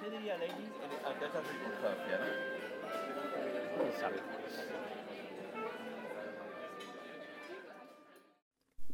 ¿Qué 0.00 0.10
diría 0.10 0.36
Lenny 0.38 0.52
ante 1.06 1.24
esta 1.26 1.40
circunstancia? 1.42 2.18
¿no? 2.18 3.82
Quem 3.82 4.00
sabe? 4.00 4.20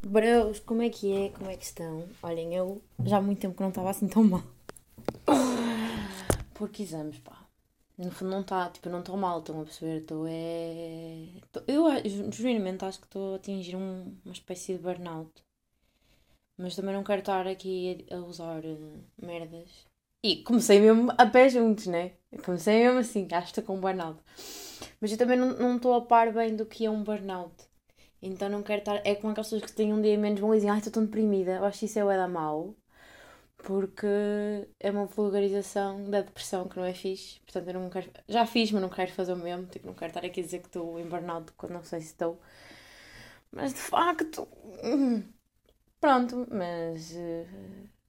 Bros, 0.03 0.59
como 0.61 0.81
é 0.81 0.89
que 0.89 1.11
é? 1.13 1.29
Como 1.29 1.49
é 1.49 1.57
que 1.57 1.65
estão? 1.65 2.07
Olhem, 2.23 2.53
eu 2.55 2.81
já 3.05 3.17
há 3.17 3.21
muito 3.21 3.39
tempo 3.39 3.55
que 3.55 3.61
não 3.61 3.69
estava 3.69 3.89
assim 3.91 4.07
tão 4.07 4.23
mal. 4.23 4.43
Porque 6.53 6.83
exames, 6.83 7.19
pá. 7.19 7.37
No 7.97 8.11
fundo 8.11 8.31
não 8.31 8.41
está, 8.41 8.69
tipo, 8.69 8.89
não 8.89 8.99
estou 8.99 9.15
mal, 9.17 9.39
estão 9.39 9.61
a 9.61 9.63
perceber? 9.63 10.01
Estou 10.01 10.25
é. 10.27 11.27
tô- 11.51 11.63
Eu 11.67 11.85
genuinamente 12.31 12.83
acho 12.85 12.99
que 12.99 13.05
estou 13.05 13.33
a 13.33 13.35
atingir 13.37 13.75
um- 13.75 14.15
uma 14.25 14.33
espécie 14.33 14.73
de 14.73 14.79
burnout. 14.79 15.31
Mas 16.57 16.75
também 16.75 16.93
não 16.95 17.03
quero 17.03 17.19
estar 17.21 17.47
aqui 17.47 18.05
a, 18.11 18.15
a 18.15 18.19
usar 18.19 18.63
eh, 18.65 18.77
merdas. 19.21 19.87
E 20.23 20.43
comecei 20.43 20.79
mesmo 20.79 21.11
a 21.17 21.25
pé 21.25 21.49
juntos, 21.49 21.87
né? 21.87 22.11
Comecei 22.45 22.83
mesmo 22.83 22.99
assim, 22.99 23.27
acho 23.31 23.53
que 23.53 23.61
com 23.61 23.75
um 23.77 23.81
burnout. 23.81 24.19
Mas 24.99 25.11
eu 25.11 25.17
também 25.17 25.37
não 25.37 25.75
estou 25.75 25.93
a 25.95 26.01
par 26.01 26.31
bem 26.33 26.55
do 26.55 26.65
que 26.65 26.85
é 26.85 26.89
um 26.89 27.03
burnout. 27.03 27.53
Então 28.21 28.49
não 28.49 28.63
quero 28.63 28.79
estar. 28.81 29.01
É 29.05 29.15
como 29.15 29.31
aquelas 29.31 29.47
pessoas 29.49 29.63
que 29.71 29.75
têm 29.75 29.93
um 29.93 30.01
dia 30.01 30.17
menos 30.17 30.39
bom 30.39 30.53
e 30.53 30.57
dizem, 30.57 30.69
ai, 30.71 30.77
estou 30.79 30.93
tão 30.93 31.05
deprimida. 31.05 31.53
Eu 31.53 31.65
acho 31.65 31.79
que 31.79 31.85
isso 31.85 31.99
é 31.99 32.05
o 32.05 32.09
da 32.09 32.27
mau. 32.27 32.75
Porque 33.57 34.07
é 34.79 34.91
uma 34.91 35.05
vulgarização 35.05 36.09
da 36.09 36.21
depressão 36.21 36.67
que 36.69 36.77
não 36.77 36.85
é 36.85 36.93
fixe. 36.93 37.39
Portanto, 37.41 37.67
eu 37.69 37.73
não 37.75 37.89
quero. 37.89 38.11
Já 38.27 38.45
fiz, 38.47 38.71
mas 38.71 38.81
não 38.81 38.89
quero 38.89 39.11
fazer 39.13 39.33
o 39.33 39.37
mesmo. 39.37 39.67
Tipo, 39.67 39.87
não 39.87 39.93
quero 39.95 40.11
estar 40.11 40.25
aqui 40.25 40.41
a 40.41 40.43
dizer 40.43 40.59
que 40.59 40.67
estou 40.67 40.99
em 40.99 41.07
burnout 41.07 41.51
quando 41.53 41.73
não 41.73 41.83
sei 41.83 42.01
se 42.01 42.07
estou. 42.07 42.39
Mas 43.51 43.73
de 43.73 43.79
facto. 43.79 44.47
Pronto, 46.01 46.47
mas. 46.51 47.15
eh, 47.15 47.47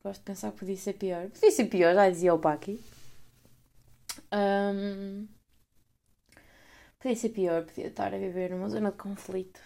gosto 0.02 0.20
de 0.20 0.24
pensar 0.24 0.52
que 0.52 0.59
podia 0.59 0.77
ser 0.77 0.95
pior. 0.95 1.29
Podia 1.30 1.51
ser 1.51 1.66
pior, 1.66 1.95
já 1.95 2.10
dizia 2.10 2.34
o 2.34 2.38
Paki. 2.38 2.80
Ahm, 4.30 5.27
podia 6.99 7.16
ser 7.16 7.29
pior, 7.30 7.65
podia 7.65 7.87
estar 7.87 8.12
a 8.15 8.18
viver 8.18 8.51
numa 8.51 8.68
zona 8.68 8.90
de 8.90 8.96
conflito. 8.96 9.60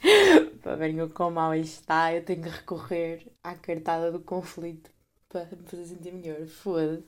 para 0.62 0.76
verem 0.76 1.02
o 1.02 1.10
quão 1.10 1.30
mal 1.30 1.54
isto 1.54 1.80
está, 1.80 2.12
eu 2.12 2.24
tenho 2.24 2.42
que 2.42 2.48
recorrer 2.48 3.26
à 3.42 3.54
cartada 3.54 4.12
do 4.12 4.20
conflito 4.20 4.90
para 5.28 5.44
me 5.44 5.66
fazer 5.66 5.86
sentir 5.86 6.12
melhor. 6.12 6.46
Foda-se. 6.46 7.04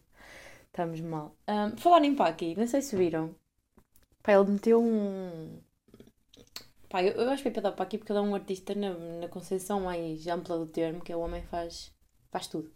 Estamos 0.66 1.00
mal. 1.00 1.34
Um, 1.48 1.76
falar 1.76 2.04
em 2.04 2.14
Paki, 2.14 2.54
não 2.56 2.66
sei 2.66 2.80
se 2.82 2.96
viram. 2.96 3.34
Pá, 4.22 4.32
ele 4.32 4.50
meteu 4.50 4.82
um. 4.82 5.60
Pá, 6.90 7.02
eu, 7.02 7.12
eu 7.14 7.30
acho 7.30 7.42
que 7.42 7.48
é 7.48 7.52
para 7.52 7.72
Paki 7.72 7.98
porque 7.98 8.12
ele 8.12 8.18
é 8.18 8.22
um 8.22 8.34
artista 8.34 8.74
na, 8.74 8.92
na 9.20 9.28
concepção 9.28 9.80
mais 9.80 10.26
ampla 10.26 10.58
do 10.58 10.66
termo, 10.66 11.00
que 11.00 11.12
é 11.12 11.16
o 11.16 11.20
homem 11.20 11.42
faz, 11.44 11.94
faz 12.30 12.48
tudo. 12.48 12.70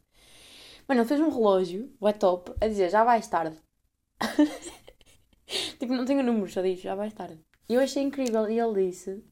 Mano, 0.88 1.00
ele 1.00 1.08
fez 1.08 1.20
um 1.20 1.30
relógio, 1.30 1.92
o 2.00 2.08
é 2.08 2.12
top, 2.12 2.52
a 2.60 2.68
dizer 2.68 2.90
já 2.90 3.04
vais 3.04 3.26
tarde. 3.28 3.58
tipo, 5.78 5.92
não 5.94 6.04
tenho 6.04 6.22
números, 6.22 6.52
só 6.52 6.62
diz 6.62 6.80
já 6.80 6.94
vais 6.94 7.12
tarde. 7.12 7.40
E 7.68 7.74
eu 7.74 7.80
achei 7.80 8.02
incrível, 8.02 8.48
e 8.48 8.58
ele 8.58 8.86
disse 8.86 9.24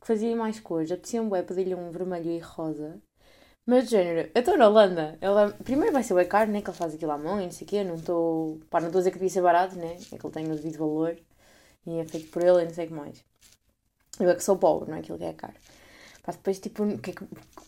que 0.00 0.06
fazia 0.06 0.34
mais 0.36 0.58
cores, 0.60 0.90
apetecia 0.90 1.22
um 1.22 1.28
bué 1.28 1.42
pedir-lhe 1.42 1.74
um 1.74 1.90
vermelho 1.90 2.30
e 2.30 2.38
rosa. 2.38 3.00
Mas 3.66 3.88
género, 3.90 4.30
eu 4.34 4.40
estou 4.40 4.56
na 4.58 4.68
Holanda. 4.68 5.16
Ela, 5.20 5.52
primeiro 5.64 5.92
vai 5.92 6.02
ser 6.02 6.14
bem 6.14 6.26
caro, 6.28 6.50
né? 6.50 6.62
Que 6.62 6.70
ele 6.70 6.76
faz 6.76 6.94
aquilo 6.94 7.12
à 7.12 7.18
mão 7.18 7.40
e 7.40 7.44
não 7.44 7.52
sei 7.52 7.66
o 7.66 7.70
quê. 7.70 7.84
Não 7.84 7.94
estou. 7.96 8.60
Pá, 8.70 8.80
não 8.80 8.88
estou 8.88 8.98
a 8.98 9.02
dizer 9.02 9.10
que 9.12 9.18
devia 9.18 9.30
ser 9.30 9.42
barato, 9.42 9.76
né? 9.76 9.96
É 10.12 10.18
que 10.18 10.26
ele 10.26 10.34
tem 10.34 10.46
o 10.50 10.56
devido 10.56 10.78
valor 10.78 11.16
e 11.86 11.98
é 11.98 12.04
feito 12.04 12.30
por 12.30 12.42
ele 12.42 12.62
e 12.62 12.64
não 12.64 12.74
sei 12.74 12.86
o 12.86 12.88
que 12.88 12.94
mais. 12.94 13.24
Eu 14.20 14.30
é 14.30 14.34
que 14.34 14.44
sou 14.44 14.56
pobre, 14.56 14.90
não 14.90 14.96
é 14.96 15.00
aquilo 15.00 15.18
que 15.18 15.24
é 15.24 15.32
caro. 15.32 15.54
Pá, 16.22 16.32
depois, 16.32 16.58
tipo, 16.58 16.84
o 16.84 16.98
que, 16.98 17.10
é 17.10 17.14
que, 17.14 17.24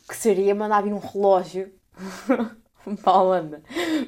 que 0.08 0.16
seria 0.16 0.54
mandar 0.54 0.82
vir 0.82 0.92
um 0.92 0.98
relógio 0.98 1.72
para 3.02 3.12
a 3.12 3.22
Holanda? 3.22 3.62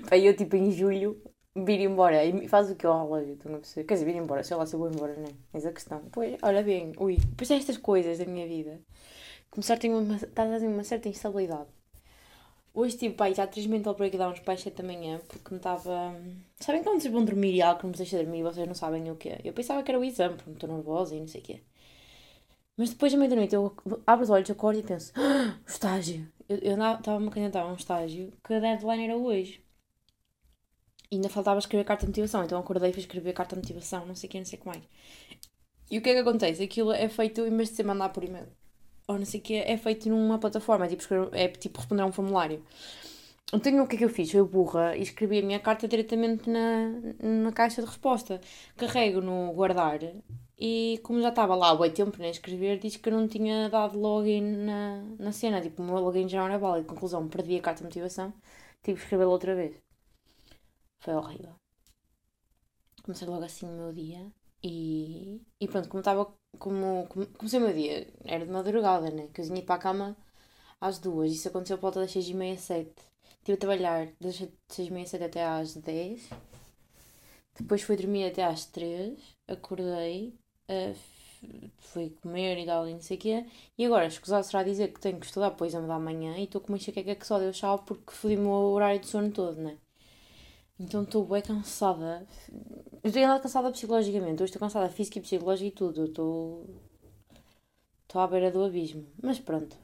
Para 0.07 0.19
eu, 0.19 0.37
tipo, 0.37 0.55
em 0.57 0.71
julho, 0.71 1.21
vir 1.55 1.81
embora. 1.81 2.25
E 2.25 2.47
faz 2.49 2.71
o 2.71 2.77
que 2.77 2.87
ao 2.87 3.05
relógio? 3.05 3.37
Perceber? 3.37 3.87
Quer 3.87 3.95
dizer, 3.95 4.07
vir 4.07 4.17
embora, 4.17 4.45
sei 4.45 4.57
lá 4.57 4.67
se 4.67 4.75
eu 4.75 4.79
vou 4.79 4.91
embora, 4.91 5.15
não 5.17 5.25
é? 5.25 5.33
Eis 5.55 5.67
a 5.67 5.73
questão. 5.73 6.03
Pois, 6.13 6.37
olha 6.43 6.63
bem, 6.63 6.93
ui, 6.99 7.17
depois 7.17 7.51
estas 7.51 7.77
coisas 7.79 8.19
da 8.19 8.25
minha 8.25 8.47
vida 8.47 8.81
começar 9.51 9.79
a 9.83 9.89
uma, 9.89 10.17
está 10.17 10.43
a 10.43 10.61
ter 10.61 10.67
uma 10.67 10.85
certa 10.85 11.09
instabilidade. 11.09 11.69
Hoje 12.75 12.99
tive, 12.99 13.15
pai, 13.15 13.35
já 13.35 13.47
três 13.47 13.67
mental 13.67 13.95
breakdowns 13.95 14.39
para 14.41 14.53
as 14.53 14.61
7 14.61 14.83
da 14.83 14.87
manhã, 14.87 15.19
porque 15.27 15.51
me 15.51 15.57
estava... 15.57 16.15
Sabem 16.61 16.83
quando 16.83 17.01
vocês 17.01 17.13
vão 17.13 17.25
dormir 17.25 17.55
e 17.55 17.63
algo 17.63 17.81
que 17.81 17.87
não 17.87 17.91
me 17.91 17.97
deixa 17.97 18.19
dormir 18.19 18.43
vocês 18.43 18.67
não 18.67 18.75
sabem 18.75 19.11
o 19.11 19.17
que 19.17 19.31
é? 19.31 19.41
Eu 19.43 19.55
pensava 19.55 19.83
que 19.83 19.91
era 19.91 19.99
o 19.99 20.05
exame, 20.05 20.37
porque 20.37 20.51
estou 20.51 20.69
nervosa 20.69 21.15
e 21.15 21.21
não 21.21 21.27
sei 21.27 21.41
o 21.41 21.45
quê. 21.45 21.63
Mas 22.77 22.91
depois, 22.91 23.13
à 23.15 23.17
meia-noite, 23.17 23.55
eu 23.55 23.75
abro 24.07 24.25
os 24.25 24.31
olhos, 24.31 24.51
acordo 24.51 24.79
e 24.81 24.83
penso, 24.83 25.13
ah, 25.17 25.59
estágio. 25.67 26.27
Eu 26.49 26.59
estava-me 26.59 27.29
a 27.29 27.31
candidatar 27.31 27.63
a 27.63 27.67
um 27.73 27.75
estágio 27.75 28.33
que 28.45 28.55
a 28.55 28.61
deadline 28.61 29.05
era 29.05 29.17
hoje. 29.17 29.63
E 31.11 31.17
ainda 31.17 31.29
faltava 31.29 31.59
escrever 31.59 31.85
carta 31.85 32.05
de 32.05 32.11
motivação, 32.11 32.45
então 32.45 32.59
acordei 32.61 32.91
e 32.91 32.93
fui 32.93 33.01
escrever 33.03 33.33
carta 33.33 33.57
de 33.57 33.63
motivação, 33.63 34.07
não 34.07 34.15
sei 34.15 34.29
o 34.29 34.31
que, 34.31 34.39
não 34.39 34.47
sei 34.47 34.59
o 34.59 34.63
que 34.63 34.69
mais. 34.69 34.85
E 35.91 35.99
o 35.99 36.03
que 36.03 36.11
é 36.11 36.15
que 36.15 36.21
acontece? 36.21 36.63
Aquilo 36.63 36.93
é 36.93 37.09
feito, 37.09 37.41
em 37.47 37.57
vez 37.57 37.71
de 37.71 37.77
ser 37.77 37.85
mandar 37.85 38.09
por 38.11 38.25
e-mail, 38.25 38.49
ou 39.09 39.19
não 39.19 39.25
sei 39.27 39.41
o 39.41 39.43
que, 39.43 39.55
é 39.57 39.77
feito 39.77 40.09
numa 40.09 40.39
plataforma, 40.39 40.87
é 40.87 40.89
tipo, 40.89 41.03
escrever- 41.03 41.31
é 41.33 41.49
tipo 41.49 41.79
responder 41.79 42.03
a 42.03 42.07
um 42.07 42.13
formulário. 42.13 42.63
Então 43.53 43.83
o 43.83 43.89
que 43.89 43.97
é 43.97 43.99
que 44.01 44.05
eu 44.05 44.11
fiz? 44.11 44.33
Eu 44.35 44.47
burra 44.47 44.97
e 44.97 45.03
escrevi 45.03 45.39
a 45.41 45.43
minha 45.43 45.61
carta 45.61 45.89
diretamente 45.89 46.51
na, 46.51 46.91
na 47.23 47.53
caixa 47.53 47.83
de 47.83 47.89
resposta. 47.89 48.41
Carrego 48.77 49.21
no 49.21 49.53
guardar 49.55 50.01
e 50.59 50.99
como 51.03 51.21
já 51.23 51.29
estava 51.31 51.55
lá 51.55 51.71
há 51.71 51.77
bem 51.77 51.93
tempo 51.93 52.19
nem 52.19 52.31
escrever, 52.31 52.79
disse 52.79 52.99
que 52.99 53.09
eu 53.09 53.13
não 53.15 53.29
tinha 53.29 53.69
dado 53.69 53.99
login 53.99 54.43
na, 54.43 55.03
na 55.19 55.33
cena. 55.33 55.61
Tipo, 55.61 55.83
o 55.83 55.87
meu 55.87 55.99
login 55.99 56.29
já 56.29 56.39
não 56.41 56.47
era 56.47 56.59
válido. 56.59 56.89
Conclusão, 56.89 57.29
perdi 57.29 57.57
a 57.57 57.63
carta 57.63 57.81
de 57.81 57.85
motivação, 57.85 58.33
tive 58.83 58.99
que 58.99 59.05
escrevê-la 59.05 59.31
outra 59.33 59.55
vez. 59.55 59.77
Foi 60.99 61.15
horrível. 61.15 61.55
Comecei 63.03 63.27
logo 63.29 63.45
assim 63.45 63.67
o 63.67 63.73
meu 63.73 63.93
dia 63.93 64.33
e, 64.63 65.41
e 65.61 65.69
pronto, 65.69 65.89
como 65.89 66.01
estava, 66.01 66.25
como, 66.59 67.07
como 67.09 67.27
comecei 67.39 67.59
o 67.61 67.63
meu 67.63 67.73
dia, 67.73 68.13
era 68.25 68.45
de 68.45 68.51
madrugada, 68.53 69.11
né? 69.11 69.29
Que 69.33 69.41
eu 69.41 69.45
tinha 69.45 69.59
ido 69.59 69.67
para 69.67 69.77
a 69.77 69.79
cama 69.79 70.17
às 70.81 70.99
duas, 70.99 71.33
isso 71.33 71.49
aconteceu 71.49 71.79
por 71.79 71.83
volta 71.85 72.01
das 72.01 72.13
seis 72.13 72.29
e 72.29 72.35
meia, 72.35 72.59
sete. 72.59 73.03
Estive 73.39 73.57
a 73.57 73.61
trabalhar 73.61 74.09
das 74.21 74.37
seis 74.69 74.89
e 74.89 74.93
meia, 74.93 75.07
sete 75.07 75.25
até 75.25 75.45
às 75.45 75.75
dez. 75.77 76.29
Depois 77.59 77.83
fui 77.83 77.97
dormir 77.97 78.25
até 78.27 78.45
às 78.45 78.67
três, 78.67 79.19
acordei, 79.49 80.35
fui 81.79 82.11
comer 82.23 82.59
e 82.59 82.67
tal 82.67 82.89
e 82.89 82.95
não 82.95 83.01
sei 83.01 83.17
o 83.17 83.21
quê. 83.21 83.47
E 83.79 83.87
agora, 83.87 84.07
escusado 84.07 84.45
será 84.45 84.63
dizer 84.63 84.93
que 84.93 85.01
tenho 85.01 85.19
que 85.21 85.27
estudar 85.27 85.51
para 85.53 85.65
o 85.65 85.67
exame 85.67 85.87
da 85.87 85.99
manhã 85.99 86.37
e 86.37 86.45
estou 86.45 86.61
com 86.61 86.69
uma 86.69 86.77
enxaqueca 86.79 87.15
que 87.15 87.27
só 87.27 87.39
deu 87.39 87.53
chave 87.53 87.83
porque 87.87 88.13
fodi 88.13 88.37
o 88.37 88.41
meu 88.41 88.51
horário 88.51 89.01
de 89.01 89.07
sono 89.07 89.31
todo, 89.31 89.61
né? 89.61 89.79
Então 90.79 91.03
estou 91.05 91.25
bem 91.25 91.43
cansada. 91.43 92.27
Estou 93.03 93.23
ainda 93.23 93.41
cansada 93.41 93.71
psicologicamente. 93.71 94.43
Hoje 94.43 94.51
estou 94.51 94.61
cansada 94.61 94.89
física 94.91 95.19
e 95.19 95.23
psicológica 95.23 95.69
e 95.69 95.71
tudo. 95.71 96.05
Estou. 96.05 96.67
Estou 98.03 98.21
à 98.21 98.27
beira 98.27 98.51
do 98.51 98.63
abismo. 98.63 99.07
Mas 99.23 99.39
pronto. 99.39 99.77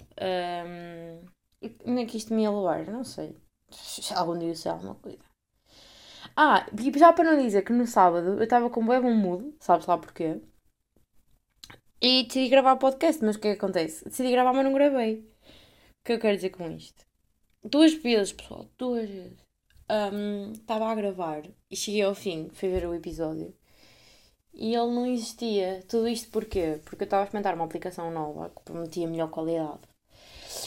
Onde 1.87 2.03
é 2.03 2.06
que 2.06 2.16
isto 2.16 2.34
me 2.34 2.43
ia 2.43 2.50
levar? 2.50 2.87
Não 2.87 3.04
sei. 3.04 3.34
Se 3.70 4.12
Algum 4.14 4.38
dia 4.38 4.49
eu 4.49 4.54
sei 4.56 4.70
alguma 4.70 4.94
coisa. 4.97 5.19
Ah, 6.37 6.66
e 6.78 6.99
já 6.99 7.12
para 7.12 7.31
não 7.32 7.43
dizer 7.43 7.62
que 7.62 7.72
no 7.72 7.87
sábado 7.87 8.34
eu 8.34 8.43
estava 8.43 8.70
com 8.70 8.87
bem 8.87 9.00
bom 9.00 9.14
mood, 9.14 9.54
sabes 9.60 9.87
lá 9.87 9.99
porquê? 9.99 10.41
E 12.02 12.24
decidi 12.24 12.48
gravar 12.48 12.76
podcast, 12.76 13.24
mas 13.24 13.36
o 13.36 13.40
que 13.40 13.48
é 13.48 13.52
que 13.52 13.58
acontece? 13.58 14.04
Decidi 14.04 14.32
gravar, 14.32 14.52
mas 14.52 14.64
não 14.64 14.74
gravei. 14.74 15.20
O 15.20 16.04
que 16.04 16.12
eu 16.14 16.18
quero 16.18 16.36
dizer 16.36 16.50
com 16.50 16.68
isto? 16.70 17.06
Duas 17.62 17.94
vezes, 17.94 18.32
pessoal, 18.32 18.68
duas 18.76 19.08
vezes. 19.08 19.38
Estava 20.54 20.86
a 20.86 20.94
gravar 20.94 21.42
e 21.70 21.76
cheguei 21.76 22.02
ao 22.02 22.14
fim, 22.14 22.50
fui 22.52 22.70
ver 22.70 22.86
o 22.86 22.94
episódio 22.94 23.54
e 24.54 24.74
ele 24.74 24.92
não 24.92 25.06
existia. 25.06 25.82
Tudo 25.88 26.08
isto 26.08 26.30
porquê? 26.30 26.80
Porque 26.84 27.02
eu 27.02 27.06
estava 27.06 27.22
a 27.22 27.26
experimentar 27.26 27.54
uma 27.54 27.64
aplicação 27.64 28.10
nova 28.10 28.50
que 28.50 28.62
prometia 28.62 29.06
melhor 29.06 29.30
qualidade. 29.30 29.80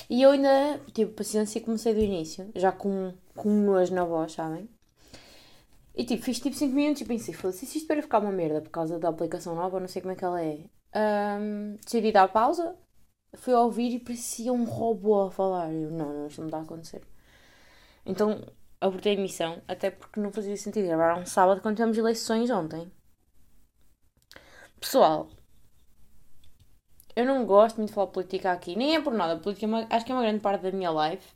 E 0.09 0.21
eu 0.21 0.31
ainda 0.31 0.79
tive 0.93 1.11
paciência 1.11 1.59
e 1.59 1.61
comecei 1.61 1.93
do 1.93 1.99
início, 1.99 2.49
já 2.55 2.71
com, 2.71 3.13
com 3.35 3.49
um 3.49 3.65
nojo 3.65 3.93
na 3.93 4.03
voz, 4.03 4.33
sabem? 4.33 4.69
E 5.95 6.03
tipo, 6.05 6.23
fiz 6.23 6.39
tipo 6.39 6.55
5 6.55 6.75
minutos 6.75 7.01
e 7.01 7.05
pensei, 7.05 7.33
foda-se, 7.33 7.65
se 7.65 7.77
isto 7.77 7.87
para 7.87 8.01
ficar 8.01 8.19
uma 8.19 8.31
merda 8.31 8.61
por 8.61 8.69
causa 8.69 8.99
da 8.99 9.09
aplicação 9.09 9.55
nova, 9.55 9.79
não 9.79 9.87
sei 9.87 10.01
como 10.01 10.11
é 10.13 10.15
que 10.15 10.25
ela 10.25 10.41
é. 10.43 10.59
Ahm, 10.93 11.75
decidi 11.83 12.11
dar 12.11 12.27
pausa, 12.29 12.75
fui 13.37 13.53
a 13.53 13.61
ouvir 13.61 13.91
e 13.95 13.99
parecia 13.99 14.53
um 14.53 14.65
robô 14.65 15.23
a 15.27 15.31
falar. 15.31 15.71
Eu, 15.73 15.91
não, 15.91 16.13
não, 16.13 16.27
isto 16.27 16.41
não 16.41 16.47
está 16.49 16.59
a 16.59 16.63
acontecer. 16.63 17.03
Então, 18.05 18.41
abortei 18.79 19.13
a 19.15 19.19
emissão, 19.19 19.61
até 19.67 19.91
porque 19.91 20.19
não 20.19 20.31
fazia 20.31 20.55
sentido 20.57 20.87
gravar 20.87 21.17
um 21.19 21.25
sábado 21.25 21.61
quando 21.61 21.75
tivemos 21.77 21.97
eleições 21.97 22.49
ontem. 22.49 22.89
Pessoal, 24.79 25.27
eu 27.15 27.25
não 27.25 27.45
gosto 27.45 27.77
muito 27.77 27.89
de 27.89 27.95
falar 27.95 28.07
política 28.11 28.51
aqui, 28.51 28.75
nem 28.75 28.95
é 28.95 29.01
por 29.01 29.11
nada. 29.13 29.37
Política 29.39 29.65
é 29.65 29.69
uma- 29.69 29.87
acho 29.89 30.05
que 30.05 30.11
é 30.11 30.15
uma 30.15 30.21
grande 30.21 30.39
parte 30.39 30.61
da 30.61 30.71
minha 30.71 30.91
life. 30.91 31.33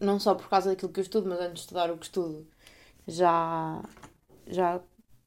Não 0.00 0.18
só 0.18 0.34
por 0.34 0.48
causa 0.48 0.70
daquilo 0.70 0.92
que 0.92 0.98
eu 1.00 1.02
estudo, 1.02 1.28
mas 1.28 1.38
antes 1.40 1.54
de 1.54 1.60
estudar 1.60 1.90
o 1.90 1.96
que 1.98 2.04
estudo 2.06 2.46
já, 3.10 3.82
já 4.46 4.80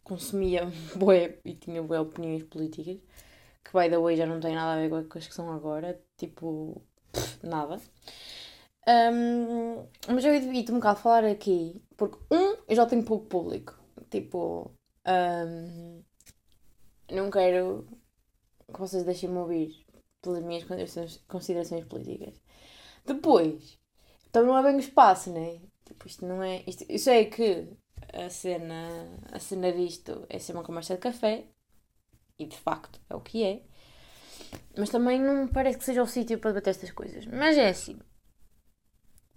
consumia 0.04 0.64
bué 0.96 1.40
e 1.46 1.56
tinha 1.56 1.82
bué 1.82 2.00
opiniões 2.00 2.44
políticas. 2.44 2.98
Que 3.64 3.72
by 3.74 3.90
the 3.90 3.98
way 3.98 4.16
já 4.18 4.26
não 4.26 4.40
tem 4.40 4.56
nada 4.56 4.74
a 4.74 4.88
ver 4.88 5.08
com 5.08 5.18
as 5.18 5.28
que 5.28 5.34
são 5.34 5.52
agora. 5.52 6.02
Tipo, 6.18 6.82
pff, 7.12 7.46
nada. 7.46 7.80
Um, 8.88 9.88
mas 10.14 10.26
eu 10.26 10.34
evito 10.36 10.74
um 10.74 10.76
bocado 10.76 11.00
falar 11.00 11.24
aqui, 11.26 11.82
porque, 11.96 12.18
um, 12.32 12.58
eu 12.68 12.76
já 12.76 12.86
tenho 12.86 13.04
pouco 13.06 13.28
público. 13.28 13.80
Tipo, 14.10 14.72
um, 15.08 16.04
não 17.10 17.32
quero 17.32 17.88
que 18.74 18.80
vocês 18.80 19.04
deixem-me 19.04 19.38
ouvir 19.38 19.86
pelas 20.22 20.44
minhas 20.44 20.64
considerações, 20.64 21.18
considerações 21.28 21.86
políticas. 21.86 22.42
Depois, 23.06 23.80
também 24.32 24.50
não 24.50 24.58
é 24.58 24.64
bem 24.64 24.76
o 24.76 24.80
espaço, 24.80 25.32
né? 25.32 25.62
Tipo, 25.94 26.08
isto 26.08 26.26
não 26.26 26.42
é. 26.42 26.64
Isto, 26.66 26.86
eu 26.90 26.98
sei 26.98 27.26
que 27.26 27.68
a 28.12 28.30
cena, 28.30 29.20
a 29.32 29.40
cena 29.40 29.72
disto 29.72 30.26
é 30.28 30.40
ser 30.40 30.54
uma 30.54 30.64
conversa 30.64 30.96
de 30.96 31.00
café, 31.00 31.46
e 32.40 32.48
de 32.48 32.58
facto 32.58 33.00
é 33.10 33.16
o 33.16 33.22
que 33.22 33.44
é, 33.44 33.62
mas 34.78 34.90
também 34.90 35.22
não 35.22 35.48
parece 35.48 35.78
que 35.78 35.86
seja 35.86 36.02
o 36.02 36.08
sítio 36.08 36.40
para 36.40 36.52
debater 36.52 36.72
estas 36.72 36.92
coisas. 36.92 37.28
Mas 37.28 37.58
é 37.58 37.70
assim, 37.70 38.00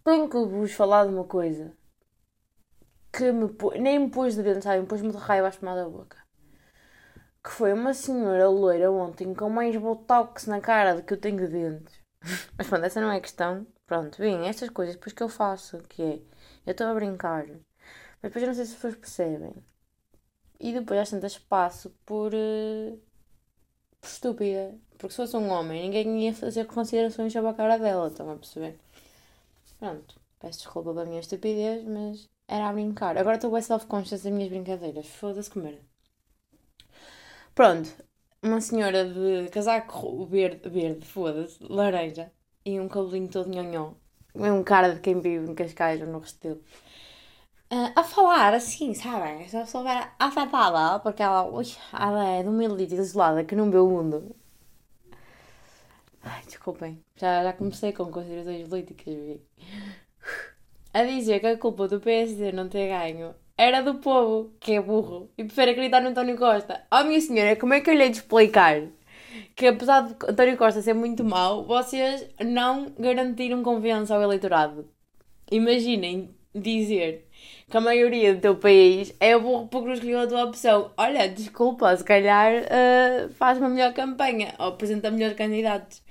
tenho 0.02 0.28
que 0.30 0.38
vos 0.38 0.72
falar 0.72 1.04
de 1.04 1.12
uma 1.12 1.24
coisa 1.24 1.76
que 3.12 3.30
me 3.32 3.48
nem 3.78 3.98
me 3.98 4.10
pôs 4.10 4.34
de 4.34 4.42
dentro, 4.42 4.62
sabe? 4.62 4.80
Me 4.80 4.86
pôs-me 4.86 5.10
de 5.10 5.18
raiva 5.18 5.48
espumar 5.48 5.76
da 5.76 5.88
boca. 5.88 6.16
Que 7.44 7.50
foi 7.50 7.72
uma 7.72 7.94
senhora 7.94 8.48
loira 8.48 8.90
ontem 8.90 9.34
com 9.34 9.50
mais 9.50 9.76
botox 9.76 10.46
na 10.46 10.60
cara 10.60 10.94
do 10.96 11.02
que 11.02 11.12
eu 11.12 11.20
tenho 11.20 11.36
de 11.36 11.48
dentes. 11.48 12.00
Mas 12.56 12.66
pronto, 12.66 12.84
essa 12.84 13.00
não 13.00 13.10
é 13.10 13.18
a 13.18 13.20
questão. 13.20 13.66
Pronto, 13.86 14.18
bem, 14.18 14.48
estas 14.48 14.68
coisas 14.70 14.96
depois 14.96 15.12
que 15.12 15.22
eu 15.22 15.28
faço, 15.28 15.78
que 15.88 16.02
é, 16.02 16.20
eu 16.66 16.72
estou 16.72 16.88
a 16.88 16.94
brincar, 16.94 17.46
mas 17.46 17.58
depois 18.22 18.42
eu 18.42 18.48
não 18.48 18.54
sei 18.54 18.64
se 18.66 18.72
as 18.72 18.76
pessoas 18.76 18.96
percebem. 18.96 19.54
E 20.58 20.72
depois 20.72 21.00
às 21.00 21.10
tantas 21.10 21.38
passo 21.38 21.90
por, 22.04 22.32
uh, 22.34 23.00
por 24.00 24.08
estúpida. 24.08 24.74
Porque 24.98 25.10
se 25.10 25.16
fosse 25.16 25.36
um 25.36 25.50
homem, 25.50 25.82
ninguém 25.82 26.24
ia 26.24 26.34
fazer 26.34 26.66
considerações 26.66 27.32
sobre 27.32 27.50
a 27.50 27.54
cara 27.54 27.78
dela, 27.78 28.08
estão 28.08 28.30
a 28.30 28.36
perceber? 28.36 28.78
Pronto, 29.78 30.20
peço 30.40 30.60
desculpa 30.60 30.92
pela 30.92 31.04
minha 31.04 31.20
estupidez, 31.20 31.84
mas 31.84 32.28
era 32.48 32.68
a 32.68 32.72
brincar. 32.72 33.18
Agora 33.18 33.36
estou 33.36 33.50
bem 33.50 33.62
self-conscious 33.62 34.22
das 34.22 34.32
minhas 34.32 34.50
brincadeiras. 34.50 35.06
Foda-se 35.06 35.56
merda. 35.58 35.80
Pronto, 37.54 37.88
uma 38.42 38.60
senhora 38.60 39.04
de 39.04 39.48
casaco 39.50 40.24
verde, 40.26 40.68
verde 40.68 41.04
foda-se, 41.06 41.62
laranja, 41.62 42.32
e 42.64 42.80
um 42.80 42.88
cabelinho 42.88 43.28
todo 43.28 43.50
nhonhó. 43.50 43.94
Um 44.38 44.62
cara 44.62 44.94
de 44.94 45.00
quem 45.00 45.20
vive 45.20 45.50
em 45.50 45.54
Cascais 45.54 46.00
ou 46.00 46.06
no 46.06 46.18
Restelo. 46.18 46.60
Uh, 47.72 47.90
a 47.96 48.04
falar 48.04 48.54
assim, 48.54 48.94
sabem? 48.94 49.48
Se 49.48 49.56
a 49.56 49.60
pessoa 49.62 49.82
vai 49.82 50.08
afetada, 50.18 51.00
porque 51.00 51.22
ela, 51.22 51.42
ui, 51.50 51.64
ela 51.92 52.24
é 52.28 52.42
de 52.42 52.48
uma 52.48 52.64
elite 52.64 52.94
isolada 52.94 53.44
que 53.44 53.56
não 53.56 53.70
vê 53.70 53.78
o 53.78 53.88
mundo. 53.88 54.36
Ai, 56.22 56.42
desculpem, 56.44 57.02
já, 57.16 57.42
já 57.42 57.52
comecei 57.52 57.92
com 57.92 58.10
considerações 58.10 58.68
políticas. 58.68 59.40
A 60.94 61.04
dizer 61.04 61.40
que 61.40 61.46
a 61.46 61.58
culpa 61.58 61.88
do 61.88 62.00
PSD 62.00 62.52
não 62.52 62.68
ter 62.68 62.88
ganho 62.88 63.34
era 63.58 63.82
do 63.82 63.96
povo, 63.96 64.52
que 64.60 64.72
é 64.72 64.80
burro, 64.80 65.30
e 65.36 65.44
prefere 65.44 65.72
acreditar 65.72 66.00
no 66.00 66.08
António 66.08 66.36
Costa. 66.36 66.84
Oh, 66.92 67.04
minha 67.04 67.20
senhora, 67.20 67.56
como 67.56 67.74
é 67.74 67.80
que 67.80 67.90
eu 67.90 67.94
lhe 67.94 68.02
hei 68.02 68.10
de 68.10 68.18
explicar 68.18 68.82
que, 69.54 69.66
apesar 69.66 70.02
de 70.02 70.14
António 70.28 70.56
Costa 70.56 70.82
ser 70.82 70.94
muito 70.94 71.24
mau, 71.24 71.64
vocês 71.64 72.26
não 72.44 72.92
garantiram 72.98 73.62
confiança 73.62 74.14
ao 74.14 74.22
eleitorado? 74.22 74.88
Imaginem 75.50 76.34
dizer 76.54 77.28
que 77.68 77.76
a 77.76 77.80
maioria 77.80 78.34
do 78.34 78.40
teu 78.40 78.56
país 78.56 79.14
é 79.20 79.38
burro 79.38 79.68
porque 79.68 79.86
não 79.86 79.94
escolheu 79.94 80.20
a 80.20 80.26
tua 80.26 80.44
opção. 80.44 80.90
Olha, 80.96 81.28
desculpa, 81.28 81.96
se 81.96 82.04
calhar 82.04 82.52
uh, 82.62 83.32
faz 83.34 83.58
uma 83.58 83.68
melhor 83.68 83.92
campanha 83.92 84.54
ou 84.58 84.68
apresenta 84.68 85.10
melhores 85.10 85.36
candidatos 85.36 86.02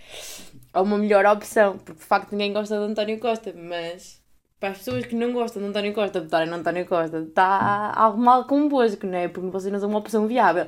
ou 0.74 0.84
uma 0.84 0.98
melhor 0.98 1.26
opção, 1.26 1.78
porque 1.78 2.00
de 2.00 2.06
facto 2.06 2.32
ninguém 2.34 2.54
gosta 2.54 2.78
de 2.78 2.84
António 2.84 3.20
Costa, 3.20 3.54
mas 3.54 4.22
para 4.60 4.70
as 4.70 4.80
pessoas 4.80 5.06
que 5.06 5.16
não 5.16 5.32
gostam 5.32 5.62
de 5.62 5.70
António 5.70 5.94
Costa 5.94 6.22
votarem 6.22 6.50
no 6.50 6.56
António 6.56 6.86
Costa, 6.86 7.20
está 7.20 7.94
algo 7.96 8.20
mal 8.20 8.46
convosco, 8.46 9.06
não 9.08 9.18
é? 9.18 9.28
Porque 9.28 9.50
vocês 9.50 9.72
não 9.72 9.80
são 9.80 9.90
uma 9.90 10.00
opção 10.00 10.28
viável. 10.28 10.68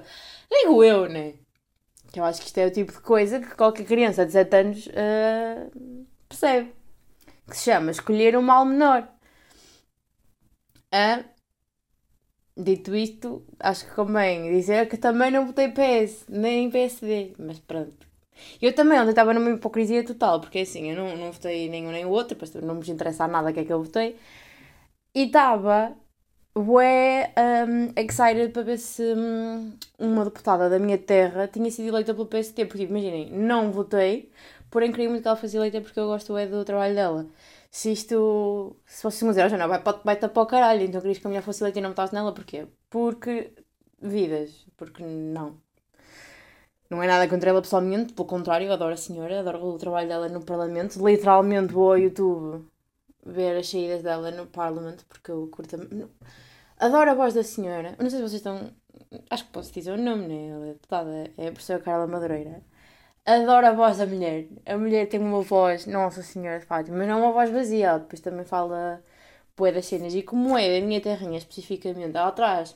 Digo 0.49 0.83
eu, 0.83 1.09
né? 1.09 1.33
Que 2.11 2.19
eu 2.19 2.23
acho 2.25 2.41
que 2.41 2.47
isto 2.47 2.57
é 2.57 2.65
o 2.65 2.71
tipo 2.71 2.91
de 2.91 2.99
coisa 2.99 3.39
que 3.39 3.55
qualquer 3.55 3.85
criança 3.85 4.25
de 4.25 4.31
7 4.31 4.55
anos 4.55 4.87
uh, 4.87 6.05
percebe. 6.27 6.73
Que 7.47 7.57
se 7.57 7.71
chama 7.71 7.91
escolher 7.91 8.37
um 8.37 8.41
mal 8.41 8.65
menor. 8.65 9.07
Dito 12.59 12.95
isto, 12.95 13.45
acho 13.59 13.85
que 13.85 13.93
convém 13.93 14.51
dizer 14.51 14.89
que 14.89 14.97
também 14.97 15.29
não 15.29 15.45
votei 15.45 15.67
PS, 15.69 16.25
nem 16.27 16.71
PSD. 16.71 17.33
Mas 17.37 17.59
pronto. 17.59 18.07
Eu 18.61 18.73
também 18.73 18.99
ontem 18.99 19.11
estava 19.11 19.33
numa 19.33 19.51
hipocrisia 19.51 20.03
total, 20.03 20.41
porque 20.41 20.59
assim, 20.59 20.89
eu 20.91 20.95
não, 20.95 21.15
não 21.17 21.31
votei 21.31 21.69
nenhum 21.69 21.91
nem 21.91 22.05
o 22.05 22.09
outro, 22.09 22.37
não 22.63 22.75
me 22.75 22.89
interessa 22.89 23.27
nada 23.27 23.49
o 23.51 23.53
que 23.53 23.59
é 23.61 23.65
que 23.65 23.73
eu 23.73 23.83
votei. 23.83 24.17
E 25.13 25.23
estava 25.25 25.95
ué, 26.57 27.33
um, 27.37 27.93
excited 27.95 28.49
para 28.51 28.63
ver 28.63 28.77
se 28.77 29.03
um, 29.15 29.77
uma 29.99 30.25
deputada 30.25 30.69
da 30.69 30.79
minha 30.79 30.97
terra 30.97 31.47
tinha 31.47 31.69
sido 31.71 31.89
eleita 31.89 32.13
pelo 32.13 32.27
PST, 32.27 32.65
porque 32.65 32.79
tipo, 32.79 32.93
imaginem, 32.93 33.31
não 33.31 33.71
votei, 33.71 34.31
porém 34.69 34.91
queria 34.91 35.09
muito 35.09 35.21
que 35.21 35.27
ela 35.27 35.37
fosse 35.37 35.57
eleita 35.57 35.81
porque 35.81 35.99
eu 35.99 36.07
gosto 36.07 36.35
é 36.37 36.47
do 36.47 36.65
trabalho 36.65 36.95
dela. 36.95 37.27
Se 37.69 37.91
isto, 37.91 38.75
se 38.85 39.23
uma 39.23 39.33
zero, 39.33 39.49
já 39.49 39.57
não, 39.57 39.67
vai, 39.67 39.81
vai 40.03 40.15
para 40.15 40.41
o 40.41 40.45
caralho, 40.45 40.83
então 40.83 41.01
querias 41.01 41.19
que 41.19 41.27
a 41.27 41.29
mulher 41.29 41.43
fosse 41.43 41.63
eleita 41.63 41.79
e 41.79 41.81
não 41.81 41.89
votasse 41.89 42.13
nela, 42.13 42.33
porquê? 42.33 42.67
Porque 42.89 43.53
vidas, 44.01 44.65
porque 44.77 45.03
não. 45.03 45.57
Não 46.89 47.03
é 47.03 47.07
nada 47.07 47.27
contra 47.27 47.49
ela 47.49 47.61
pessoalmente, 47.61 48.13
pelo 48.13 48.27
contrário, 48.27 48.71
adoro 48.71 48.93
a 48.93 48.97
senhora, 48.97 49.39
adoro 49.41 49.63
o 49.65 49.77
trabalho 49.77 50.07
dela 50.07 50.29
no 50.29 50.43
Parlamento. 50.43 51.05
Literalmente 51.05 51.73
vou 51.73 51.91
ao 51.91 51.97
YouTube 51.99 52.65
ver 53.25 53.57
as 53.57 53.69
saídas 53.69 54.01
dela 54.01 54.31
no 54.31 54.47
Parlamento, 54.47 55.05
porque 55.07 55.31
eu 55.31 55.47
curto. 55.47 55.77
Adoro 56.79 57.11
a 57.11 57.13
voz 57.15 57.33
da 57.33 57.43
senhora. 57.43 57.95
Não 57.99 58.09
sei 58.09 58.19
se 58.19 58.29
vocês 58.29 58.33
estão. 58.33 58.71
Acho 59.29 59.45
que 59.45 59.51
posso 59.51 59.73
dizer 59.73 59.91
o 59.91 59.97
nome, 59.97 60.27
né? 60.27 60.47
Ela 60.49 60.65
é 60.65 60.73
deputada, 60.73 61.31
é 61.37 61.47
a 61.47 61.51
professora 61.51 61.79
Carla 61.81 62.07
Madureira. 62.07 62.63
Adoro 63.25 63.67
a 63.67 63.73
voz 63.73 63.97
da 63.97 64.05
mulher. 64.05 64.47
A 64.65 64.77
mulher 64.77 65.07
tem 65.09 65.19
uma 65.19 65.41
voz, 65.41 65.85
Nossa 65.85 66.23
Senhora 66.23 66.59
de 66.59 66.65
Fátima, 66.65 66.97
mas 66.97 67.07
não 67.07 67.21
uma 67.21 67.31
voz 67.33 67.49
vazia. 67.49 67.87
Ela 67.87 67.99
depois 67.99 68.21
também 68.21 68.45
fala 68.45 69.01
boé 69.55 69.71
das 69.71 69.85
cenas. 69.85 70.13
E 70.13 70.23
como 70.23 70.57
é 70.57 70.79
da 70.79 70.85
minha 70.85 71.01
terrinha 71.01 71.37
especificamente, 71.37 72.15
ela 72.15 72.31
traz 72.31 72.75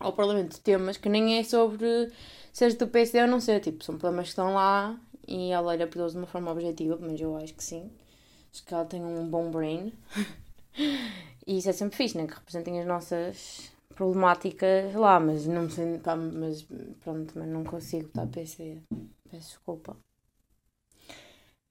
ao 0.00 0.12
Parlamento 0.12 0.60
temas 0.60 0.96
que 0.96 1.08
nem 1.08 1.38
é 1.38 1.44
sobre 1.44 2.12
seja 2.52 2.76
do 2.76 2.88
PSD 2.88 3.22
ou 3.22 3.28
não 3.28 3.40
ser, 3.40 3.60
tipo, 3.60 3.82
são 3.84 3.96
problemas 3.98 4.26
que 4.26 4.30
estão 4.30 4.54
lá 4.54 4.98
e 5.26 5.50
ela 5.50 5.68
olha 5.70 5.86
para 5.86 6.00
eles 6.00 6.12
de 6.12 6.18
uma 6.18 6.26
forma 6.26 6.50
objetiva, 6.50 6.98
mas 7.00 7.20
eu 7.20 7.36
acho 7.36 7.54
que 7.54 7.64
sim. 7.64 7.90
Acho 8.52 8.64
que 8.64 8.74
ela 8.74 8.84
tem 8.84 9.02
um 9.04 9.28
bom 9.28 9.50
brain. 9.50 9.92
e 11.46 11.58
isso 11.58 11.70
é 11.70 11.72
sempre 11.72 11.96
fixe, 11.96 12.16
né? 12.16 12.26
Que 12.26 12.34
representem 12.34 12.80
as 12.80 12.86
nossas 12.86 13.72
problemáticas 13.94 14.94
lá, 14.94 15.20
mas 15.20 15.46
não 15.46 15.68
sei, 15.68 15.98
pá, 15.98 16.16
mas 16.16 16.66
pronto, 17.00 17.32
mas 17.36 17.48
não 17.48 17.64
consigo 17.64 18.06
estar 18.08 18.26
PSD. 18.26 18.78
Peço 19.30 19.48
desculpa. 19.48 19.96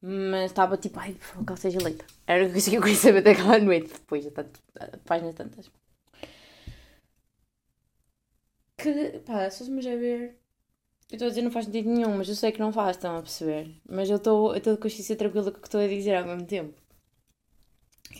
Mas 0.01 0.51
estava 0.51 0.77
tipo, 0.77 0.99
ai, 0.99 1.13
por 1.13 1.23
favor, 1.23 1.45
que 1.45 1.51
ela 1.51 1.57
seja 1.59 1.79
eleita. 1.79 2.05
Era 2.25 2.47
o 2.47 2.51
que 2.51 2.75
eu 2.75 2.81
queria 2.81 2.95
saber 2.97 3.21
daquela 3.21 3.59
noite, 3.59 3.93
depois 3.93 4.23
de 4.23 4.31
tanto, 4.31 4.59
páginas 5.05 5.35
tantas. 5.35 5.71
Que, 8.77 9.19
pá, 9.25 9.49
se 9.49 9.59
fôssemos 9.59 9.85
a 9.85 9.95
ver 9.95 10.41
eu 11.11 11.15
estou 11.15 11.25
a 11.25 11.29
dizer 11.29 11.41
não 11.41 11.51
faz 11.51 11.65
sentido 11.65 11.89
nenhum, 11.89 12.17
mas 12.17 12.29
eu 12.29 12.35
sei 12.35 12.53
que 12.53 12.59
não 12.59 12.71
faz, 12.71 12.95
estão 12.95 13.17
a 13.17 13.21
perceber. 13.21 13.69
Mas 13.87 14.09
eu 14.09 14.15
estou 14.15 14.57
de 14.57 14.77
consciência 14.77 15.15
tranquila 15.15 15.51
com 15.51 15.57
o 15.57 15.61
que 15.61 15.67
estou 15.67 15.81
a 15.81 15.87
dizer 15.87 16.15
ao 16.15 16.25
mesmo 16.25 16.45
tempo. 16.45 16.80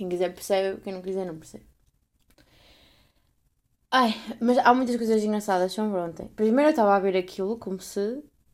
Quem 0.02 0.10
quiser 0.10 0.34
percebe, 0.34 0.82
quem 0.82 0.94
não 0.94 1.02
quiser 1.04 1.28
não 1.28 1.38
percebe. 1.38 1.64
Ai, 3.92 4.16
mas 4.42 4.58
há 4.58 4.74
muitas 4.74 4.96
coisas 4.96 5.24
engraçadas 5.24 5.74
sobre 5.74 5.96
ontem. 6.00 6.28
Primeiro 6.36 6.70
eu 6.70 6.72
estava 6.72 6.96
a 6.96 7.00
ver 7.00 7.16
aquilo 7.16 7.56
como 7.60 7.80
se. 7.80 8.00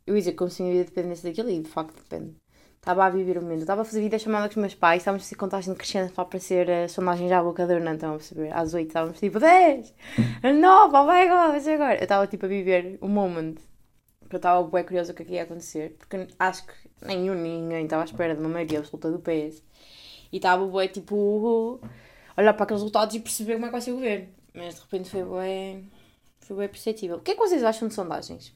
Eu 0.06 0.16
ia 0.16 0.20
dizer 0.20 0.34
como 0.34 0.52
se 0.52 0.62
minha 0.62 0.84
dependesse 0.84 1.24
daquilo 1.24 1.50
e 1.50 1.62
de 1.62 1.70
facto 1.70 1.96
depende. 1.96 2.36
Estava 2.76 3.06
a 3.06 3.10
viver 3.10 3.38
o 3.38 3.42
momento. 3.42 3.62
Estava 3.62 3.84
a 3.84 3.86
fazer 3.86 4.02
vida 4.02 4.20
chamada 4.20 4.48
com 4.50 4.56
os 4.56 4.58
meus 4.58 4.76
pais, 4.76 5.04
estávamos 5.04 5.24
a 5.24 5.26
fazer 5.26 5.36
contagem 5.38 5.74
crescente 5.74 6.12
para 6.12 6.24
aparecer 6.24 6.70
a 6.70 6.90
sondagem 6.90 7.30
já 7.30 7.40
à 7.40 7.44
boca 7.44 7.66
da 7.66 7.80
não 7.80 7.94
estão 7.94 8.16
a 8.16 8.18
perceber? 8.18 8.52
Às 8.54 8.74
8 8.74 8.88
estávamos 8.88 9.20
tipo 9.22 9.40
10, 9.40 9.94
9, 10.44 10.98
oh 10.98 11.04
my 11.06 11.30
god, 11.30 11.52
vai 11.52 11.60
ser 11.62 11.76
agora. 11.76 11.96
Eu 11.96 12.04
estava 12.04 12.28
tipo 12.28 12.46
a 12.46 12.50
viver 12.50 12.98
o 13.00 13.08
moment 13.08 13.56
porque 14.20 14.36
eu 14.36 14.40
estava 14.40 14.68
bem 14.68 14.84
curiosa 14.84 15.14
o 15.14 15.16
que 15.16 15.24
é 15.24 15.26
que 15.26 15.34
ia 15.36 15.44
acontecer, 15.44 15.96
porque 15.98 16.28
acho 16.38 16.66
que 16.66 16.74
nenhum, 17.02 17.34
ninguém 17.34 17.86
estava 17.86 18.04
à 18.04 18.06
espera 18.06 18.36
de 18.36 18.42
uma 18.42 18.50
maioria 18.50 18.80
absoluta 18.80 19.10
do 19.10 19.20
PS. 19.20 19.64
E 20.32 20.38
estava 20.38 20.66
bem, 20.68 20.88
tipo, 20.88 21.80
olhar 22.38 22.54
para 22.54 22.64
aqueles 22.64 22.82
resultados 22.82 23.16
e 23.16 23.20
perceber 23.20 23.54
como 23.54 23.66
é 23.66 23.70
que 23.70 23.72
vai 23.74 23.82
ser 23.82 23.92
o 23.92 23.96
governo. 23.96 24.28
Mas 24.54 24.76
de 24.76 24.82
repente 24.82 25.10
foi 25.10 25.24
bem, 25.24 25.92
foi 26.40 26.58
bem 26.58 26.70
perceptível. 26.70 27.18
O 27.18 27.22
que 27.22 27.32
é 27.32 27.34
que 27.36 27.40
vocês 27.40 27.64
acham 27.64 27.88
de 27.88 27.94
sondagens? 27.94 28.54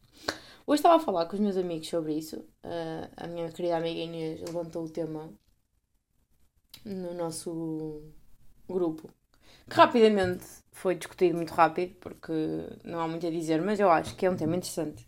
Hoje 0.66 0.80
estava 0.80 0.96
a 0.96 1.00
falar 1.00 1.26
com 1.26 1.36
os 1.36 1.40
meus 1.40 1.58
amigos 1.58 1.88
sobre 1.88 2.14
isso. 2.14 2.38
Uh, 2.64 3.10
a 3.18 3.28
minha 3.28 3.52
querida 3.52 3.78
amiga 3.78 4.00
Inês 4.00 4.42
levantou 4.42 4.86
o 4.86 4.90
tema 4.90 5.30
no 6.86 7.14
nosso 7.14 8.02
grupo, 8.68 9.10
que 9.70 9.76
rapidamente 9.76 10.46
foi 10.72 10.96
discutido 10.96 11.36
muito 11.36 11.52
rápido, 11.52 11.96
porque 12.00 12.34
não 12.84 13.00
há 13.00 13.08
muito 13.08 13.26
a 13.28 13.30
dizer, 13.30 13.62
mas 13.62 13.80
eu 13.80 13.90
acho 13.90 14.16
que 14.16 14.26
é 14.26 14.30
um 14.30 14.36
tema 14.36 14.56
interessante. 14.56 15.06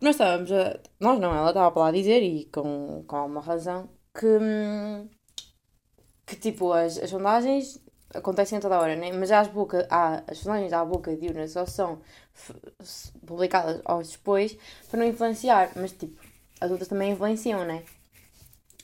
Nós 0.00 0.16
estávamos 0.16 0.50
a. 0.52 0.80
Nós 1.00 1.18
não, 1.20 1.34
ela 1.34 1.48
estava 1.48 1.70
para 1.70 1.82
lá 1.82 1.92
dizer, 1.92 2.22
e 2.22 2.46
com, 2.46 3.04
com 3.06 3.16
alguma 3.16 3.40
razão, 3.40 3.88
que 4.14 4.26
hum, 4.26 5.08
que 6.26 6.36
tipo, 6.36 6.72
as, 6.72 6.98
as 6.98 7.10
sondagens 7.10 7.80
acontecem 8.14 8.58
a 8.58 8.60
toda 8.60 8.78
hora, 8.78 8.96
né? 8.96 9.12
Mas 9.12 9.30
as, 9.30 9.48
boca, 9.48 9.86
há, 9.90 10.22
as 10.26 10.38
sondagens 10.38 10.72
à 10.72 10.84
boca 10.84 11.14
de 11.16 11.26
urna 11.28 11.46
só 11.48 11.66
são 11.66 12.00
publicadas 13.26 13.80
aos 13.84 14.12
depois 14.12 14.56
para 14.90 15.00
não 15.00 15.06
influenciar, 15.06 15.72
mas 15.76 15.92
tipo, 15.92 16.20
as 16.60 16.70
outras 16.70 16.88
também 16.88 17.12
influenciam, 17.12 17.64
né? 17.64 17.82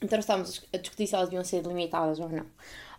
Então 0.01 0.17
estávamos 0.19 0.65
a 0.73 0.77
discutir 0.77 1.07
se 1.07 1.15
elas 1.15 1.29
deviam 1.29 1.43
ser 1.43 1.61
limitadas 1.65 2.19
ou 2.19 2.29
não. 2.29 2.45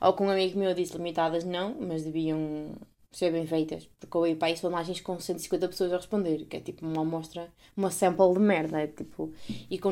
Ou 0.00 0.12
com 0.12 0.26
um 0.26 0.30
amigo 0.30 0.59
meu 0.59 0.75
disse 0.75 0.97
limitadas 0.97 1.44
não, 1.44 1.75
mas 1.80 2.04
deviam 2.04 2.75
ser 3.11 3.32
bem 3.32 3.47
feitas. 3.47 3.88
Porque 3.99 4.16
eu 4.16 4.26
ia 4.26 4.37
para 4.37 4.49
aí 4.49 4.56
sondagens 4.56 5.00
com 5.00 5.18
150 5.18 5.68
pessoas 5.68 5.92
a 5.92 5.97
responder, 5.97 6.44
que 6.44 6.56
é 6.56 6.61
tipo 6.61 6.87
uma 6.87 7.02
amostra, 7.02 7.49
uma 7.76 7.90
sample 7.90 8.35
de 8.35 8.40
merda. 8.40 8.80
É, 8.80 8.87
tipo, 8.87 9.32
e 9.70 9.78
com, 9.78 9.90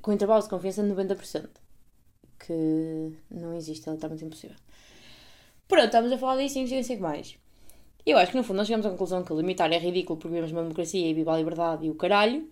com 0.00 0.12
intervalos 0.12 0.44
de 0.44 0.50
confiança 0.50 0.82
de 0.82 0.90
90%. 0.90 1.48
Que 2.38 3.12
não 3.30 3.54
existe, 3.54 3.88
é 3.88 3.92
literalmente 3.92 4.24
impossível. 4.24 4.56
Pronto, 5.66 5.86
estamos 5.86 6.12
a 6.12 6.18
falar 6.18 6.36
disso 6.42 6.58
e 6.58 6.62
não 6.62 6.68
sei 6.68 6.80
o 6.80 6.98
que 6.98 7.02
mais. 7.02 7.36
Eu 8.06 8.16
acho 8.16 8.30
que 8.30 8.38
no 8.38 8.42
fundo 8.42 8.56
nós 8.56 8.66
chegamos 8.66 8.86
à 8.86 8.90
conclusão 8.90 9.22
que 9.22 9.34
limitar 9.34 9.70
é 9.70 9.78
ridículo 9.78 10.18
porque 10.18 10.34
vivemos 10.34 10.52
uma 10.52 10.62
democracia 10.62 11.06
e 11.06 11.12
viva 11.12 11.34
a 11.34 11.36
liberdade 11.36 11.86
e 11.86 11.90
o 11.90 11.94
caralho, 11.94 12.48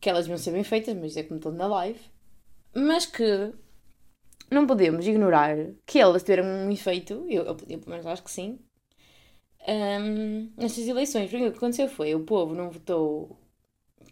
que 0.00 0.08
elas 0.08 0.24
deviam 0.24 0.38
ser 0.38 0.52
bem 0.52 0.64
feitas, 0.64 0.94
mas 0.96 1.16
é 1.16 1.22
como 1.22 1.40
todo 1.40 1.56
na 1.56 1.66
live. 1.66 2.00
Mas 2.74 3.04
que 3.04 3.52
não 4.50 4.66
podemos 4.66 5.06
ignorar 5.06 5.56
que 5.84 5.98
elas 5.98 6.22
tiveram 6.22 6.46
um 6.46 6.70
efeito, 6.70 7.26
eu, 7.28 7.44
eu, 7.44 7.56
eu 7.68 7.78
pelo 7.78 7.90
menos 7.90 8.06
acho 8.06 8.22
que 8.22 8.30
sim, 8.30 8.58
um, 9.68 10.50
nestas 10.56 10.86
eleições. 10.86 11.30
Porque 11.30 11.46
o 11.46 11.50
que 11.52 11.58
aconteceu 11.58 11.88
foi 11.88 12.14
o 12.14 12.24
povo 12.24 12.54
não 12.54 12.70
votou 12.70 13.38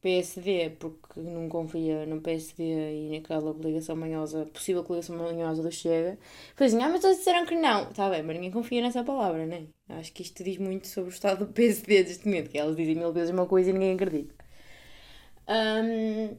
PSD 0.05 0.71
porque 0.79 1.19
não 1.21 1.49
confia 1.49 2.05
no 2.07 2.21
PSD 2.21 2.63
e 2.63 3.11
naquela 3.19 3.55
coligação 3.55 3.97
manhosa, 3.97 4.45
possível 4.47 4.85
coligação 4.85 5.17
manhosa 5.17 5.63
do 5.63 5.73
Chega. 5.73 6.19
Foi 6.55 6.67
assim, 6.67 6.83
ah, 6.83 6.91
mas 6.91 7.01
todos 7.01 7.17
disseram 7.19 7.47
que 7.47 7.55
não. 7.55 7.91
Está 7.91 8.11
bem, 8.11 8.23
mas 8.23 8.37
ninguém 8.37 8.51
confia 8.51 8.83
nessa 8.83 9.03
palavra, 9.03 9.47
né? 9.47 9.67
Acho 9.89 10.13
que 10.13 10.23
isto 10.23 10.45
diz 10.45 10.59
muito 10.59 10.87
sobre 10.89 11.11
o 11.11 11.15
estado 11.15 11.47
do 11.47 11.53
PSD 11.53 12.05
deste 12.05 12.27
momento, 12.27 12.51
que 12.51 12.59
elas 12.59 12.77
dizem 12.77 12.97
mil 12.97 13.13
vezes 13.13 13.31
uma 13.31 13.47
coisa 13.47 13.71
e 13.71 13.73
ninguém 13.73 13.95
acredita. 13.95 14.35
Um, 15.49 16.37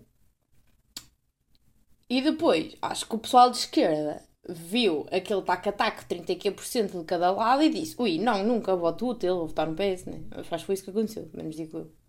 e 2.10 2.22
depois, 2.22 2.76
acho 2.82 3.08
que 3.08 3.16
o 3.16 3.20
pessoal 3.20 3.50
de 3.50 3.58
esquerda 3.58 4.24
viu 4.48 5.08
aquele 5.12 5.42
tac-a-tac, 5.42 6.06
30% 6.06 7.00
de 7.00 7.06
cada 7.06 7.32
lado 7.32 7.64
e 7.64 7.70
disse: 7.70 7.96
Ui, 8.00 8.20
não, 8.20 8.44
nunca 8.44 8.76
voto 8.76 9.10
útil, 9.10 9.38
vou 9.38 9.48
votar 9.48 9.68
no 9.68 9.76
PS, 9.76 10.06
né? 10.06 10.22
Acho 10.32 10.50
que 10.60 10.66
foi 10.66 10.76
isso 10.76 10.84
que 10.84 10.90
aconteceu, 10.92 11.30
menos 11.34 11.56
digo 11.56 11.78
eu. 11.80 12.05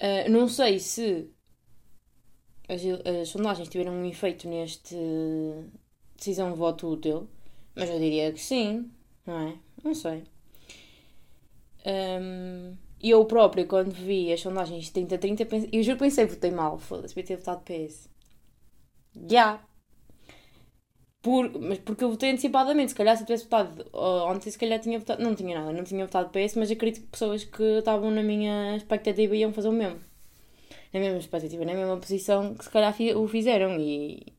Uh, 0.00 0.30
não 0.30 0.48
sei 0.48 0.78
se 0.78 1.30
as, 2.68 2.80
as, 2.84 3.28
sondagens 3.28 3.68
tiveram 3.68 3.92
um 3.92 4.04
efeito 4.06 4.48
neste 4.48 4.96
decisão 6.16 6.52
de 6.52 6.58
voto 6.58 6.88
útil, 6.88 7.28
mas 7.74 7.90
eu 7.90 7.98
diria 7.98 8.32
que 8.32 8.40
sim, 8.40 8.90
não 9.26 9.48
é? 9.48 9.58
Não 9.84 9.94
sei. 9.94 10.24
Um, 11.86 12.76
eu 13.02 13.24
próprio, 13.24 13.66
quando 13.66 13.92
vi 13.92 14.32
as 14.32 14.40
sondagens 14.40 14.90
30-30, 14.90 15.68
eu 15.72 15.82
juro 15.82 15.98
pensei, 15.98 16.26
votei 16.26 16.50
mal, 16.50 16.78
foda-se, 16.78 17.14
devia 17.14 17.26
ter 17.26 17.36
votado 17.36 17.62
PS. 17.62 18.08
Já. 19.14 19.28
Yeah. 19.30 19.69
Por, 21.22 21.50
mas 21.60 21.78
porque 21.78 22.02
eu 22.02 22.10
votei 22.10 22.30
antecipadamente, 22.30 22.92
se 22.92 22.96
calhar 22.96 23.14
se 23.14 23.22
eu 23.22 23.26
tivesse 23.26 23.44
votado 23.44 23.84
ontem, 23.92 24.50
se 24.50 24.58
calhar 24.58 24.80
tinha 24.80 24.98
votado. 24.98 25.22
Não 25.22 25.34
tinha 25.34 25.58
nada, 25.58 25.72
não 25.72 25.84
tinha 25.84 26.04
votado 26.06 26.30
PS, 26.30 26.56
mas 26.56 26.70
acredito 26.70 27.02
que 27.02 27.08
pessoas 27.08 27.44
que 27.44 27.62
estavam 27.62 28.10
na 28.10 28.22
minha 28.22 28.76
expectativa 28.76 29.36
iam 29.36 29.52
fazer 29.52 29.68
o 29.68 29.72
mesmo. 29.72 30.00
Na 30.92 31.00
mesma 31.00 31.18
expectativa, 31.18 31.64
na 31.64 31.74
mesma 31.74 31.96
posição 31.98 32.54
que 32.54 32.64
se 32.64 32.70
calhar 32.70 32.94
o 33.16 33.28
fizeram. 33.28 33.78
E 33.78 34.34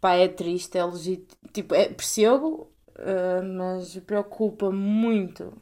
pá, 0.00 0.14
é 0.14 0.28
triste, 0.28 0.78
é 0.78 0.84
legítimo. 0.84 1.40
Tipo, 1.52 1.74
é, 1.74 1.88
percebo, 1.88 2.70
uh, 2.98 3.42
mas 3.56 3.96
preocupa 4.00 4.70
muito. 4.70 5.52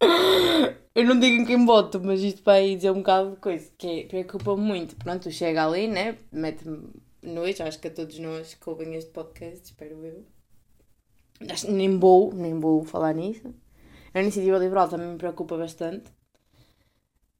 eu 0.94 1.04
não 1.04 1.18
digo 1.20 1.42
em 1.42 1.44
quem 1.46 1.64
voto, 1.64 2.00
mas 2.02 2.20
isto 2.22 2.42
vai 2.42 2.74
dizer 2.74 2.90
um 2.90 2.96
bocado 2.96 3.30
de 3.32 3.36
coisa 3.36 3.70
que 3.78 3.86
é, 3.86 4.06
preocupa 4.06 4.56
muito. 4.56 4.96
Pronto, 4.96 5.30
chega 5.30 5.64
ali, 5.66 5.86
né? 5.88 6.16
Mete-me 6.32 6.88
noite, 7.22 7.62
acho 7.62 7.78
que 7.78 7.88
a 7.88 7.90
todos 7.90 8.18
nós 8.18 8.54
que 8.54 8.68
ouvem 8.68 8.94
este 8.94 9.10
podcast, 9.10 9.64
espero 9.64 10.04
eu. 10.04 10.24
Acho, 11.48 11.70
nem 11.70 11.98
vou, 11.98 12.32
nem 12.32 12.58
vou 12.58 12.84
falar 12.84 13.14
nisso. 13.14 13.54
A 14.14 14.20
iniciativa 14.20 14.58
liberal 14.58 14.88
também 14.88 15.08
me 15.08 15.18
preocupa 15.18 15.56
bastante. 15.56 16.10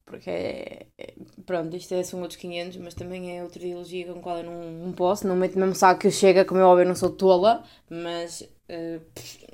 Porque 0.05 0.29
é, 0.29 0.87
é, 0.97 1.13
pronto, 1.45 1.75
isto 1.75 1.93
é, 1.93 2.03
são 2.03 2.21
outros 2.21 2.39
500, 2.39 2.77
mas 2.77 2.93
também 2.93 3.37
é 3.37 3.43
outra 3.43 3.63
ideologia 3.63 4.11
com 4.11 4.19
a 4.19 4.21
qual 4.21 4.37
eu 4.39 4.43
não, 4.43 4.71
não 4.71 4.91
posso. 4.93 5.27
Não 5.27 5.35
meto 5.35 5.57
mesmo 5.57 5.75
saco 5.75 6.01
que 6.01 6.07
eu 6.07 6.11
chega, 6.11 6.45
como 6.45 6.59
eu 6.59 6.67
óbvio, 6.67 6.87
não 6.87 6.95
sou 6.95 7.09
tola, 7.09 7.63
mas 7.89 8.41
uh, 8.41 9.01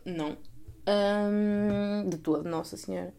não. 0.05 0.38
Um, 0.88 2.09
de 2.09 2.17
todo, 2.17 2.50
Nossa 2.50 2.75
Senhora. 2.77 3.13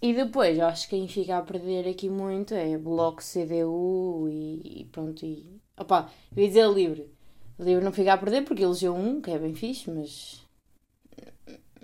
E 0.00 0.12
depois, 0.12 0.58
acho 0.58 0.88
que 0.88 0.96
quem 0.96 1.06
fica 1.06 1.38
a 1.38 1.42
perder 1.42 1.88
aqui 1.88 2.10
muito 2.10 2.54
é 2.54 2.76
Bloco, 2.76 3.22
CDU 3.22 4.28
e, 4.28 4.80
e 4.80 4.84
pronto, 4.86 5.24
e 5.24 5.61
Opa, 5.82 6.08
eu 6.36 6.42
ia 6.42 6.48
dizer 6.48 6.68
livre. 6.68 7.12
Livre 7.58 7.84
não 7.84 7.92
fica 7.92 8.12
a 8.12 8.18
perder 8.18 8.42
porque 8.44 8.62
elegeu 8.62 8.94
um, 8.94 9.20
que 9.20 9.30
é 9.30 9.38
bem 9.38 9.54
fixe, 9.54 9.90
mas. 9.90 10.46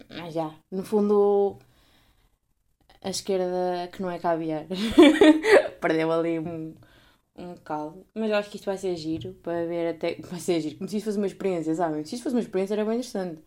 Mas 0.08 0.34
já. 0.34 0.54
No 0.70 0.84
fundo, 0.84 1.58
a 3.02 3.10
esquerda 3.10 3.88
que 3.92 4.00
não 4.02 4.10
é 4.10 4.18
caviar. 4.18 4.66
Perdeu 5.80 6.12
ali 6.12 6.38
um, 6.38 6.74
um 7.36 7.54
bocado. 7.54 8.06
Mas 8.14 8.30
eu 8.30 8.36
acho 8.36 8.50
que 8.50 8.56
isto 8.56 8.66
vai 8.66 8.78
ser 8.78 8.96
giro 8.96 9.34
para 9.42 9.66
ver 9.66 9.94
até. 9.94 10.16
Vai 10.22 10.40
ser 10.40 10.60
giro. 10.60 10.76
Como 10.78 10.88
se 10.88 10.96
isto 10.98 11.06
fosse 11.06 11.18
uma 11.18 11.26
experiência, 11.26 11.74
sabem? 11.74 12.04
Se 12.04 12.14
isto 12.14 12.24
fosse 12.24 12.36
uma 12.36 12.42
experiência 12.42 12.74
era 12.74 12.84
bem 12.84 12.94
interessante. 12.98 13.42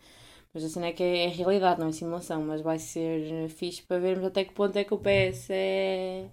Mas 0.53 0.63
assim 0.65 0.83
é 0.83 0.91
que 0.93 1.03
é, 1.03 1.25
é 1.25 1.27
realidade, 1.29 1.79
não 1.79 1.87
é 1.87 1.91
simulação. 1.93 2.41
Mas 2.43 2.61
vai 2.61 2.79
ser 2.79 3.49
fixe 3.49 3.83
para 3.83 3.99
vermos 3.99 4.25
até 4.25 4.43
que 4.45 4.53
ponto 4.53 4.75
é 4.77 4.83
que 4.83 4.93
o 4.93 4.99
PS 4.99 5.49
é 5.51 6.29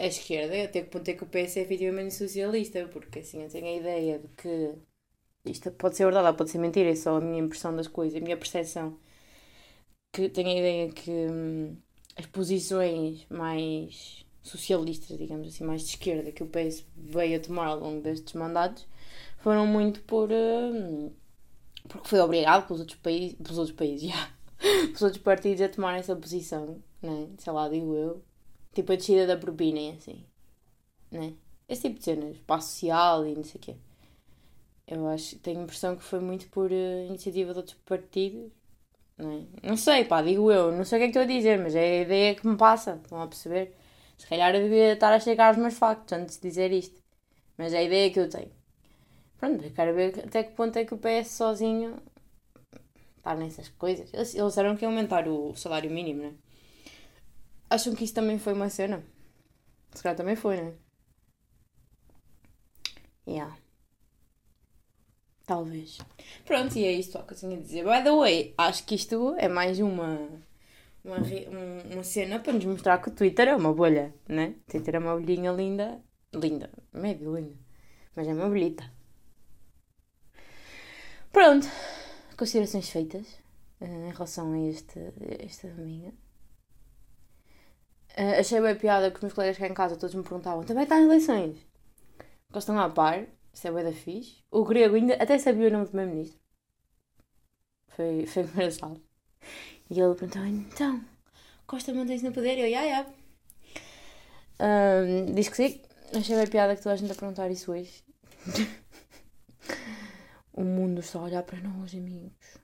a 0.00 0.06
esquerda, 0.06 0.64
até 0.64 0.82
que 0.82 0.90
ponto 0.90 1.08
é 1.08 1.14
que 1.14 1.22
o 1.24 1.26
PS 1.26 1.58
é 1.58 1.62
efetivamente 1.62 2.14
socialista, 2.14 2.88
porque 2.92 3.20
assim 3.20 3.42
eu 3.42 3.50
tenho 3.50 3.66
a 3.66 3.76
ideia 3.76 4.18
de 4.18 4.28
que 4.28 4.74
isto 5.44 5.70
pode 5.72 5.96
ser 5.96 6.04
verdade 6.04 6.28
ou 6.28 6.34
pode 6.34 6.50
ser 6.50 6.58
mentira, 6.58 6.90
é 6.90 6.96
só 6.96 7.16
a 7.16 7.20
minha 7.20 7.42
impressão 7.42 7.74
das 7.76 7.88
coisas, 7.88 8.16
a 8.16 8.24
minha 8.24 8.36
percepção. 8.36 8.98
Que 10.12 10.28
tenho 10.28 10.48
a 10.48 10.52
ideia 10.52 10.92
que 10.92 11.10
hum, 11.10 11.76
as 12.16 12.26
posições 12.26 13.26
mais 13.30 14.24
socialistas, 14.42 15.18
digamos 15.18 15.48
assim, 15.48 15.64
mais 15.64 15.82
de 15.82 15.88
esquerda 15.90 16.32
que 16.32 16.42
o 16.42 16.46
PS 16.46 16.84
veio 16.96 17.36
a 17.38 17.40
tomar 17.40 17.66
ao 17.68 17.80
longo 17.80 18.00
destes 18.02 18.34
mandatos 18.34 18.86
foram 19.38 19.66
muito 19.66 20.02
por. 20.02 20.30
Hum, 20.32 21.12
porque 21.88 22.08
foi 22.08 22.20
obrigado 22.20 22.66
pelos 22.66 22.80
outros 22.80 22.98
países, 23.00 23.36
pelos 23.36 23.58
outros 23.58 23.76
países, 23.76 24.08
já, 24.10 24.32
pelos 24.58 25.02
outros 25.02 25.22
partidos 25.22 25.62
a 25.62 25.68
tomar 25.68 25.98
essa 25.98 26.16
posição, 26.16 26.82
né? 27.02 27.28
sei 27.38 27.52
lá, 27.52 27.68
digo 27.68 27.94
eu 27.94 28.29
Tipo 28.74 28.92
a 28.92 28.96
descida 28.96 29.26
da 29.26 29.36
propina 29.36 29.80
e 29.80 29.90
assim. 29.90 30.24
Né? 31.10 31.34
Esse 31.68 31.82
tipo 31.82 31.98
de 31.98 32.04
cenas. 32.04 32.36
Passo 32.46 32.72
social 32.72 33.26
e 33.26 33.34
não 33.34 33.44
sei 33.44 33.58
o 33.58 33.62
quê. 33.62 33.76
Eu 34.86 35.08
acho, 35.08 35.38
tenho 35.38 35.60
a 35.60 35.62
impressão 35.62 35.96
que 35.96 36.02
foi 36.02 36.20
muito 36.20 36.48
por 36.48 36.70
uh, 36.70 37.06
iniciativa 37.06 37.52
de 37.52 37.58
outros 37.58 37.76
partidos. 37.84 38.50
Não, 39.16 39.46
é? 39.62 39.68
não 39.68 39.76
sei, 39.76 40.04
pá, 40.04 40.22
digo 40.22 40.50
eu. 40.50 40.72
Não 40.72 40.84
sei 40.84 40.98
o 40.98 41.00
que 41.00 41.04
é 41.04 41.12
que 41.12 41.18
estou 41.18 41.22
a 41.22 41.36
dizer, 41.36 41.58
mas 41.58 41.74
é 41.74 42.00
a 42.00 42.02
ideia 42.02 42.34
que 42.34 42.46
me 42.46 42.56
passa. 42.56 43.00
Estão 43.02 43.22
a 43.22 43.26
perceber? 43.28 43.74
Se 44.18 44.26
calhar 44.26 44.54
eu 44.54 44.62
devia 44.62 44.92
estar 44.94 45.12
a 45.12 45.20
chegar 45.20 45.48
aos 45.48 45.56
meus 45.56 45.74
factos 45.74 46.12
antes 46.12 46.36
de 46.36 46.48
dizer 46.48 46.72
isto. 46.72 47.00
Mas 47.56 47.72
é 47.72 47.78
a 47.78 47.82
ideia 47.82 48.10
que 48.10 48.20
eu 48.20 48.28
tenho. 48.28 48.50
Pronto, 49.38 49.70
quero 49.72 49.94
ver 49.94 50.24
até 50.26 50.42
que 50.44 50.52
ponto 50.54 50.76
é 50.76 50.84
que 50.84 50.94
o 50.94 50.98
PS 50.98 51.30
sozinho 51.32 51.96
está 53.16 53.34
nessas 53.34 53.68
coisas. 53.70 54.12
Eles, 54.12 54.32
disseram 54.32 54.76
que 54.76 54.84
ia 54.84 54.88
aumentar 54.88 55.28
o 55.28 55.54
salário 55.54 55.90
mínimo, 55.90 56.22
né? 56.22 56.34
Acham 57.70 57.94
que 57.94 58.04
isso 58.04 58.14
também 58.14 58.36
foi 58.38 58.52
uma 58.52 58.68
cena? 58.68 59.04
Se 59.92 60.02
calhar 60.02 60.16
também 60.16 60.34
foi, 60.34 60.56
né? 60.60 60.74
Yeah. 63.26 63.56
Talvez. 65.46 65.98
Pronto, 66.44 66.76
e 66.76 66.84
é 66.84 66.92
isto 66.92 67.22
que 67.24 67.32
eu 67.32 67.38
tinha 67.38 67.56
a 67.56 67.60
dizer. 67.60 67.84
By 67.84 68.02
the 68.02 68.10
way, 68.10 68.54
acho 68.58 68.84
que 68.84 68.96
isto 68.96 69.36
é 69.38 69.48
mais 69.48 69.78
uma, 69.78 70.18
uma, 71.04 71.16
uma 71.92 72.04
cena 72.04 72.40
para 72.40 72.52
nos 72.52 72.64
mostrar 72.64 72.98
que 72.98 73.08
o 73.08 73.14
Twitter 73.14 73.48
é 73.48 73.54
uma 73.56 73.72
bolha, 73.72 74.12
né? 74.28 74.56
Twitter 74.68 74.96
é 74.96 74.98
uma 74.98 75.14
bolhinha 75.14 75.52
linda. 75.52 76.02
Linda. 76.34 76.70
Médio 76.92 77.36
linda. 77.36 77.56
Mas 78.16 78.26
é 78.26 78.32
uma 78.32 78.48
bolhita. 78.48 78.84
Pronto. 81.32 81.68
Considerações 82.36 82.90
feitas 82.90 83.26
uh, 83.80 83.84
em 83.84 84.12
relação 84.12 84.52
a 84.52 84.58
este, 84.58 84.98
esta 85.40 85.68
amiga. 85.68 86.12
Uh, 88.20 88.38
achei 88.38 88.60
bem 88.60 88.76
piada 88.76 89.10
que 89.10 89.16
os 89.16 89.22
meus 89.22 89.32
colegas 89.32 89.56
cá 89.56 89.66
em 89.66 89.72
casa 89.72 89.96
todos 89.96 90.14
me 90.14 90.22
perguntavam: 90.22 90.62
também 90.62 90.82
está 90.82 91.00
em 91.00 91.04
eleições? 91.04 91.56
Porque 92.46 92.58
estão 92.58 92.78
a 92.78 92.90
par, 92.90 93.24
isso 93.50 93.66
é 93.66 93.82
da 93.82 93.92
fixe. 93.92 94.44
O 94.50 94.62
grego 94.62 94.96
ainda 94.96 95.14
até 95.14 95.38
sabia 95.38 95.68
o 95.68 95.70
nome 95.70 95.86
do 95.86 95.96
meu 95.96 96.06
ministro. 96.06 96.38
Foi, 97.88 98.26
foi 98.26 98.42
engraçado. 98.52 99.00
E 99.88 99.98
ele 99.98 100.14
perguntou: 100.14 100.44
então, 100.44 101.02
Costa 101.66 101.94
mantém-se 101.94 102.24
no 102.24 102.32
poder? 102.32 102.58
Eu, 102.58 102.68
ya, 102.68 102.82
ya. 102.82 103.06
Um, 104.60 105.34
diz 105.34 105.48
que 105.48 105.56
sim. 105.56 105.80
Achei 106.14 106.36
bem 106.36 106.46
piada 106.46 106.76
que 106.76 106.82
toda 106.82 106.94
a 106.94 106.96
gente 106.96 107.12
a 107.12 107.14
perguntar 107.14 107.50
isso 107.50 107.72
hoje. 107.72 108.04
o 110.52 110.62
mundo 110.62 111.00
está 111.00 111.20
a 111.20 111.22
olhar 111.22 111.42
para 111.42 111.60
nós, 111.60 111.94
amigos. 111.94 112.58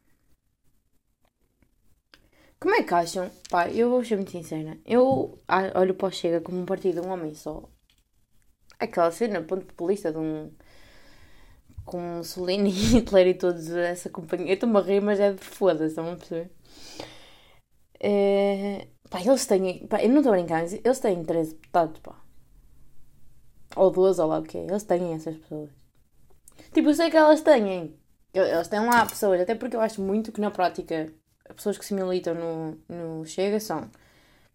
Como 2.58 2.74
é 2.74 2.82
que 2.82 2.94
acham? 2.94 3.30
Pá, 3.50 3.68
eu 3.68 3.90
vou 3.90 4.04
ser 4.04 4.16
muito 4.16 4.30
sincera. 4.30 4.78
Eu 4.84 5.38
olho 5.74 5.94
para 5.94 6.08
o 6.08 6.10
Chega 6.10 6.40
como 6.40 6.60
um 6.60 6.66
partido 6.66 7.00
de 7.00 7.06
um 7.06 7.10
homem 7.10 7.34
só. 7.34 7.62
Aquela 8.78 9.10
cena, 9.10 9.42
ponto 9.42 9.66
populista 9.66 10.10
de 10.12 10.18
um. 10.18 10.50
Com 11.84 12.00
Mussolini, 12.00 12.70
Hitler 12.72 13.28
e 13.28 13.34
todos 13.34 13.70
essa 13.70 14.10
companhia. 14.10 14.48
Eu 14.48 14.54
estou-me 14.54 14.78
a 14.78 14.80
rir, 14.80 15.00
mas 15.00 15.20
é 15.20 15.32
de 15.32 15.44
foda-se, 15.44 15.88
estão 15.88 16.10
a 16.12 16.16
perceber? 16.16 16.50
É... 18.00 18.88
Pá, 19.10 19.20
eles 19.20 19.46
têm. 19.46 19.86
Pá, 19.86 20.02
eu 20.02 20.08
não 20.08 20.18
estou 20.18 20.32
a 20.32 20.36
brincar, 20.36 20.64
eles 20.64 21.00
têm 21.00 21.24
13 21.24 21.54
deputados, 21.54 22.00
pá. 22.00 22.16
Ou 23.76 23.90
12, 23.90 24.20
ou 24.20 24.28
lá 24.28 24.38
o 24.38 24.42
que 24.42 24.58
é. 24.58 24.64
Eles 24.64 24.82
têm 24.84 25.14
essas 25.14 25.36
pessoas. 25.36 25.70
Tipo, 26.72 26.88
eu 26.90 26.94
sei 26.94 27.10
que 27.10 27.16
elas 27.16 27.42
têm. 27.42 27.96
Eles 28.34 28.68
têm 28.68 28.80
lá 28.80 29.06
pessoas, 29.06 29.40
até 29.40 29.54
porque 29.54 29.76
eu 29.76 29.80
acho 29.80 30.02
muito 30.02 30.32
que 30.32 30.40
na 30.40 30.50
prática 30.50 31.12
pessoas 31.54 31.78
que 31.78 31.84
se 31.84 31.94
militam 31.94 32.34
no, 32.34 32.78
no 32.88 33.24
Chega 33.24 33.60
são 33.60 33.90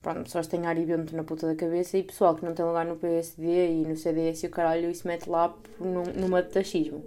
pronto, 0.02 0.24
pessoas 0.24 0.48
que 0.48 0.52
têm 0.52 0.66
ar 0.66 0.78
e 0.78 0.86
vento 0.86 1.16
na 1.16 1.24
puta 1.24 1.48
da 1.48 1.56
cabeça 1.56 1.98
e 1.98 2.04
pessoal 2.04 2.36
que 2.36 2.44
não 2.44 2.54
tem 2.54 2.66
lugar 2.66 2.86
no 2.86 2.96
PSD 2.98 3.82
e 3.82 3.86
no 3.86 3.96
CDS 3.96 4.44
e 4.44 4.48
o 4.48 4.50
caralho 4.50 4.94
se 4.94 5.06
mete 5.08 5.30
lá 5.30 5.56
num, 5.80 6.04
numa 6.20 6.42
de 6.42 6.50
taxismo. 6.50 7.04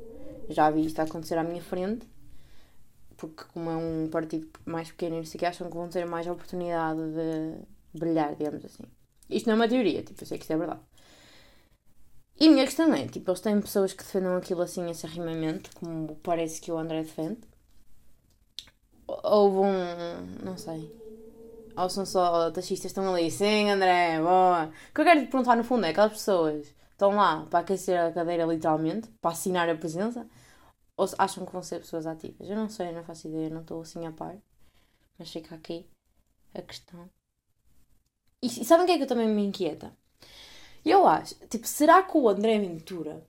Já 0.48 0.70
vi 0.70 0.86
isto 0.86 1.00
acontecer 1.00 1.36
à 1.38 1.42
minha 1.42 1.62
frente, 1.62 2.06
porque 3.16 3.44
como 3.52 3.70
é 3.70 3.76
um 3.76 4.08
partido 4.10 4.48
mais 4.64 4.90
pequeno 4.90 5.16
e 5.16 5.18
não 5.18 5.24
sei 5.24 5.38
que 5.38 5.46
acham 5.46 5.68
que 5.68 5.76
vão 5.76 5.88
ter 5.88 6.06
mais 6.06 6.26
oportunidade 6.26 7.00
de 7.00 7.98
brilhar, 7.98 8.34
digamos 8.36 8.64
assim. 8.64 8.84
Isto 9.28 9.46
não 9.46 9.54
é 9.54 9.56
uma 9.56 9.68
teoria, 9.68 10.02
tipo, 10.02 10.22
eu 10.22 10.26
sei 10.26 10.38
que 10.38 10.44
isto 10.44 10.52
é 10.52 10.56
verdade. 10.56 10.80
E 12.38 12.48
a 12.48 12.50
minha 12.50 12.64
questão 12.64 12.92
é, 12.92 13.06
tipo, 13.06 13.30
eles 13.30 13.40
têm 13.40 13.60
pessoas 13.60 13.92
que 13.92 14.02
defendam 14.02 14.36
aquilo 14.36 14.60
assim 14.62 14.90
acerrimamente, 14.90 15.70
como 15.74 16.16
parece 16.16 16.60
que 16.60 16.70
o 16.70 16.76
André 16.76 17.02
defende. 17.02 17.38
Houve 19.22 19.58
um. 19.58 20.44
não 20.44 20.56
sei. 20.56 20.90
Ou 21.76 21.88
são 21.90 22.06
só 22.06 22.50
taxistas 22.50 22.90
estão 22.90 23.12
ali, 23.12 23.30
sim, 23.30 23.70
André, 23.70 24.20
boa. 24.20 24.66
O 24.66 24.94
que 24.94 25.00
eu 25.00 25.04
quero 25.04 25.20
te 25.20 25.26
perguntar 25.26 25.56
no 25.56 25.64
fundo 25.64 25.86
é: 25.86 25.90
aquelas 25.90 26.12
pessoas 26.12 26.74
estão 26.92 27.16
lá 27.16 27.46
para 27.50 27.60
aquecer 27.60 28.00
a 28.00 28.12
cadeira, 28.12 28.44
literalmente, 28.44 29.08
para 29.20 29.32
assinar 29.32 29.68
a 29.68 29.74
presença, 29.74 30.26
ou 30.96 31.06
acham 31.18 31.44
que 31.44 31.52
vão 31.52 31.62
ser 31.62 31.80
pessoas 31.80 32.06
ativas? 32.06 32.48
Eu 32.48 32.56
não 32.56 32.68
sei, 32.68 32.88
eu 32.88 32.92
não 32.92 33.04
faço 33.04 33.28
ideia, 33.28 33.50
não 33.50 33.62
estou 33.62 33.80
assim 33.82 34.06
a 34.06 34.12
par. 34.12 34.36
Mas 35.18 35.30
fica 35.30 35.54
aqui 35.54 35.86
a 36.54 36.62
questão. 36.62 37.08
E, 38.42 38.46
e 38.46 38.64
sabem 38.64 38.84
o 38.84 38.86
que 38.86 38.92
é 38.92 38.96
que 38.98 39.02
eu 39.04 39.08
também 39.08 39.28
me 39.28 39.44
inquieta? 39.44 39.92
Eu 40.84 41.06
acho, 41.06 41.34
tipo, 41.48 41.66
será 41.66 42.02
que 42.02 42.16
o 42.16 42.28
André 42.28 42.58
Ventura 42.58 43.26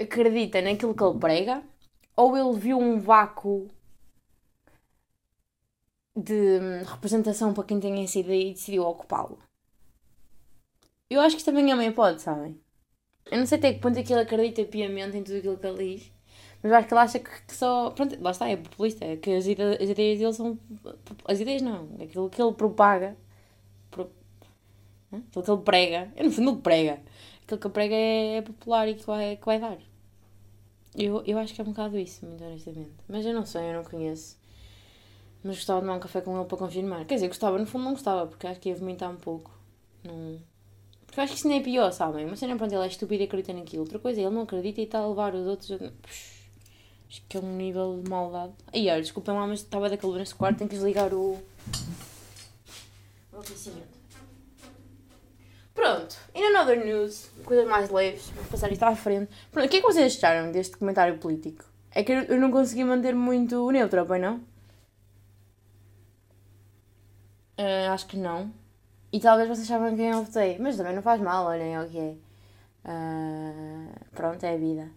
acredita 0.00 0.62
naquilo 0.62 0.94
que 0.94 1.04
ele 1.04 1.18
prega? 1.18 1.62
Ou 2.16 2.36
ele 2.36 2.58
viu 2.58 2.78
um 2.78 2.98
vácuo 2.98 3.68
de 6.16 6.58
hum, 6.60 6.82
representação 6.84 7.52
para 7.52 7.64
quem 7.64 7.80
tem 7.80 8.02
essa 8.02 8.18
ideia 8.18 8.50
e 8.50 8.52
decidiu 8.54 8.84
ocupá-lo? 8.84 9.38
Eu 11.10 11.20
acho 11.20 11.36
que 11.36 11.40
isto 11.40 11.50
também 11.50 11.70
é 11.70 11.74
uma 11.74 11.84
hipótese, 11.84 12.24
sabem? 12.24 12.60
Eu 13.30 13.38
não 13.38 13.46
sei 13.46 13.58
até 13.58 13.74
que 13.74 13.80
ponto 13.80 13.98
é 13.98 14.02
que 14.02 14.12
ele 14.12 14.22
acredita 14.22 14.64
piamente 14.64 15.16
em 15.16 15.22
tudo 15.22 15.38
aquilo 15.38 15.58
que 15.58 15.66
ele 15.66 15.96
diz, 15.96 16.12
mas 16.62 16.72
acho 16.72 16.88
que 16.88 16.94
ele 16.94 17.00
acha 17.00 17.18
que 17.18 17.54
só. 17.54 17.90
Pronto, 17.90 18.16
lá 18.20 18.30
está, 18.30 18.48
é 18.48 18.56
populista, 18.56 19.04
é 19.04 19.16
que 19.16 19.32
as, 19.32 19.46
ideias, 19.46 19.80
as 19.80 19.90
ideias 19.90 20.18
dele 20.18 20.32
são. 20.32 20.58
As 21.26 21.40
ideias 21.40 21.62
não, 21.62 21.90
aquilo 22.00 22.30
que 22.30 22.40
ele 22.42 22.52
propaga 22.54 23.16
Aquilo 25.12 25.44
que 25.44 25.50
ele 25.50 25.62
prega. 25.62 26.12
Eu, 26.16 26.24
no 26.24 26.32
fundo, 26.32 26.50
ele 26.50 26.60
prega. 26.60 27.00
Aquilo 27.42 27.60
que 27.60 27.66
ele 27.66 27.74
prega 27.74 27.94
é, 27.94 28.36
é 28.36 28.42
popular 28.42 28.88
e 28.88 28.94
que 28.94 29.06
vai, 29.06 29.36
que 29.36 29.46
vai 29.46 29.60
dar. 29.60 29.78
Eu, 30.94 31.22
eu 31.26 31.38
acho 31.38 31.54
que 31.54 31.60
é 31.60 31.64
um 31.64 31.68
bocado 31.68 31.98
isso, 31.98 32.26
muito 32.26 32.42
honestamente. 32.42 32.92
Mas 33.08 33.24
eu 33.24 33.34
não 33.34 33.44
sei, 33.44 33.70
eu 33.70 33.74
não 33.74 33.84
conheço. 33.84 34.38
Mas 35.46 35.56
gostava 35.58 35.80
de 35.80 35.86
tomar 35.86 35.96
um 35.96 36.00
café 36.00 36.20
com 36.20 36.36
ele 36.36 36.44
para 36.44 36.58
confirmar. 36.58 37.04
Quer 37.04 37.14
dizer, 37.14 37.28
gostava, 37.28 37.56
no 37.56 37.66
fundo 37.66 37.84
não 37.84 37.92
gostava, 37.92 38.26
porque 38.26 38.48
acho 38.48 38.58
que 38.58 38.68
ia 38.68 38.74
vomitar 38.74 39.08
um 39.08 39.16
pouco. 39.16 39.52
Não... 40.02 40.40
Porque 41.06 41.20
acho 41.20 41.32
que 41.32 41.38
isso 41.38 41.46
nem 41.46 41.60
é 41.60 41.62
pior, 41.62 41.92
sabem? 41.92 42.26
Uma 42.26 42.34
cena, 42.34 42.56
pronto, 42.56 42.74
ele 42.74 42.82
é 42.82 42.88
estúpido 42.88 43.22
e 43.22 43.26
acredita 43.26 43.52
naquilo. 43.52 43.84
Outra 43.84 44.00
coisa, 44.00 44.20
ele 44.20 44.30
não 44.30 44.42
acredita 44.42 44.80
e 44.80 44.84
está 44.84 44.98
a 44.98 45.06
levar 45.06 45.36
os 45.36 45.46
outros. 45.46 45.68
Puxa, 45.68 46.32
acho 47.08 47.22
que 47.28 47.36
é 47.36 47.40
um 47.40 47.56
nível 47.56 48.00
de 48.02 48.10
maldade. 48.10 48.52
Aí, 48.72 48.90
olha, 48.90 49.00
desculpem 49.00 49.34
lá, 49.34 49.46
mas 49.46 49.60
estava 49.60 49.88
daquele 49.88 50.14
neste 50.14 50.34
quarto, 50.34 50.58
tenho 50.58 50.68
que 50.68 50.74
desligar 50.74 51.14
o... 51.14 51.40
O 53.32 53.38
aquecimento. 53.38 53.96
Pronto, 55.72 56.16
in 56.34 56.42
another 56.42 56.84
news, 56.84 57.30
coisas 57.44 57.68
mais 57.68 57.88
leves, 57.90 58.30
vou 58.30 58.44
passar 58.46 58.72
isto 58.72 58.82
à 58.82 58.96
frente. 58.96 59.30
Pronto, 59.52 59.66
o 59.66 59.68
que 59.68 59.76
é 59.76 59.80
que 59.80 59.86
vocês 59.86 60.16
acharam 60.16 60.50
deste 60.50 60.76
comentário 60.76 61.18
político? 61.18 61.64
É 61.92 62.02
que 62.02 62.10
eu 62.10 62.40
não 62.40 62.50
consegui 62.50 62.82
manter 62.82 63.14
muito 63.14 63.70
neutro, 63.70 64.04
bem 64.06 64.20
não? 64.20 64.40
Uh, 67.58 67.90
acho 67.92 68.06
que 68.06 68.16
não. 68.16 68.52
E 69.12 69.20
talvez 69.20 69.48
vocês 69.48 69.66
saibam 69.66 69.96
quem 69.96 70.10
eu 70.10 70.24
votei, 70.24 70.58
mas 70.58 70.76
também 70.76 70.94
não 70.94 71.02
faz 71.02 71.20
mal, 71.20 71.46
olhem 71.46 71.78
o 71.78 71.88
que 71.88 71.98
é. 71.98 72.14
Uh, 72.84 73.90
pronto, 74.14 74.44
é 74.44 74.54
a 74.54 74.56
vida. 74.56 74.90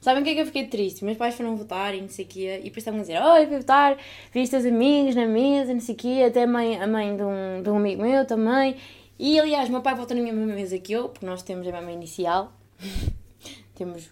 Sabem 0.00 0.22
o 0.22 0.24
que 0.24 0.30
é 0.30 0.34
que 0.34 0.40
eu 0.40 0.46
fiquei 0.46 0.66
triste? 0.66 1.04
Meus 1.04 1.18
pais 1.18 1.34
foram 1.34 1.56
votar 1.56 1.94
e 1.94 2.00
não 2.00 2.08
sei 2.08 2.24
o 2.24 2.28
quê, 2.28 2.58
e 2.60 2.64
depois 2.64 2.78
estavam 2.78 3.00
a 3.00 3.02
dizer: 3.02 3.22
Oi, 3.22 3.46
fui 3.46 3.58
votar, 3.58 3.98
vi 4.32 4.42
os 4.42 4.48
teus 4.48 4.64
amigos 4.64 5.14
na 5.14 5.26
mesa, 5.26 5.74
não 5.74 5.80
sei 5.80 5.94
o 5.94 5.98
quê, 5.98 6.24
até 6.26 6.44
a 6.44 6.46
mãe, 6.46 6.80
a 6.80 6.86
mãe 6.86 7.14
de, 7.14 7.22
um, 7.22 7.62
de 7.62 7.68
um 7.68 7.76
amigo 7.76 8.02
meu 8.02 8.24
também. 8.24 8.76
E 9.18 9.38
aliás, 9.38 9.68
meu 9.68 9.82
pai 9.82 9.94
volta 9.94 10.14
na 10.14 10.22
mesma 10.22 10.46
mesa 10.46 10.78
que 10.78 10.94
eu, 10.94 11.10
porque 11.10 11.26
nós 11.26 11.42
temos 11.42 11.68
a 11.68 11.72
mesma 11.72 11.92
inicial. 11.92 12.52
temos 13.76 14.10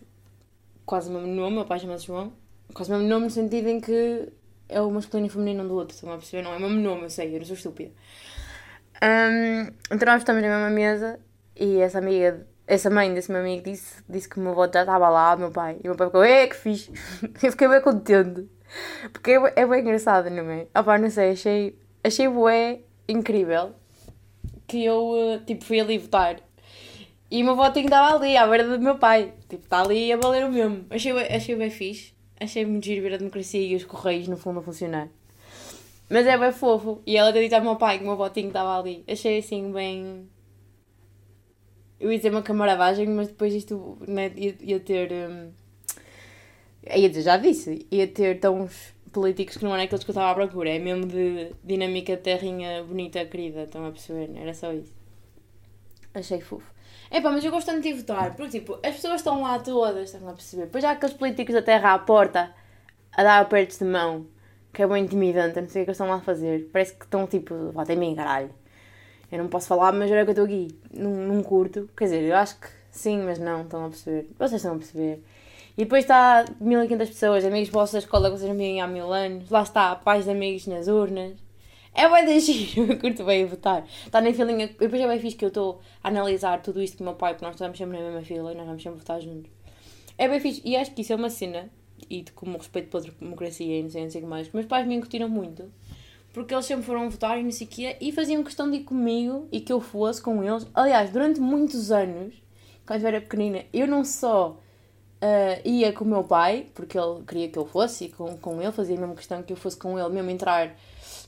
quase 0.84 1.08
o 1.08 1.12
mesmo 1.14 1.28
nome, 1.28 1.56
meu 1.56 1.64
pai 1.64 1.78
chama-se 1.78 2.06
João. 2.06 2.32
Quase 2.74 2.92
o 2.92 2.94
mesmo 2.94 3.08
nome 3.08 3.24
no 3.24 3.30
sentido 3.30 3.68
em 3.68 3.80
que 3.80 4.28
é 4.68 4.80
o 4.80 4.90
masculino 4.90 5.26
e 5.26 5.30
o 5.30 5.32
feminino 5.32 5.64
um 5.64 5.68
do 5.68 5.74
outro, 5.74 5.94
estão 5.94 6.12
a 6.12 6.16
perceber? 6.16 6.42
Não 6.42 6.52
é 6.52 6.56
o 6.56 6.60
mesmo 6.60 6.80
nome, 6.80 7.02
eu 7.04 7.10
sei, 7.10 7.34
eu 7.34 7.38
não 7.38 7.46
sou 7.46 7.56
estúpida. 7.56 7.90
Um, 9.02 9.72
então 9.90 10.06
nós 10.06 10.22
estamos 10.22 10.42
na 10.42 10.48
mesma 10.48 10.70
mesa 10.70 11.20
e 11.56 11.78
essa 11.80 11.98
amiga, 11.98 12.46
essa 12.66 12.90
mãe 12.90 13.12
desse 13.14 13.30
meu 13.30 13.40
amigo 13.40 13.62
disse, 13.64 14.02
disse 14.08 14.28
que 14.28 14.38
o 14.38 14.42
meu 14.42 14.52
avô 14.52 14.68
já 14.72 14.80
estava 14.80 15.08
lá, 15.08 15.36
meu 15.36 15.50
pai. 15.50 15.76
E 15.82 15.88
o 15.88 15.90
meu 15.90 15.96
pai 15.96 16.06
ficou, 16.08 16.22
é 16.24 16.46
que 16.46 16.56
fixe. 16.56 16.92
eu 17.42 17.50
fiquei 17.50 17.68
bem 17.68 17.80
contente. 17.80 18.48
Porque 19.12 19.32
é, 19.32 19.52
é 19.56 19.66
bem 19.66 19.80
engraçado, 19.80 20.28
não 20.30 20.50
é? 20.50 20.66
Ah 20.74 20.82
pá, 20.82 20.98
não 20.98 21.08
sei, 21.08 21.30
achei, 21.30 21.78
achei 22.04 22.28
bué 22.28 22.80
incrível 23.08 23.74
que 24.66 24.84
eu, 24.84 25.16
eh, 25.16 25.38
tipo, 25.46 25.64
fui 25.64 25.80
ali 25.80 25.98
votar. 25.98 26.36
E 27.30 27.42
o 27.42 27.44
meu 27.44 27.56
votinho 27.56 27.86
estava 27.86 28.16
ali, 28.16 28.36
à 28.36 28.46
beira 28.46 28.64
do 28.64 28.82
meu 28.82 28.98
pai. 28.98 29.32
Tipo, 29.48 29.64
está 29.64 29.80
ali 29.80 30.12
a 30.12 30.16
valer 30.16 30.44
o 30.44 30.52
mesmo. 30.52 30.86
Achei, 30.90 31.12
achei 31.12 31.56
bem 31.56 31.70
fixe. 31.70 32.12
Achei 32.40 32.64
muito 32.64 32.84
giro 32.84 33.02
ver 33.02 33.14
a 33.14 33.16
democracia 33.16 33.60
e 33.60 33.74
os 33.74 33.84
correios, 33.84 34.28
no 34.28 34.36
fundo, 34.36 34.60
a 34.60 34.62
funcionar. 34.62 35.08
Mas 36.08 36.26
é 36.26 36.38
bem 36.38 36.52
fofo. 36.52 37.02
E 37.06 37.16
ela 37.16 37.32
ter 37.32 37.42
dito 37.42 37.54
ao 37.54 37.62
meu 37.62 37.76
pai 37.76 37.98
que 37.98 38.04
o 38.04 38.06
meu 38.06 38.16
votinho 38.16 38.48
estava 38.48 38.78
ali. 38.78 39.04
Achei 39.08 39.38
assim 39.38 39.72
bem. 39.72 40.28
Eu 42.00 42.10
ia 42.12 42.16
dizer 42.16 42.30
uma 42.30 42.42
camaradagem, 42.42 43.08
mas 43.08 43.28
depois 43.28 43.52
isto 43.52 43.98
né, 44.06 44.32
ia, 44.36 44.54
ia 44.60 44.80
ter. 44.80 45.10
Um... 45.12 45.50
Ia 46.96 47.08
dizer, 47.08 47.22
já 47.22 47.36
disse, 47.36 47.86
ia 47.90 48.06
ter 48.06 48.40
tons 48.40 48.94
políticos 49.12 49.56
que 49.56 49.64
não 49.64 49.74
eram 49.74 49.84
aqueles 49.84 50.04
que 50.04 50.10
eu 50.10 50.12
estava 50.12 50.30
à 50.30 50.34
procura. 50.34 50.70
É 50.70 50.78
mesmo 50.78 51.06
de 51.06 51.52
dinâmica 51.64 52.16
terrinha 52.16 52.84
bonita, 52.84 53.24
querida. 53.26 53.64
Estão 53.64 53.84
a 53.84 53.90
perceber? 53.90 54.30
Era 54.36 54.54
só 54.54 54.72
isso. 54.72 54.94
Achei 56.14 56.40
fofo. 56.40 56.77
Epá, 57.10 57.30
mas 57.30 57.44
eu 57.44 57.50
gosto 57.50 57.66
tanto 57.66 57.82
de 57.82 57.92
votar, 57.94 58.36
porque 58.36 58.60
tipo, 58.60 58.74
as 58.74 58.94
pessoas 58.94 59.16
estão 59.16 59.42
lá 59.42 59.58
todas, 59.58 60.12
estão 60.12 60.28
a 60.28 60.32
perceber? 60.32 60.66
Depois 60.66 60.84
há 60.84 60.90
aqueles 60.90 61.14
políticos 61.14 61.54
da 61.54 61.62
terra 61.62 61.94
à 61.94 61.98
porta 61.98 62.54
a 63.12 63.22
dar 63.22 63.40
apertos 63.40 63.78
de 63.78 63.84
mão, 63.84 64.26
que 64.72 64.82
é 64.82 64.86
bem 64.86 65.04
intimidante, 65.04 65.60
não 65.60 65.68
sei 65.68 65.82
o 65.82 65.84
que 65.84 65.90
eles 65.90 65.96
estão 65.96 66.08
lá 66.08 66.16
a 66.16 66.20
fazer. 66.20 66.68
Parece 66.72 66.94
que 66.94 67.04
estão 67.04 67.26
tipo, 67.26 67.72
vota 67.72 67.92
em 67.92 67.96
mim, 67.96 68.14
caralho. 68.14 68.50
Eu 69.32 69.38
não 69.38 69.48
posso 69.48 69.66
falar, 69.66 69.92
mas 69.92 70.10
era 70.10 70.24
que 70.24 70.30
eu 70.30 70.32
estou 70.32 70.44
aqui, 70.44 70.68
num, 70.92 71.26
num 71.26 71.42
curto. 71.42 71.88
Quer 71.96 72.04
dizer, 72.04 72.22
eu 72.22 72.36
acho 72.36 72.58
que 72.60 72.68
sim, 72.90 73.18
mas 73.22 73.38
não, 73.38 73.62
estão 73.62 73.86
a 73.86 73.88
perceber. 73.88 74.28
Vocês 74.38 74.60
estão 74.60 74.74
a 74.74 74.78
perceber. 74.78 75.22
E 75.76 75.84
depois 75.84 76.04
está 76.04 76.44
1500 76.60 77.08
pessoas, 77.08 77.44
amigos 77.44 77.68
vossos 77.68 77.92
da 77.92 77.98
escola 78.00 78.30
que 78.30 78.38
vocês 78.38 78.50
não 78.50 78.56
veem 78.56 78.80
há 78.80 78.86
mil 78.86 79.12
anos. 79.12 79.50
Lá 79.50 79.62
está, 79.62 79.94
pais 79.96 80.24
de 80.24 80.30
amigos 80.30 80.66
nas 80.66 80.88
urnas. 80.88 81.47
É 81.94 82.08
bem 82.08 82.26
de 82.26 82.40
giro, 82.40 82.92
eu 82.92 82.98
curto 82.98 83.24
bem 83.24 83.46
votar. 83.46 83.86
Está 84.04 84.20
na 84.20 84.32
filinha. 84.32 84.68
Depois 84.68 85.00
é 85.00 85.08
bem 85.08 85.18
fixe 85.18 85.36
que 85.36 85.44
eu 85.44 85.48
estou 85.48 85.80
a 86.02 86.08
analisar 86.08 86.62
tudo 86.62 86.82
isto 86.82 86.98
com 86.98 87.04
o 87.04 87.06
meu 87.06 87.14
pai, 87.14 87.32
porque 87.32 87.44
nós 87.44 87.54
estamos 87.54 87.76
sempre 87.76 87.98
na 87.98 88.04
mesma 88.04 88.22
fila 88.22 88.52
e 88.52 88.56
nós 88.56 88.66
vamos 88.66 88.82
sempre 88.82 88.98
votar 88.98 89.20
juntos. 89.20 89.50
É 90.16 90.28
bem 90.28 90.40
fixe. 90.40 90.62
E 90.64 90.76
acho 90.76 90.92
que 90.92 91.02
isso 91.02 91.12
é 91.12 91.16
uma 91.16 91.30
cena, 91.30 91.68
e 92.08 92.24
como 92.34 92.56
respeito 92.56 92.90
pela 92.90 93.02
democracia 93.02 93.78
e 93.78 93.82
não 93.82 93.90
sei, 93.90 94.04
não 94.04 94.10
sei 94.10 94.20
o 94.20 94.24
que 94.24 94.30
mais, 94.30 94.48
que 94.48 94.54
meus 94.54 94.66
pais 94.66 94.86
me 94.86 94.94
incutiram 94.94 95.28
muito. 95.28 95.70
Porque 96.32 96.54
eles 96.54 96.66
sempre 96.66 96.84
foram 96.84 97.08
votar 97.08 97.38
e 97.38 97.42
não 97.42 97.50
sei 97.50 97.66
o 97.66 97.70
quê, 97.70 97.96
e 98.00 98.12
faziam 98.12 98.44
questão 98.44 98.70
de 98.70 98.78
ir 98.78 98.84
comigo 98.84 99.48
e 99.50 99.60
que 99.60 99.72
eu 99.72 99.80
fosse 99.80 100.20
com 100.20 100.42
eles. 100.44 100.66
Aliás, 100.74 101.10
durante 101.10 101.40
muitos 101.40 101.90
anos, 101.90 102.34
quando 102.86 103.02
eu 103.02 103.08
era 103.08 103.20
pequenina, 103.20 103.64
eu 103.72 103.86
não 103.86 104.04
só 104.04 104.58
Uh, 105.20 105.58
ia 105.68 105.92
com 105.92 106.04
o 106.04 106.06
meu 106.06 106.22
pai, 106.22 106.66
porque 106.72 106.96
ele 106.96 107.24
queria 107.26 107.48
que 107.48 107.58
eu 107.58 107.66
fosse, 107.66 108.04
e 108.04 108.08
com, 108.08 108.36
com 108.36 108.62
ele 108.62 108.70
fazia 108.70 108.96
a 108.96 109.00
mesma 109.00 109.16
questão 109.16 109.42
que 109.42 109.52
eu 109.52 109.56
fosse 109.56 109.76
com 109.76 109.98
ele, 109.98 110.10
mesmo 110.10 110.30
entrar 110.30 110.76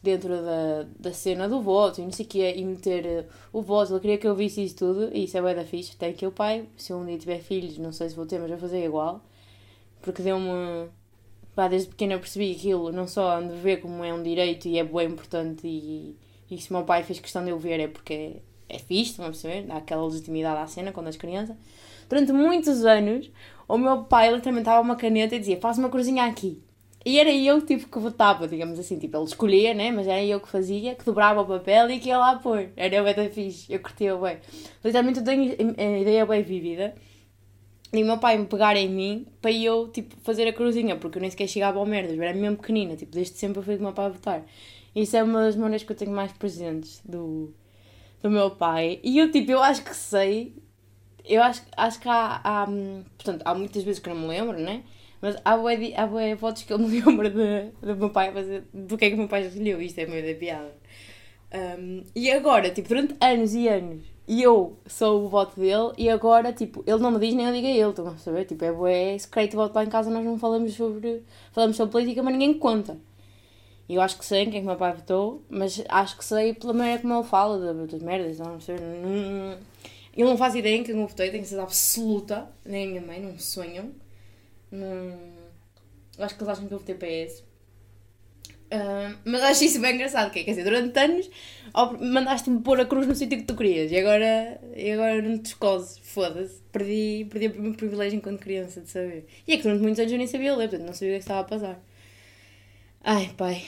dentro 0.02 0.30
da, 0.30 0.86
da 0.98 1.12
cena 1.12 1.48
do 1.48 1.60
voto 1.60 2.00
e 2.00 2.04
não 2.04 2.12
sei 2.12 2.24
o 2.24 2.28
quê, 2.28 2.54
e 2.56 2.64
meter 2.64 3.24
uh, 3.24 3.26
o 3.52 3.62
voto, 3.62 3.92
ele 3.92 4.00
queria 4.00 4.18
que 4.18 4.26
eu 4.26 4.34
visse 4.34 4.62
isso 4.64 4.76
tudo, 4.76 5.10
e 5.14 5.24
isso 5.24 5.36
é 5.36 5.42
bem 5.42 5.54
da 5.54 5.64
fixe, 5.64 5.96
tem 5.96 6.12
que 6.12 6.26
o 6.26 6.32
pai, 6.32 6.66
se 6.76 6.92
um 6.92 7.04
dia 7.04 7.18
tiver 7.18 7.40
filhos, 7.40 7.76
não 7.78 7.92
sei 7.92 8.08
se 8.08 8.16
vou 8.16 8.26
ter, 8.26 8.38
mas 8.38 8.50
vou 8.50 8.58
fazer 8.58 8.84
igual, 8.84 9.22
porque 10.02 10.22
deu-me. 10.22 10.88
Pá, 11.54 11.66
desde 11.68 11.88
pequena 11.88 12.16
percebi 12.18 12.52
aquilo, 12.52 12.92
não 12.92 13.08
só 13.08 13.36
ando 13.36 13.54
ver 13.56 13.78
como 13.78 14.04
é 14.04 14.14
um 14.14 14.22
direito 14.22 14.68
e 14.68 14.78
é 14.78 14.84
bem 14.84 15.08
importante, 15.08 15.66
e, 15.66 16.16
e 16.50 16.58
se 16.58 16.70
o 16.70 16.74
meu 16.74 16.84
pai 16.84 17.02
fez 17.02 17.18
questão 17.18 17.44
de 17.44 17.50
eu 17.50 17.58
ver 17.58 17.80
é 17.80 17.88
porque 17.88 18.14
é, 18.14 18.76
é 18.76 18.78
fixe, 18.78 19.10
estão 19.10 19.26
a 19.26 19.28
perceber? 19.28 19.62
Dá 19.66 19.76
aquela 19.76 20.04
legitimidade 20.06 20.60
à 20.60 20.66
cena 20.66 20.92
quando 20.92 21.08
és 21.08 21.16
criança. 21.16 21.56
Durante 22.08 22.32
muitos 22.32 22.84
anos, 22.84 23.30
o 23.68 23.76
meu 23.76 24.04
pai 24.04 24.32
literalmente 24.32 24.64
dava 24.64 24.80
uma 24.80 24.96
caneta 24.96 25.34
e 25.34 25.38
dizia: 25.40 25.60
Faz 25.60 25.76
uma 25.78 25.90
cruzinha 25.90 26.24
aqui. 26.24 26.62
E 27.04 27.18
era 27.18 27.32
eu 27.32 27.62
tipo, 27.64 27.88
que 27.88 27.98
votava, 27.98 28.46
digamos 28.46 28.78
assim, 28.78 28.98
tipo, 28.98 29.16
ele 29.16 29.24
escolhia, 29.24 29.72
né? 29.74 29.90
Mas 29.90 30.06
era 30.06 30.22
eu 30.22 30.40
que 30.40 30.48
fazia, 30.48 30.94
que 30.94 31.04
dobrava 31.04 31.40
o 31.40 31.46
papel 31.46 31.90
e 31.90 31.98
que 31.98 32.08
ia 32.08 32.18
lá 32.18 32.36
pôr. 32.38 32.70
Era 32.76 33.02
bem 33.02 33.14
da 33.14 33.30
fixe, 33.30 33.72
eu 33.72 33.80
curtia 33.80 34.16
bem. 34.16 34.38
Literalmente 34.84 35.20
eu 35.20 35.24
tenho 35.24 35.56
a 35.78 35.98
ideia 35.98 36.26
bem 36.26 36.42
vívida 36.42 36.94
e 37.92 38.02
o 38.02 38.06
meu 38.06 38.18
pai 38.18 38.38
me 38.38 38.46
pegar 38.46 38.76
em 38.76 38.88
mim 38.88 39.26
para 39.40 39.50
eu, 39.50 39.88
tipo, 39.88 40.14
fazer 40.22 40.46
a 40.46 40.52
cruzinha, 40.52 40.96
porque 40.96 41.18
eu 41.18 41.22
nem 41.22 41.30
sequer 41.30 41.48
chegava 41.48 41.78
ao 41.78 41.86
merdas, 41.86 42.16
eu 42.16 42.22
era 42.22 42.34
mesmo 42.34 42.56
pequenina, 42.58 42.96
tipo, 42.96 43.12
desde 43.12 43.36
sempre 43.36 43.58
eu 43.58 43.62
fui 43.64 43.76
com 43.76 43.82
o 43.82 43.84
meu 43.86 43.92
pai 43.94 44.06
a 44.06 44.08
votar. 44.10 44.46
Isso 44.94 45.16
é 45.16 45.22
uma 45.22 45.42
das 45.42 45.56
maneiras 45.56 45.82
que 45.82 45.92
eu 45.92 45.96
tenho 45.96 46.12
mais 46.12 46.32
presentes 46.32 47.00
do, 47.04 47.52
do 48.22 48.30
meu 48.30 48.50
pai. 48.52 49.00
E 49.02 49.18
eu, 49.18 49.30
tipo, 49.32 49.50
eu 49.52 49.62
acho 49.62 49.82
que 49.84 49.94
sei, 49.94 50.54
eu 51.24 51.42
acho, 51.42 51.62
acho 51.76 52.00
que 52.00 52.08
há, 52.08 52.40
há, 52.44 52.66
portanto, 53.16 53.42
há 53.44 53.54
muitas 53.54 53.82
vezes 53.82 54.00
que 54.00 54.08
não 54.08 54.16
me 54.16 54.28
lembro, 54.28 54.58
né? 54.58 54.84
Mas 55.20 55.36
há 55.44 55.56
bué, 55.56 55.92
há 55.96 56.06
bué 56.06 56.36
fotos 56.36 56.62
que 56.62 56.72
eu 56.72 56.78
me 56.78 56.88
lembro 57.00 57.28
de, 57.28 57.70
do 57.80 57.96
meu 57.96 58.10
pai 58.10 58.32
fazer, 58.32 58.64
do 58.72 58.96
que 58.96 59.04
é 59.04 59.08
que 59.08 59.14
o 59.14 59.18
meu 59.18 59.28
pai 59.28 59.46
escolheu, 59.46 59.80
isto 59.80 59.98
é 59.98 60.06
meio 60.06 60.26
da 60.26 60.38
piada. 60.38 60.72
Um, 61.52 62.04
e 62.14 62.30
agora, 62.30 62.70
tipo, 62.70 62.88
durante 62.88 63.16
anos 63.20 63.54
e 63.54 63.68
anos, 63.68 64.02
e 64.26 64.42
eu 64.42 64.78
sou 64.86 65.24
o 65.24 65.28
voto 65.28 65.58
dele, 65.60 65.92
e 65.98 66.08
agora, 66.08 66.52
tipo, 66.52 66.82
ele 66.86 66.98
não 66.98 67.10
me 67.10 67.18
diz 67.18 67.34
nem 67.34 67.46
eu 67.46 67.52
digo 67.52 67.66
a 67.66 67.70
ele, 67.70 67.90
estão 67.90 68.06
a 68.08 68.16
saber? 68.16 68.44
Tipo, 68.44 68.64
é 68.64 68.72
bué 68.72 69.18
secreto 69.18 69.56
voto 69.56 69.74
lá 69.74 69.84
em 69.84 69.88
casa, 69.88 70.10
nós 70.10 70.24
não 70.24 70.38
falamos 70.38 70.74
sobre, 70.74 71.22
falamos 71.52 71.76
sobre 71.76 71.92
política, 71.92 72.22
mas 72.22 72.32
ninguém 72.32 72.54
conta. 72.54 72.96
E 73.88 73.96
eu 73.96 74.00
acho 74.00 74.16
que 74.16 74.24
sei 74.24 74.44
quem 74.46 74.58
é 74.58 74.60
que 74.60 74.66
meu 74.66 74.76
pai 74.76 74.92
votou, 74.92 75.42
mas 75.50 75.82
acho 75.88 76.16
que 76.16 76.24
sei 76.24 76.54
pela 76.54 76.72
maneira 76.72 77.00
como 77.02 77.12
ele 77.12 77.24
fala 77.24 77.74
das 77.86 78.00
merdas, 78.00 78.38
não 78.38 78.60
sei, 78.60 78.76
eu 80.16 80.28
não 80.28 80.36
faço 80.36 80.58
ideia 80.58 80.76
em 80.76 80.84
quem 80.84 80.94
eu 80.94 81.06
votei, 81.06 81.30
tenho 81.30 81.44
certeza 81.44 81.62
absoluta, 81.62 82.48
nem 82.64 82.86
a 82.86 82.88
minha 82.88 83.02
mãe, 83.02 83.20
não 83.20 83.36
sonham. 83.38 83.90
Eu 84.72 86.24
acho 86.24 86.34
que 86.36 86.42
eles 86.42 86.52
acham 86.52 86.68
que 86.68 86.74
eu 86.74 86.78
votei. 86.78 86.96
Uh, 88.72 89.18
mas 89.24 89.42
acho 89.42 89.64
isso 89.64 89.80
bem 89.80 89.96
engraçado, 89.96 90.30
que 90.30 90.38
é, 90.38 90.44
quer 90.44 90.52
dizer, 90.52 90.62
durante 90.62 90.96
anos 90.96 91.28
mandaste-me 92.00 92.60
pôr 92.60 92.80
a 92.80 92.84
cruz 92.84 93.04
no 93.04 93.16
sítio 93.16 93.38
que 93.38 93.44
tu 93.44 93.56
querias 93.56 93.90
e 93.90 93.98
agora, 93.98 94.60
e 94.76 94.92
agora 94.92 95.20
não 95.20 95.38
te 95.38 95.46
escoses, 95.46 95.98
foda-se. 95.98 96.62
Perdi, 96.70 97.26
perdi 97.28 97.48
o 97.48 97.62
meu 97.62 97.74
privilégio 97.74 98.16
enquanto 98.16 98.38
criança 98.38 98.80
de 98.80 98.88
saber. 98.88 99.26
E 99.46 99.54
é 99.54 99.56
que 99.56 99.64
durante 99.64 99.82
muitos 99.82 99.98
anos 99.98 100.12
eu 100.12 100.18
nem 100.18 100.26
sabia 100.28 100.54
ler, 100.54 100.68
portanto 100.68 100.86
não 100.86 100.94
sabia 100.94 101.14
o 101.14 101.16
que 101.16 101.22
estava 101.22 101.40
a 101.40 101.44
passar. 101.44 101.80
Ai, 103.02 103.34
pai. 103.36 103.64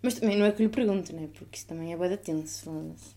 Mas 0.00 0.14
também 0.14 0.36
não 0.38 0.46
é 0.46 0.52
que 0.52 0.62
lhe 0.62 0.68
pergunto, 0.70 1.14
né? 1.14 1.28
Porque 1.34 1.58
isso 1.58 1.66
também 1.66 1.92
é 1.92 1.96
bem 1.96 2.08
da 2.08 2.16
tenso, 2.16 2.64
foda-se. 2.64 3.14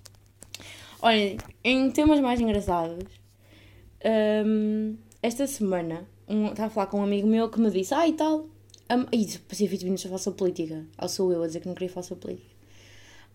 Olha, 1.02 1.38
em 1.64 1.92
temas 1.92 2.20
mais 2.20 2.42
engraçados, 2.42 3.06
um, 4.46 4.98
esta 5.22 5.48
semana 5.48 6.06
um, 6.28 6.48
estava 6.48 6.68
a 6.68 6.70
falar 6.70 6.88
com 6.88 7.00
um 7.00 7.04
amigo 7.04 7.28
meu 7.28 7.50
que 7.50 7.60
me 7.60 7.70
disse, 7.72 7.94
ah 7.94 8.08
e 8.08 8.14
tal, 8.14 8.50
um, 8.92 9.06
e 9.12 9.26
passei 9.40 9.68
20 9.68 9.84
minutos 9.84 10.06
a 10.06 10.10
falar 10.10 10.20
sobre 10.20 10.38
política. 10.38 10.86
Ou 11.02 11.10
sou 11.10 11.32
eu 11.32 11.44
a 11.44 11.48
dizer 11.48 11.60
que 11.60 11.68
não 11.68 11.74
queria 11.74 11.90
falar 11.90 12.04
sobre 12.04 12.22
política. 12.22 12.56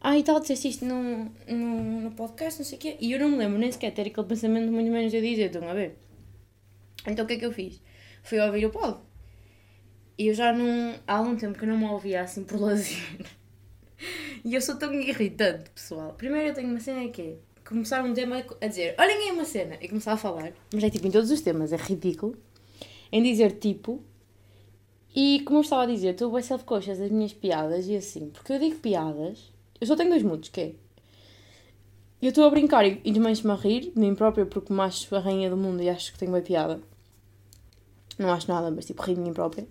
Ah 0.01 0.17
e 0.17 0.23
tal, 0.23 0.41
disseste 0.41 0.69
isto 0.69 0.85
no, 0.85 1.31
no, 1.47 2.11
podcast, 2.13 2.61
não 2.61 2.65
sei 2.65 2.79
o 2.79 2.81
quê. 2.81 2.97
E 3.01 3.13
eu 3.13 3.19
não 3.19 3.31
me 3.31 3.37
lembro 3.37 3.59
nem 3.59 3.71
sequer 3.71 3.93
ter 3.93 4.07
aquele 4.07 4.27
pensamento 4.27 4.73
muito 4.73 4.91
menos 4.91 5.13
a 5.13 5.21
dizer, 5.21 5.47
estão 5.47 5.69
a 5.69 5.75
ver? 5.75 5.99
Então 7.07 7.25
o 7.25 7.29
que 7.29 7.35
é 7.35 7.39
que 7.39 7.45
eu 7.45 7.53
fiz? 7.53 7.81
Fui 8.23 8.41
ouvir 8.41 8.65
o 8.67 8.71
pod. 8.71 8.99
E 10.17 10.29
eu 10.29 10.35
já 10.35 10.53
não. 10.53 10.95
Há 11.07 11.17
algum 11.17 11.37
tempo 11.37 11.59
que 11.59 11.65
eu 11.65 11.69
não 11.69 11.77
me 11.77 11.87
ouvia 11.87 12.23
assim 12.23 12.45
por 12.45 12.61
lazer. 12.61 13.27
e 14.45 14.55
eu 14.55 14.61
sou 14.61 14.77
tão 14.77 14.93
irritante, 14.95 15.71
pessoal. 15.71 16.15
Primeiro 16.15 16.49
eu 16.49 16.55
tenho 16.55 16.69
uma 16.69 16.81
cena 16.81 17.09
que 17.11 17.23
é 17.23 17.37
começar 17.67 18.03
um 18.03 18.15
tema 18.15 18.45
a 18.61 18.67
dizer 18.67 18.95
olhem 18.99 19.17
aí 19.17 19.33
uma 19.33 19.45
cena 19.45 19.77
e 19.81 19.89
começar 19.89 20.13
a 20.13 20.17
falar. 20.17 20.53
Mas 20.73 20.85
é 20.85 20.91
tipo 20.91 21.07
em 21.07 21.11
todos 21.11 21.31
os 21.31 21.41
temas, 21.41 21.73
é 21.73 21.77
ridículo. 21.77 22.37
Em 23.13 23.23
dizer 23.23 23.59
tipo. 23.59 24.03
E 25.15 25.41
como 25.45 25.59
eu 25.59 25.63
estava 25.63 25.83
a 25.83 25.87
dizer, 25.87 26.11
estou 26.11 26.31
bem 26.31 26.43
self-conscious 26.43 26.99
das 26.99 27.11
minhas 27.11 27.33
piadas 27.33 27.89
e 27.89 27.97
assim. 27.97 28.31
Porque 28.31 28.53
eu 28.53 28.59
digo 28.59 28.77
piadas. 28.77 29.53
Eu 29.81 29.87
só 29.87 29.97
tenho 29.97 30.11
dois 30.11 30.23
moods, 30.23 30.49
que 30.49 30.61
é. 30.61 30.75
Eu 32.23 32.29
estou 32.29 32.45
a 32.45 32.51
brincar 32.51 32.87
e, 32.87 33.01
e 33.03 33.11
desmancho-me 33.11 33.53
a 33.53 33.57
rir 33.57 33.93
de 33.93 33.99
mim 33.99 34.15
própria 34.15 34.45
porque 34.45 34.73
me 34.73 34.81
acho 34.81 35.15
a 35.17 35.21
rainha 35.21 35.49
do 35.49 35.57
mundo 35.57 35.83
e 35.83 35.89
acho 35.89 36.13
que 36.13 36.19
tenho 36.19 36.33
uma 36.33 36.43
piada. 36.43 36.81
Não 38.19 38.31
acho 38.31 38.47
nada, 38.47 38.71
mas 38.71 38.85
tipo, 38.85 39.03
rir 39.03 39.15
de 39.15 39.21
mim 39.21 39.33
própria. 39.33 39.67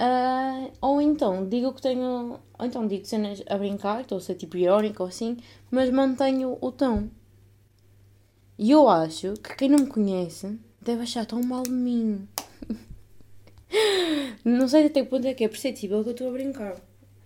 Uh, 0.00 0.70
ou 0.80 1.00
então 1.00 1.48
digo 1.48 1.72
que 1.72 1.82
tenho. 1.82 2.38
Ou 2.58 2.66
então 2.66 2.86
digo 2.86 3.04
cenas 3.04 3.42
a 3.48 3.56
brincar, 3.56 4.00
estou 4.00 4.18
a 4.18 4.20
ser 4.20 4.34
tipo 4.34 4.56
irónica 4.56 5.02
ou 5.02 5.08
assim, 5.08 5.36
mas 5.70 5.90
mantenho 5.90 6.58
o 6.60 6.72
tom. 6.72 7.08
E 8.58 8.72
eu 8.72 8.88
acho 8.88 9.34
que 9.34 9.54
quem 9.56 9.68
não 9.68 9.78
me 9.78 9.86
conhece 9.86 10.58
deve 10.80 11.02
achar 11.02 11.24
tão 11.24 11.40
mal 11.42 11.62
de 11.62 11.70
mim. 11.70 12.28
Não 14.44 14.68
sei 14.68 14.86
até 14.86 15.02
que 15.02 15.08
ponto 15.08 15.26
é 15.26 15.34
que 15.34 15.44
é 15.44 15.48
perceptível 15.48 16.02
que 16.02 16.10
eu 16.10 16.12
estou 16.12 16.28
a 16.28 16.32
brincar. 16.32 16.80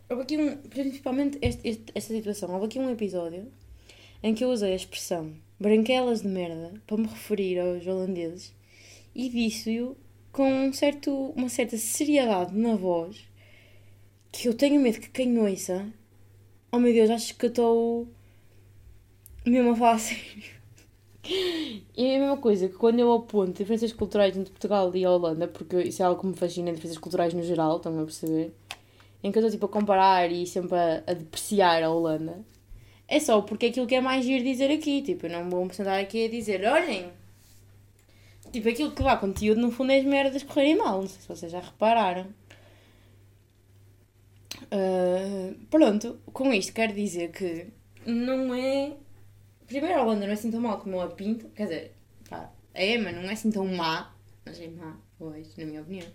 Houve 0.09 0.23
aqui 0.23 0.37
um. 0.37 0.57
Principalmente 0.57 1.39
este, 1.41 1.69
este, 1.69 1.85
esta 1.95 2.15
situação, 2.15 2.51
houve 2.53 2.67
aqui 2.67 2.79
um 2.79 2.91
episódio 2.91 3.51
em 4.23 4.35
que 4.35 4.45
eu 4.45 4.51
usei 4.51 4.73
a 4.73 4.77
expressão 4.77 5.33
branquelas 5.59 6.23
de 6.23 6.29
merda 6.29 6.75
para 6.87 6.97
me 6.97 7.07
referir 7.07 7.59
aos 7.59 7.87
holandeses 7.87 8.55
e 9.15 9.29
disse-o 9.29 9.97
com 10.33 10.51
um 10.51 10.73
certo, 10.73 11.33
uma 11.37 11.49
certa 11.49 11.77
seriedade 11.77 12.57
na 12.57 12.75
voz 12.75 13.29
que 14.31 14.49
eu 14.49 14.55
tenho 14.55 14.81
medo 14.81 15.01
que 15.01 15.11
quem 15.11 15.39
ouça. 15.39 15.87
Oh 16.71 16.79
meu 16.79 16.93
Deus, 16.93 17.11
acho 17.11 17.37
que 17.37 17.47
estou 17.47 18.09
mesmo 19.45 19.73
a 19.73 19.77
falar 19.77 19.99
sério. 19.99 20.62
E 21.95 22.07
é 22.07 22.17
a 22.17 22.21
mesma 22.21 22.37
coisa 22.39 22.69
que 22.69 22.75
quando 22.75 22.99
eu 22.99 23.13
aponto 23.13 23.53
diferenças 23.53 23.93
culturais 23.93 24.37
entre 24.37 24.51
Portugal 24.51 24.91
e 24.95 25.05
a 25.05 25.11
Holanda, 25.11 25.47
porque 25.47 25.83
isso 25.83 26.03
é 26.03 26.07
algo 26.07 26.21
que 26.21 26.27
me 26.27 26.35
fascina, 26.35 26.73
diferenças 26.73 26.99
culturais 26.99 27.35
no 27.35 27.43
geral, 27.43 27.77
estão 27.77 28.01
a 28.01 28.05
perceber? 28.05 28.53
Em 29.23 29.31
que 29.31 29.39
eu 29.39 29.41
estou 29.41 29.51
tipo 29.51 29.67
a 29.67 29.69
comparar 29.69 30.31
e 30.33 30.47
sempre 30.47 30.77
a, 30.77 31.03
a 31.07 31.13
depreciar 31.13 31.83
a 31.83 31.91
Holanda, 31.91 32.45
é 33.07 33.21
só 33.21 33.43
porque 33.43 33.67
é 33.67 33.69
aquilo 33.69 33.87
que 33.87 33.95
é 33.95 34.01
mais 34.01 34.25
giro 34.25 34.43
dizer 34.43 34.71
aqui. 34.71 35.03
Tipo, 35.03 35.27
eu 35.27 35.31
não 35.31 35.51
vou 35.51 35.65
me 35.65 35.75
sentar 35.75 36.01
aqui 36.01 36.25
a 36.25 36.31
dizer: 36.31 36.65
olhem, 36.65 37.11
tipo, 38.51 38.69
aquilo 38.69 38.93
que 38.93 39.03
lá 39.03 39.17
conteúdo 39.17 39.61
no 39.61 39.71
fundo 39.71 39.93
é 39.93 39.99
as 39.99 40.05
merdas 40.05 40.43
correrem 40.43 40.77
mal. 40.77 41.03
Não 41.03 41.09
sei 41.09 41.21
se 41.21 41.29
vocês 41.29 41.53
já 41.53 41.61
repararam. 41.61 42.27
Uh, 44.65 45.55
pronto, 45.71 46.19
com 46.33 46.53
isto 46.53 46.73
quero 46.73 46.95
dizer 46.95 47.31
que 47.33 47.67
não 48.07 48.55
é 48.55 48.97
Primeiro, 49.67 49.99
a 49.99 50.03
Holanda 50.03 50.27
não 50.27 50.31
é 50.31 50.35
assim 50.35 50.51
tão 50.51 50.61
mal 50.61 50.79
como 50.79 50.97
eu 50.97 51.01
a 51.03 51.09
pinto. 51.09 51.49
Quer 51.51 51.65
dizer, 51.65 51.93
pá, 52.29 52.53
é, 52.75 52.99
mas 52.99 53.15
não 53.15 53.23
é 53.23 53.33
assim 53.33 53.51
tão 53.51 53.67
má. 53.67 54.15
Mas 54.45 54.61
é 54.61 54.69
má, 54.69 54.97
hoje, 55.21 55.51
na 55.57 55.65
minha 55.65 55.83
opinião. 55.83 56.09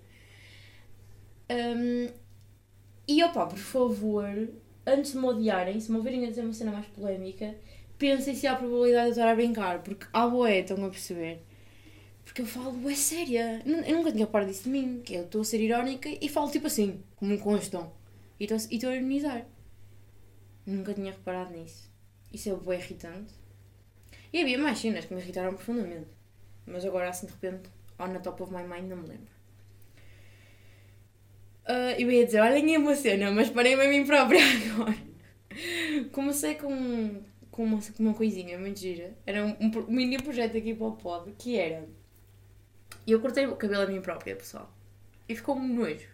Um, 1.50 2.10
e 3.08 3.24
opá, 3.24 3.46
por 3.46 3.58
favor, 3.58 4.50
antes 4.86 5.14
de 5.14 5.18
me 5.18 5.26
odiarem, 5.26 5.80
se 5.80 5.90
me 5.92 5.98
ouvirem 5.98 6.26
a 6.26 6.30
dizer 6.30 6.42
uma 6.42 6.54
cena 6.54 6.72
mais 6.72 6.86
polémica, 6.88 7.56
pensem 7.98 8.36
se 8.36 8.46
há 8.48 8.54
a 8.54 8.56
probabilidade 8.56 9.06
de 9.06 9.10
eu 9.10 9.12
estar 9.12 9.32
a 9.32 9.36
brincar. 9.36 9.82
Porque 9.84 10.06
há 10.12 10.28
boé, 10.28 10.60
estão 10.60 10.84
a 10.86 10.90
perceber. 10.90 11.42
Porque 12.26 12.42
eu 12.42 12.46
falo, 12.46 12.90
é 12.90 12.96
séria. 12.96 13.62
Eu 13.66 13.98
nunca 13.98 14.12
tinha 14.12 14.26
reparado 14.26 14.52
disso 14.52 14.66
de 14.66 14.70
mim. 14.70 15.02
Que 15.04 15.16
eu 15.16 15.24
estou 15.24 15.42
a 15.42 15.46
ser 15.46 15.62
irónica 15.62 16.10
e 16.10 16.28
falo 16.28 16.52
tipo 16.52 16.68
assim, 16.68 17.02
como 17.16 17.34
um 17.34 17.38
constam. 17.38 17.92
E 18.40 18.44
estou 18.44 18.90
a 18.90 18.96
ironizar. 18.96 19.48
Nunca 20.66 20.94
tinha 20.94 21.12
reparado 21.12 21.54
nisso. 21.54 21.87
Isso 22.32 22.50
é 22.50 22.56
bem 22.56 22.80
irritante. 22.80 23.34
E 24.32 24.42
havia 24.42 24.58
mais 24.58 24.80
cenas 24.80 25.06
que 25.06 25.14
me 25.14 25.22
irritaram 25.22 25.54
profundamente. 25.54 26.08
Mas 26.66 26.86
agora, 26.86 27.10
assim, 27.10 27.28
de 27.28 27.34
repente, 27.34 27.70
on 28.00 28.10
the 28.10 28.20
top 28.20 28.44
of 28.44 28.54
my 28.54 28.64
mind, 28.64 28.90
não 28.90 28.98
me 28.98 29.08
lembro. 29.08 29.38
Uh, 31.66 32.00
eu 32.00 32.12
ia 32.12 32.26
dizer, 32.26 32.42
olhem 32.42 32.76
a 32.76 32.80
uma 32.80 32.96
cena, 32.96 33.32
mas 33.32 33.50
parei-me 33.50 33.86
a 33.86 33.90
mim 33.90 34.06
própria 34.06 34.40
agora. 34.74 34.98
Comecei 36.12 36.56
com, 36.56 37.22
com, 37.50 37.64
uma, 37.64 37.80
com 37.82 38.04
uma 38.04 38.14
coisinha 38.14 38.58
muito 38.58 38.80
gira. 38.80 39.18
Era 39.26 39.46
um, 39.46 39.56
um 39.60 39.92
mini 39.92 40.22
projeto 40.22 40.58
aqui 40.58 40.74
para 40.74 40.88
o 40.88 40.96
pod, 40.96 41.32
que 41.38 41.58
era... 41.58 41.88
Eu 43.06 43.22
cortei 43.22 43.48
o 43.48 43.56
cabelo 43.56 43.84
a 43.84 43.88
mim 43.88 44.02
própria, 44.02 44.36
pessoal. 44.36 44.72
E 45.28 45.36
ficou-me 45.36 45.74
nojo. 45.74 46.08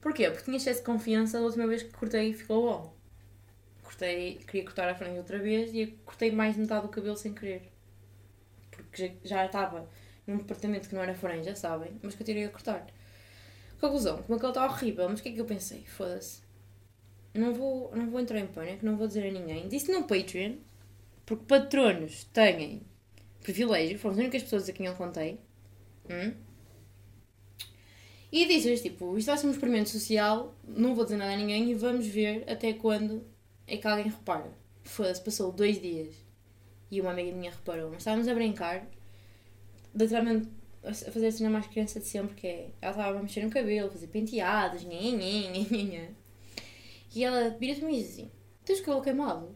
Porquê? 0.00 0.30
Porque 0.30 0.44
tinha 0.44 0.56
excesso 0.56 0.80
de 0.80 0.86
confiança 0.86 1.38
da 1.38 1.44
última 1.44 1.66
vez 1.66 1.82
que 1.82 1.90
cortei 1.90 2.30
e 2.30 2.34
ficou 2.34 2.62
bom 2.62 2.97
cortei, 3.88 4.34
queria 4.46 4.64
cortar 4.64 4.88
a 4.90 4.94
franja 4.94 5.18
outra 5.18 5.38
vez 5.38 5.74
e 5.74 5.86
cortei 6.04 6.30
mais 6.30 6.56
metade 6.56 6.82
do 6.82 6.88
cabelo 6.88 7.16
sem 7.16 7.32
querer. 7.32 7.72
Porque 8.70 9.12
já, 9.24 9.46
estava 9.46 9.88
num 10.26 10.36
departamento 10.36 10.90
que 10.90 10.94
não 10.94 11.02
era 11.02 11.14
franja, 11.14 11.54
sabem? 11.56 11.98
Mas 12.02 12.14
que 12.14 12.22
eu 12.22 12.26
tirei 12.26 12.44
a 12.44 12.50
cortar. 12.50 12.86
Conclusão, 13.80 14.22
como 14.22 14.36
aquele 14.36 14.50
está 14.50 14.66
horrível, 14.66 15.08
mas 15.08 15.20
o 15.20 15.22
que 15.22 15.30
é 15.30 15.32
que 15.32 15.40
eu 15.40 15.46
pensei? 15.46 15.84
Foda-se. 15.86 16.42
Não 17.32 17.54
vou, 17.54 17.90
não 17.96 18.10
vou 18.10 18.20
entrar 18.20 18.38
em 18.38 18.46
pânico, 18.46 18.84
não 18.84 18.96
vou 18.96 19.06
dizer 19.06 19.26
a 19.26 19.32
ninguém. 19.32 19.68
Disse 19.68 19.90
no 19.90 20.04
Patreon, 20.04 20.56
porque 21.24 21.44
patronos 21.46 22.24
têm 22.24 22.82
privilégio, 23.42 23.98
foram 23.98 24.14
as 24.14 24.20
únicas 24.20 24.42
pessoas 24.42 24.68
a 24.68 24.72
quem 24.72 24.86
eu 24.86 24.94
contei. 24.96 25.40
Hum? 26.10 26.34
E 28.30 28.46
disse 28.46 28.82
tipo, 28.82 29.16
isto 29.16 29.28
vai 29.28 29.38
ser 29.38 29.46
um 29.46 29.52
experimento 29.52 29.88
social, 29.88 30.54
não 30.66 30.94
vou 30.94 31.04
dizer 31.04 31.16
nada 31.16 31.32
a 31.32 31.36
ninguém 31.36 31.70
e 31.70 31.74
vamos 31.74 32.06
ver 32.06 32.44
até 32.46 32.74
quando 32.74 33.24
é 33.68 33.76
que 33.76 33.86
alguém 33.86 34.06
repara. 34.06 34.50
Foda-se, 34.82 35.22
passou 35.22 35.52
dois 35.52 35.80
dias 35.80 36.14
e 36.90 37.00
uma 37.00 37.10
amiga 37.10 37.30
minha 37.32 37.50
reparou, 37.50 37.90
mas 37.90 37.98
estávamos 37.98 38.26
a 38.26 38.34
brincar, 38.34 38.86
literalmente 39.94 40.48
a 40.82 40.92
fazer 40.92 41.26
a 41.26 41.32
cena 41.32 41.50
mais 41.50 41.66
criança 41.66 42.00
de 42.00 42.06
sempre, 42.06 42.34
que 42.34 42.46
é, 42.46 42.70
ela 42.80 42.92
estava 42.92 43.18
a 43.18 43.22
mexer 43.22 43.44
no 43.44 43.50
cabelo, 43.50 43.90
fazer 43.90 44.06
penteados, 44.06 44.84
nhanhanhan, 44.84 46.08
e 47.14 47.24
ela 47.24 47.50
vira-se-me 47.50 47.92
e 47.92 48.02
diz 48.02 48.12
assim, 48.12 48.30
tens 48.64 48.80
cabelo 48.80 49.02
queimado? 49.02 49.54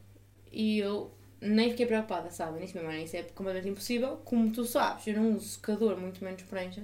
E 0.51 0.79
eu 0.79 1.11
nem 1.40 1.70
fiquei 1.70 1.87
preocupada, 1.87 2.31
sabe? 2.31 2.61
Nisso 2.61 2.77
mesmo, 2.77 2.90
isso 2.92 3.16
é 3.16 3.22
completamente 3.22 3.70
impossível. 3.70 4.18
Como 4.18 4.51
tu 4.53 4.64
sabes, 4.64 5.07
eu 5.07 5.14
não 5.14 5.37
uso 5.37 5.48
secador, 5.48 5.98
muito 5.98 6.22
menos 6.22 6.42
prancha. 6.42 6.83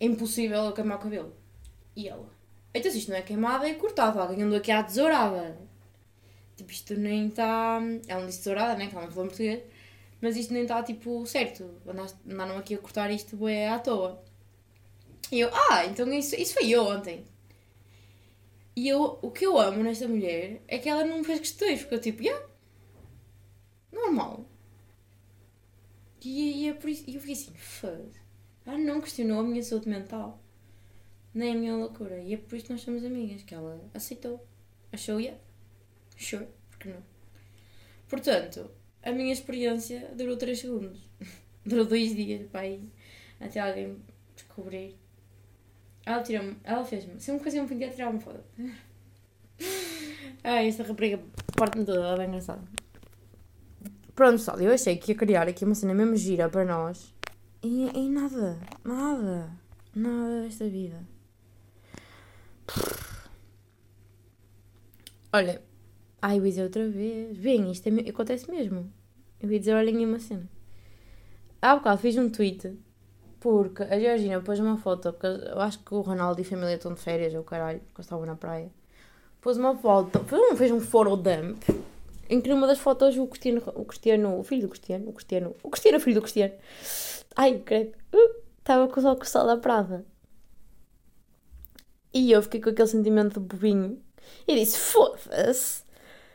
É 0.00 0.06
impossível 0.06 0.64
eu 0.64 0.72
queimar 0.72 0.98
o 0.98 1.00
cabelo. 1.00 1.34
E 1.94 2.08
ela, 2.08 2.28
então 2.74 2.90
se 2.90 2.98
isto 2.98 3.10
não 3.10 3.18
é 3.18 3.22
queimada, 3.22 3.68
é 3.68 3.74
cortado. 3.74 4.18
Alguém 4.18 4.42
andou 4.42 4.58
aqui 4.58 4.70
à 4.72 4.82
tesourada. 4.82 5.58
Tipo, 6.56 6.70
isto 6.70 6.94
nem 6.94 7.28
está. 7.28 7.80
Ela 8.06 8.20
não 8.20 8.26
disse 8.26 8.38
tesourada, 8.38 8.76
né? 8.76 8.88
Que 8.88 8.94
ela 8.94 9.06
não 9.06 9.12
falou 9.12 9.28
português. 9.28 9.62
Mas 10.20 10.36
isto 10.36 10.52
nem 10.52 10.62
está, 10.62 10.82
tipo, 10.82 11.26
certo. 11.26 11.70
Andaram 12.26 12.58
aqui 12.58 12.74
a 12.74 12.78
cortar 12.78 13.10
isto 13.10 13.46
é 13.48 13.68
à 13.68 13.78
toa. 13.78 14.22
E 15.32 15.40
eu, 15.40 15.50
ah, 15.52 15.84
então 15.86 16.10
isso, 16.12 16.34
isso 16.36 16.54
foi 16.54 16.68
eu 16.70 16.84
ontem. 16.84 17.24
E 18.76 18.88
eu, 18.88 19.18
o 19.22 19.30
que 19.30 19.46
eu 19.46 19.58
amo 19.58 19.82
nesta 19.82 20.08
mulher 20.08 20.62
é 20.68 20.78
que 20.78 20.88
ela 20.88 21.04
não 21.04 21.18
me 21.18 21.24
fez 21.24 21.40
questões, 21.40 21.80
porque 21.80 21.94
eu 21.94 22.00
tipo, 22.00 22.22
yeah, 22.22 22.44
normal. 23.92 24.44
E, 26.24 26.64
e 26.64 26.68
é 26.68 26.74
por 26.74 26.90
isso, 26.90 27.04
e 27.06 27.14
eu 27.14 27.20
fiquei 27.20 27.34
assim, 27.34 27.54
foda 27.54 28.24
ela 28.66 28.78
não 28.78 29.00
questionou 29.00 29.40
a 29.40 29.42
minha 29.42 29.62
saúde 29.62 29.88
mental, 29.88 30.42
nem 31.32 31.52
a 31.52 31.54
minha 31.54 31.76
loucura. 31.76 32.18
E 32.20 32.34
é 32.34 32.36
por 32.36 32.56
isso 32.56 32.66
que 32.66 32.72
nós 32.72 32.80
somos 32.80 33.04
amigas, 33.04 33.42
que 33.42 33.54
ela 33.54 33.80
aceitou. 33.92 34.44
Achou, 34.92 35.20
yeah, 35.20 35.38
sure, 36.16 36.46
porque 36.70 36.88
não? 36.88 37.02
Portanto, 38.08 38.70
a 39.02 39.12
minha 39.12 39.32
experiência 39.32 40.10
durou 40.14 40.36
3 40.36 40.58
segundos. 40.58 41.08
durou 41.64 41.84
2 41.84 42.14
dias, 42.14 42.48
pai, 42.50 42.80
até 43.40 43.60
alguém 43.60 43.98
descobrir. 44.34 44.96
Ela 46.06 46.22
tirou-me, 46.22 46.56
ela 46.64 46.84
fez-me, 46.84 47.18
se 47.20 47.30
eu 47.30 47.34
me 47.34 47.40
fazia 47.40 47.62
um 47.62 47.66
penteado, 47.66 47.94
tirava-me 47.94 48.20
foda. 48.20 48.44
Ai, 50.44 50.68
esta 50.68 50.82
rapariga 50.82 51.20
parte-me 51.56 51.86
toda, 51.86 52.00
ela 52.00 52.14
é 52.14 52.18
bem 52.18 52.28
engraçada. 52.28 52.62
Pronto, 54.14 54.38
pessoal, 54.38 54.60
eu 54.60 54.72
achei 54.72 54.96
que 54.96 55.12
ia 55.12 55.16
criar 55.16 55.48
aqui 55.48 55.64
uma 55.64 55.74
cena 55.74 55.94
mesmo 55.94 56.16
gira 56.16 56.48
para 56.48 56.64
nós. 56.64 57.14
E, 57.62 57.90
e 57.98 58.08
nada, 58.10 58.60
nada, 58.84 59.50
nada 59.94 60.42
desta 60.42 60.68
vida. 60.68 61.02
Olha, 65.32 65.62
ai, 66.26 66.38
eu 66.38 66.64
outra 66.64 66.88
vez. 66.88 67.36
Bem, 67.36 67.70
isto 67.70 67.86
é, 67.86 68.08
acontece 68.08 68.50
mesmo. 68.50 68.90
Eu 69.40 69.52
ia 69.52 69.58
dizer, 69.58 69.74
olhem 69.74 70.06
uma 70.06 70.18
cena. 70.18 70.48
Há 71.60 71.76
bocado 71.76 72.00
fiz 72.00 72.16
um 72.16 72.30
tweet 72.30 72.78
porque 73.40 73.82
a 73.82 74.00
Georgina 74.00 74.40
pôs 74.40 74.58
uma 74.58 74.78
foto, 74.78 75.12
porque 75.12 75.26
eu 75.26 75.60
acho 75.60 75.78
que 75.80 75.94
o 75.94 76.00
Ronaldo 76.00 76.40
e 76.40 76.42
a 76.42 76.46
família 76.46 76.76
estão 76.76 76.94
de 76.94 77.00
férias, 77.00 77.34
ou 77.34 77.44
caralho, 77.44 77.80
porque 77.80 78.00
eu 78.00 78.02
estava 78.02 78.24
na 78.24 78.34
praia. 78.36 78.70
Pôs 79.42 79.58
uma 79.58 79.76
foto, 79.76 80.18
fez 80.24 80.40
um, 80.40 80.56
fez 80.56 80.72
um 80.72 80.80
photo 80.80 81.14
dump 81.16 81.62
em 82.30 82.40
que 82.40 82.48
numa 82.48 82.66
das 82.66 82.78
fotos 82.78 83.18
o 83.18 83.26
Cristiano, 83.26 83.62
o 83.74 83.84
Cristiano, 83.84 84.38
o 84.38 84.42
filho 84.42 84.62
do 84.62 84.68
Cristiano, 84.68 85.10
o 85.10 85.12
Cristiano, 85.12 85.54
o 85.62 85.68
Cristiano, 85.68 85.98
o 85.98 86.00
filho 86.00 86.14
do 86.14 86.22
Cristiano, 86.22 86.54
ai, 87.36 87.58
credo, 87.58 87.92
uh, 88.14 88.42
estava 88.58 88.88
com 88.88 88.98
os 88.98 89.04
óculos 89.04 89.28
só 89.28 89.44
da 89.44 89.58
Prada. 89.58 90.06
E 92.14 92.32
eu 92.32 92.42
fiquei 92.42 92.62
com 92.62 92.70
aquele 92.70 92.88
sentimento 92.88 93.38
de 93.38 93.46
bobinho 93.46 94.00
e 94.48 94.54
disse: 94.54 94.78
Foda-se, 94.78 95.83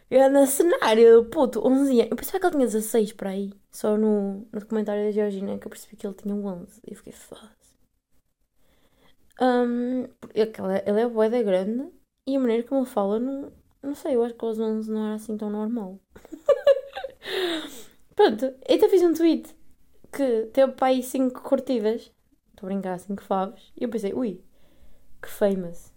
grande 0.10 0.48
cenário, 0.48 1.26
puto, 1.26 1.66
11 1.66 2.02
anos. 2.02 2.12
Eu 2.12 2.18
pensava 2.18 2.40
que 2.40 2.46
ele 2.46 2.56
tinha 2.56 2.68
16 2.68 3.14
para 3.14 3.30
aí, 3.32 3.54
só 3.72 3.98
no, 3.98 4.48
no 4.52 4.60
documentário 4.60 5.06
da 5.06 5.12
Georgina 5.12 5.58
que 5.58 5.68
eu 5.68 5.70
percebi 5.70 5.96
que 5.96 6.08
ele 6.08 6.16
tinha 6.16 6.36
11. 6.36 6.82
E 6.88 6.92
eu 6.92 6.98
fiquei: 6.98 7.14
Foda-se. 7.14 7.50
Um, 9.42 10.04
ele 10.34 11.02
é 11.02 11.08
boeda 11.08 11.42
grande 11.42 11.90
e 12.28 12.36
a 12.36 12.40
maneira 12.40 12.64
como 12.64 12.82
ele 12.82 12.90
fala 12.90 13.20
não, 13.20 13.54
não 13.82 13.96
sei, 13.96 14.16
eu 14.16 14.24
acho 14.24 14.36
que 14.36 14.44
aos 14.44 14.60
11 14.60 14.92
não 14.92 15.06
era 15.06 15.16
assim 15.16 15.38
tão 15.38 15.50
normal. 15.50 15.98
Pronto, 18.16 18.54
então 18.68 18.90
fiz 18.90 19.02
um 19.02 19.14
tweet 19.14 19.56
que 20.12 20.48
teve 20.48 20.74
para 20.74 20.88
aí 20.88 21.02
5 21.02 21.42
curtidas. 21.42 22.12
Estou 22.50 22.68
a 22.68 22.74
brincar, 22.74 23.00
5 23.00 23.24
favos. 23.24 23.72
E 23.80 23.86
eu 23.86 23.90
pensei, 23.90 24.14
ui, 24.14 24.44
que 25.22 25.30
famous. 25.30 25.94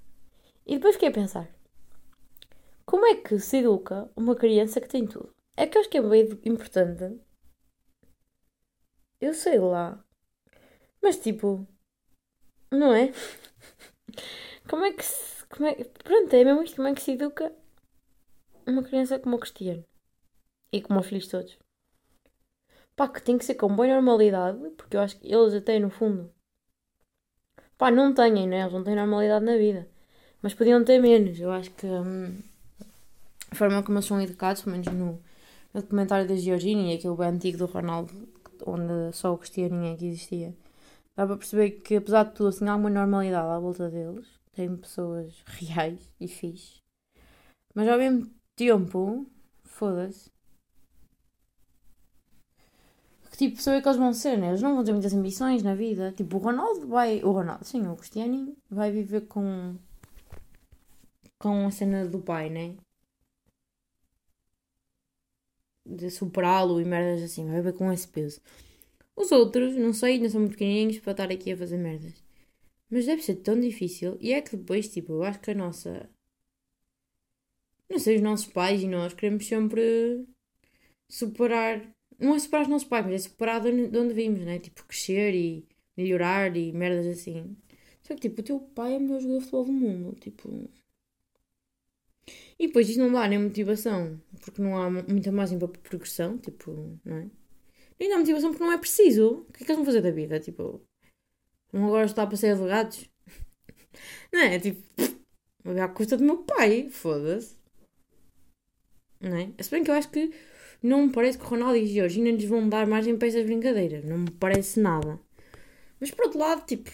E 0.65 0.77
depois 0.77 0.95
fiquei 0.95 1.09
a 1.09 1.13
pensar: 1.13 1.49
como 2.93 3.07
é 3.07 3.17
que 3.17 3.39
se 3.39 3.57
educa 3.57 4.11
uma 4.15 4.37
criança 4.37 4.79
que 4.79 4.87
tem 4.87 5.07
tudo? 5.07 5.35
É 5.57 5.67
que 5.67 5.79
eu 5.79 5.81
acho 5.81 5.89
que 5.89 5.97
é 5.97 6.03
bem 6.03 6.29
importante. 6.45 7.19
Eu 9.19 9.33
sei 9.33 9.59
lá. 9.59 10.05
Mas 11.03 11.19
tipo, 11.19 11.67
não 12.71 12.95
é? 12.95 13.11
Como 14.69 14.85
é 14.85 14.93
que 14.93 15.03
se. 15.03 15.47
Como 15.47 15.67
é, 15.69 15.73
pronto, 16.05 16.35
é 16.35 16.45
mesmo 16.45 16.63
isto. 16.63 16.77
Como 16.77 16.89
é 16.89 16.95
que 16.95 17.01
se 17.01 17.13
educa 17.13 17.51
uma 18.67 18.83
criança 18.83 19.19
como 19.19 19.37
o 19.37 19.41
Cristiano 19.41 19.83
e 20.71 20.83
como 20.83 21.01
os 21.01 21.07
filhos 21.07 21.29
todos. 21.29 21.59
Pá, 22.95 23.09
que 23.09 23.23
tem 23.23 23.39
que 23.39 23.45
ser 23.47 23.55
com 23.55 23.75
boa 23.75 23.89
normalidade, 23.89 24.69
porque 24.77 24.99
eu 24.99 25.01
acho 25.01 25.19
que 25.19 25.33
eles 25.33 25.55
até 25.55 25.79
no 25.79 25.89
fundo, 25.89 26.31
pá, 27.79 27.91
não 27.91 28.13
têm, 28.13 28.47
né? 28.47 28.61
Eles 28.61 28.73
não 28.75 28.85
têm 28.85 28.95
normalidade 28.95 29.47
na 29.47 29.57
vida, 29.57 29.89
mas 30.43 30.53
podiam 30.53 30.85
ter 30.85 31.01
menos. 31.01 31.41
Eu 31.41 31.51
acho 31.51 31.71
que 31.71 31.87
hum, 31.87 32.52
a 33.53 33.55
forma 33.55 33.83
como 33.83 33.99
eles 33.99 34.07
são 34.07 34.21
educados, 34.21 34.63
pelo 34.63 34.73
menos 34.73 34.93
no, 34.93 35.23
no 35.75 35.81
documentário 35.81 36.27
da 36.27 36.35
Georgina 36.35 36.95
aquele 36.95 37.15
bem 37.15 37.29
antigo 37.29 37.59
do 37.59 37.67
Ronaldo, 37.67 38.13
onde 38.67 39.15
só 39.15 39.35
o 39.35 39.39
Cristiano 39.39 39.85
é 39.85 39.95
que 39.95 40.07
existia, 40.07 40.57
dá 41.15 41.27
para 41.27 41.37
perceber 41.37 41.73
que 41.83 41.97
apesar 41.97 42.25
de 42.25 42.33
tudo, 42.33 42.49
assim, 42.49 42.67
há 42.67 42.75
uma 42.75 42.89
normalidade 42.89 43.47
à 43.47 43.59
volta 43.59 43.91
deles. 43.91 44.27
Tem 44.53 44.75
pessoas 44.77 45.43
reais 45.47 46.11
e 46.19 46.27
fixe. 46.27 46.81
Mas 47.75 47.89
ao 47.89 47.99
mesmo 47.99 48.31
tempo, 48.57 49.27
foda-se. 49.65 50.31
Que 53.31 53.37
tipo 53.37 53.51
de 53.51 53.57
pessoa 53.57 53.77
é 53.77 53.83
que 53.83 53.89
eles 53.89 53.99
vão 53.99 54.13
ser, 54.13 54.37
né? 54.39 54.49
Eles 54.49 54.63
não 54.63 54.75
vão 54.75 54.85
ter 54.85 54.93
muitas 54.93 55.15
ambições 55.15 55.63
na 55.63 55.75
vida. 55.75 56.13
Tipo, 56.13 56.37
o 56.37 56.41
Ronaldo 56.41 56.87
vai. 56.87 57.23
O 57.23 57.33
Ronaldo, 57.33 57.65
sim, 57.65 57.87
o 57.87 57.97
Cristiano 57.97 58.55
vai 58.71 58.91
viver 58.91 59.23
com. 59.23 59.77
com 61.39 61.67
a 61.67 61.71
cena 61.71 62.07
do 62.07 62.19
pai, 62.19 62.51
né? 62.51 62.77
De 65.85 66.11
superá-lo 66.11 66.81
e 66.81 66.85
merdas 66.85 67.23
assim. 67.23 67.47
Vai 67.47 67.57
viver 67.57 67.73
com 67.75 67.93
esse 67.93 68.09
peso. 68.09 68.41
Os 69.17 69.33
outros, 69.33 69.77
não 69.77 69.93
sei, 69.93 70.15
ainda 70.15 70.29
são 70.31 70.41
muito 70.41 70.53
pequenininhos 70.53 70.99
para 71.01 71.13
estar 71.13 71.31
aqui 71.31 71.53
a 71.53 71.57
fazer 71.57 71.79
merdas. 71.79 72.15
Mas 72.91 73.07
deve 73.07 73.23
ser 73.23 73.37
tão 73.37 73.59
difícil. 73.61 74.17
E 74.21 74.33
é 74.33 74.41
que 74.43 74.57
depois, 74.57 74.89
tipo, 74.89 75.13
eu 75.15 75.23
acho 75.25 75.41
que 75.41 75.51
a 75.51 75.55
nossa 75.55 76.09
não 77.93 77.99
sei, 77.99 78.17
os 78.17 78.23
nossos 78.23 78.47
pais 78.47 78.83
e 78.83 78.89
nós 78.89 79.13
queremos 79.13 79.47
sempre 79.47 80.27
superar. 81.09 81.95
Não 82.19 82.35
é 82.35 82.39
superar 82.39 82.63
os 82.63 82.69
nossos 82.69 82.89
pais, 82.89 83.05
mas 83.05 83.15
é 83.15 83.19
superar 83.29 83.61
de 83.61 83.69
onde, 83.69 83.89
de 83.89 83.99
onde 83.99 84.15
vimos, 84.15 84.41
né? 84.41 84.59
Tipo, 84.59 84.85
crescer 84.87 85.35
e 85.35 85.67
melhorar 85.97 86.57
e 86.57 86.73
merdas 86.73 87.07
assim. 87.07 87.57
Só 88.03 88.15
que, 88.15 88.23
tipo, 88.23 88.41
o 88.41 88.45
teu 88.45 88.61
pai 88.61 88.95
é 88.95 88.99
o 88.99 89.01
melhor 89.01 89.21
jogador 89.21 89.39
de 89.41 89.45
futebol 89.45 89.65
do 89.67 89.73
mundo. 89.73 90.17
Tipo. 90.21 90.71
E 92.59 92.67
depois 92.67 92.89
isto 92.89 93.01
não 93.01 93.13
dá 93.13 93.27
nem 93.29 93.39
motivação, 93.39 94.21
porque 94.41 94.63
não 94.63 94.77
há 94.77 94.91
muita 94.91 95.33
margem 95.33 95.59
para 95.59 95.69
progressão, 95.69 96.39
tipo, 96.39 96.99
não 97.05 97.17
é? 97.17 97.31
Nem 97.99 98.11
dá 98.11 98.19
motivação 98.19 98.51
porque 98.51 98.65
não 98.65 98.73
é 98.73 98.79
preciso. 98.79 99.47
O 99.49 99.53
que 99.53 99.63
é 99.63 99.67
que 99.67 99.73
eles 99.73 99.77
vão 99.77 99.85
fazer 99.85 100.01
da 100.03 100.11
vida? 100.11 100.41
Tipo, 100.41 100.81
vão 101.73 101.87
agora 101.87 102.07
estar 102.07 102.27
para 102.27 102.37
ser 102.37 102.51
advogados? 102.51 103.09
Não 104.33 104.41
é? 104.41 104.59
Tipo, 104.59 104.83
à 105.81 105.89
custa 105.89 106.17
do 106.17 106.25
meu 106.25 106.39
pai, 106.39 106.89
foda-se 106.91 107.63
não 109.23 109.37
é? 109.37 109.63
Se 109.63 109.71
bem 109.71 109.85
que 109.85 109.91
eu 109.91 109.95
acho 109.95 110.11
que 110.11 110.33
não 110.83 111.07
me 111.07 111.13
parece 111.13 111.39
que 111.39 111.45
Ronaldo 111.45 111.77
e 111.77 111.87
Georgina 111.87 112.31
lhes 112.31 112.45
vão 112.45 112.69
dar 112.69 112.87
margem 112.87 113.17
para 113.17 113.29
essas 113.29 113.45
brincadeiras. 113.45 114.05
Não 114.05 114.19
me 114.19 114.31
parece 114.33 114.81
nada. 114.81 115.21
Mas 116.01 116.11
por 116.11 116.27
outro 116.27 116.41
lado, 116.41 116.67
tipo, 116.67 116.91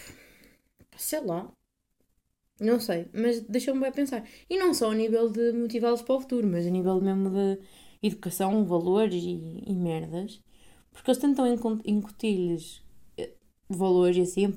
sei 0.96 1.20
lá. 1.20 1.50
Não 2.60 2.80
sei, 2.80 3.06
mas 3.12 3.40
deixou-me 3.42 3.80
bem 3.80 3.92
pensar. 3.92 4.24
E 4.50 4.58
não 4.58 4.74
só 4.74 4.90
a 4.90 4.94
nível 4.94 5.30
de 5.30 5.52
motivá-los 5.52 6.02
para 6.02 6.16
o 6.16 6.20
futuro, 6.20 6.46
mas 6.46 6.66
a 6.66 6.70
nível 6.70 7.00
mesmo 7.00 7.30
de 7.30 7.58
educação, 8.02 8.64
valores 8.64 9.22
e, 9.22 9.62
e 9.66 9.74
merdas. 9.74 10.40
Porque 10.92 11.10
eles 11.10 11.20
tentam 11.20 11.46
incutir-lhes 11.84 12.82
eh, 13.16 13.32
valores 13.68 14.16
e 14.16 14.20
assim, 14.22 14.52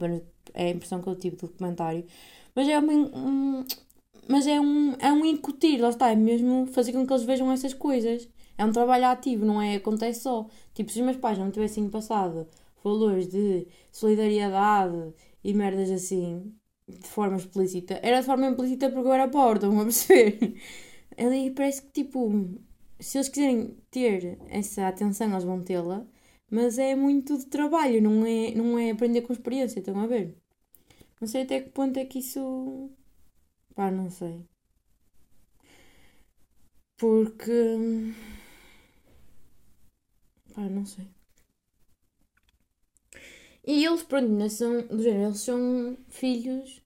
é 0.53 0.67
a 0.67 0.69
impressão 0.71 1.01
que 1.01 1.07
eu 1.09 1.15
tive 1.15 1.35
do 1.35 1.47
documentário. 1.47 2.05
Mas 2.55 2.67
é 2.67 2.79
um, 2.79 3.65
mas 4.27 4.47
é 4.47 4.59
um, 4.59 4.93
é 4.99 5.11
um 5.11 5.25
incutir, 5.25 5.79
lá 5.79 5.89
está, 5.89 6.09
é 6.11 6.15
mesmo 6.15 6.65
fazer 6.67 6.93
com 6.93 7.05
que 7.05 7.13
eles 7.13 7.23
vejam 7.23 7.51
essas 7.51 7.73
coisas. 7.73 8.27
É 8.57 8.65
um 8.65 8.71
trabalho 8.71 9.05
ativo, 9.05 9.45
não 9.45 9.61
é? 9.61 9.75
Acontece 9.75 10.21
só. 10.21 10.47
Tipo, 10.73 10.91
se 10.91 10.99
os 10.99 11.05
meus 11.05 11.17
pais 11.17 11.37
não 11.37 11.51
tivessem 11.51 11.89
passado 11.89 12.47
valores 12.83 13.27
de 13.27 13.67
solidariedade 13.91 15.13
e 15.43 15.53
merdas 15.53 15.91
assim, 15.91 16.53
de 16.99 17.07
forma 17.07 17.37
explícita. 17.37 17.99
Era 18.03 18.19
de 18.21 18.25
forma 18.25 18.47
implícita 18.47 18.89
porque 18.89 19.07
eu 19.07 19.13
era 19.13 19.27
pobre, 19.27 19.55
estão 19.65 19.79
a 19.79 19.83
perceber? 19.83 20.55
Ali 21.17 21.51
parece 21.51 21.81
que, 21.83 21.91
tipo, 22.03 22.29
se 22.99 23.17
eles 23.17 23.29
quiserem 23.29 23.77
ter 23.91 24.39
essa 24.49 24.87
atenção, 24.87 25.29
eles 25.31 25.43
vão 25.43 25.61
tê-la, 25.63 26.05
mas 26.49 26.77
é 26.77 26.95
muito 26.95 27.37
de 27.37 27.45
trabalho, 27.47 28.01
não 28.01 28.25
é, 28.25 28.51
não 28.51 28.77
é 28.79 28.91
aprender 28.91 29.21
com 29.21 29.33
experiência, 29.33 29.79
estão 29.79 29.99
a 29.99 30.07
ver? 30.07 30.35
Não 31.21 31.27
sei 31.27 31.43
até 31.43 31.61
que 31.61 31.69
ponto 31.69 31.97
é 31.99 32.05
que 32.05 32.19
isso. 32.19 32.89
Pá, 33.75 33.91
não 33.91 34.09
sei. 34.09 34.45
Porque. 36.97 38.13
Pá, 40.53 40.61
não 40.69 40.85
sei. 40.85 41.07
E 43.65 43.85
eles, 43.85 44.03
pronto, 44.03 44.25
ainda 44.31 44.49
são. 44.49 44.81
Do 44.87 45.01
género, 45.01 45.29
eles 45.29 45.39
são 45.41 45.97
filhos 46.09 46.80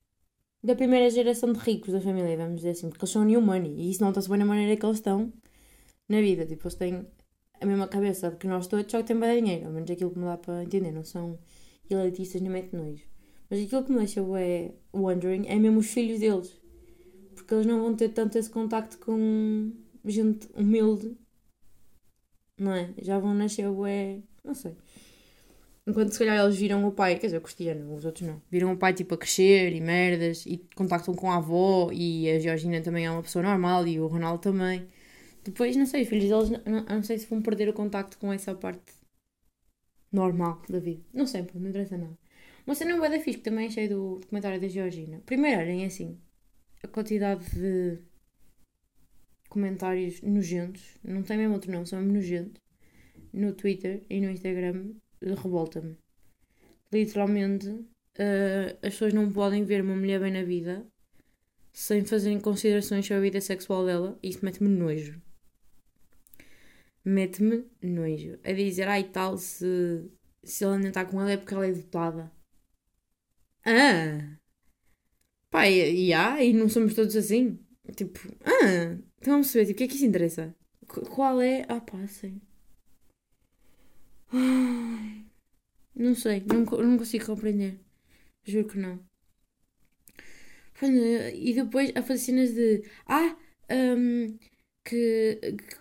da 0.65 0.75
primeira 0.75 1.09
geração 1.09 1.53
de 1.53 1.59
ricos 1.59 1.93
da 1.93 2.01
família, 2.01 2.35
vamos 2.35 2.57
dizer 2.57 2.71
assim, 2.71 2.89
porque 2.89 3.05
eles 3.05 3.11
são 3.11 3.23
new 3.23 3.39
money 3.39 3.71
e 3.71 3.91
isso 3.91 4.01
não 4.01 4.09
está-se 4.09 4.27
bem 4.27 4.39
na 4.39 4.45
maneira 4.45 4.75
que 4.75 4.85
eles 4.85 4.97
estão 4.97 5.31
na 6.09 6.19
vida. 6.19 6.45
Tipo, 6.45 6.63
eles 6.63 6.75
têm 6.75 7.07
a 7.61 7.65
mesma 7.65 7.87
cabeça 7.87 8.31
que 8.31 8.47
nós 8.47 8.67
todos, 8.67 8.91
só 8.91 8.97
que 8.99 9.07
têm 9.07 9.19
bem 9.19 9.43
dinheiro, 9.43 9.67
ao 9.67 9.71
menos 9.71 9.89
aquilo 9.89 10.11
que 10.11 10.19
me 10.19 10.25
dá 10.25 10.37
para 10.37 10.63
entender, 10.63 10.91
não 10.91 11.03
são 11.03 11.37
elitistas 11.89 12.41
nem 12.41 12.51
mete 12.51 12.75
nojo. 12.75 13.03
Mas 13.49 13.63
aquilo 13.63 13.83
que 13.83 13.91
me 13.91 13.99
deixa 13.99 14.21
é 14.39 14.73
wondering 14.93 15.45
é 15.47 15.55
mesmo 15.55 15.79
os 15.79 15.87
filhos 15.87 16.19
deles, 16.19 16.59
porque 17.35 17.53
eles 17.53 17.65
não 17.67 17.81
vão 17.81 17.95
ter 17.95 18.09
tanto 18.09 18.37
esse 18.37 18.49
contacto 18.49 18.97
com 18.97 19.71
gente 20.03 20.49
humilde, 20.55 21.15
não 22.57 22.73
é? 22.73 22.91
Já 23.01 23.19
vão 23.19 23.35
nascer, 23.35 23.65
é, 23.87 24.19
não 24.43 24.55
sei. 24.55 24.75
Enquanto 25.87 26.13
se 26.13 26.19
calhar 26.19 26.43
eles 26.43 26.57
viram 26.57 26.83
o 26.87 26.91
pai, 26.91 27.15
quer 27.19 27.27
dizer, 27.27 27.37
o 27.37 27.41
Cristiano, 27.41 27.95
os 27.95 28.05
outros 28.05 28.27
não, 28.27 28.41
viram 28.49 28.73
o 28.73 28.77
pai 28.77 28.91
tipo 28.93 29.13
a 29.13 29.17
crescer 29.17 29.71
e 29.71 29.79
merdas 29.79 30.43
e 30.47 30.57
contactam 30.75 31.13
com 31.13 31.29
a 31.31 31.35
avó 31.37 31.91
e 31.93 32.29
a 32.31 32.39
Georgina 32.39 32.81
também 32.81 33.05
é 33.05 33.11
uma 33.11 33.21
pessoa 33.21 33.43
normal 33.43 33.87
e 33.87 33.99
o 33.99 34.07
Ronaldo 34.07 34.41
também. 34.41 34.87
Depois, 35.43 35.75
não 35.75 35.85
sei, 35.85 36.01
os 36.01 36.09
filhos 36.09 36.27
deles, 36.27 36.63
não, 36.65 36.83
não 36.83 37.03
sei 37.03 37.19
se 37.19 37.27
vão 37.27 37.39
perder 37.39 37.69
o 37.69 37.73
contacto 37.73 38.17
com 38.17 38.33
essa 38.33 38.55
parte 38.55 38.93
normal 40.11 40.61
da 40.67 40.79
vida. 40.79 41.03
Não 41.13 41.27
sei, 41.27 41.45
não 41.53 41.69
interessa 41.69 41.97
nada. 41.97 42.17
Uma 42.65 42.73
cena 42.73 42.95
boa 42.95 43.09
da 43.09 43.19
fixe, 43.19 43.37
que 43.37 43.43
também 43.43 43.67
achei 43.67 43.87
do 43.87 44.17
documentário 44.19 44.59
da 44.59 44.67
Georgina. 44.67 45.21
Primeiro, 45.23 45.61
olhem 45.61 45.85
assim, 45.85 46.17
a 46.83 46.87
quantidade 46.87 47.45
de 47.51 47.99
comentários 49.49 50.19
nojentos, 50.23 50.97
não 51.03 51.21
tem 51.21 51.37
mesmo 51.37 51.53
outro 51.53 51.71
nome, 51.71 51.85
são 51.85 51.99
mesmo 51.99 52.13
nojentos, 52.13 52.59
no 53.31 53.53
Twitter 53.53 54.03
e 54.09 54.19
no 54.19 54.31
Instagram 54.31 54.95
revolta-me. 55.21 55.97
Literalmente, 56.91 57.67
uh, 57.69 58.77
as 58.81 58.93
pessoas 58.93 59.13
não 59.13 59.31
podem 59.31 59.63
ver 59.63 59.81
uma 59.81 59.95
mulher 59.95 60.19
bem 60.19 60.31
na 60.31 60.43
vida 60.43 60.85
sem 61.75 62.05
fazerem 62.05 62.39
considerações 62.39 63.05
sobre 63.05 63.17
a 63.17 63.21
vida 63.21 63.41
sexual 63.41 63.85
dela 63.85 64.17
isso 64.23 64.39
mete-me 64.43 64.69
nojo. 64.69 65.21
Mete-me 67.03 67.65
nojo. 67.81 68.39
A 68.43 68.53
dizer, 68.53 68.87
ai 68.87 69.03
tal, 69.03 69.37
se, 69.37 70.09
se 70.43 70.63
ela 70.63 70.79
não 70.79 70.87
está 70.87 71.03
com 71.05 71.19
ela 71.19 71.31
é 71.31 71.37
porque 71.37 71.53
ela 71.53 71.67
é 71.67 71.73
dotada. 71.73 72.31
Ah! 73.65 74.37
Pá, 75.49 75.67
e, 75.67 76.07
e, 76.07 76.13
ah, 76.13 76.41
e 76.43 76.53
não 76.53 76.69
somos 76.69 76.93
todos 76.93 77.15
assim? 77.15 77.59
Tipo, 77.95 78.19
ah! 78.45 78.97
Então 79.17 79.33
vamos 79.33 79.47
saber, 79.47 79.65
tipo, 79.65 79.75
o 79.75 79.77
que 79.77 79.83
é 79.83 79.87
que 79.87 79.95
isso 79.95 80.05
interessa? 80.05 80.55
Qual 80.87 81.41
é. 81.41 81.65
Ah, 81.67 81.81
pá, 81.81 82.07
sei. 82.07 82.41
Não 85.95 86.13
sei, 86.15 86.43
não, 86.45 86.65
não 86.83 86.97
consigo 86.97 87.25
compreender. 87.25 87.79
Juro 88.43 88.67
que 88.67 88.77
não. 88.77 88.99
E 91.33 91.53
depois 91.53 91.91
a 91.95 92.01
fazer 92.01 92.19
cenas 92.19 92.53
de. 92.53 92.83
Ah, 93.07 93.35
um, 93.71 94.37
que, 94.83 95.39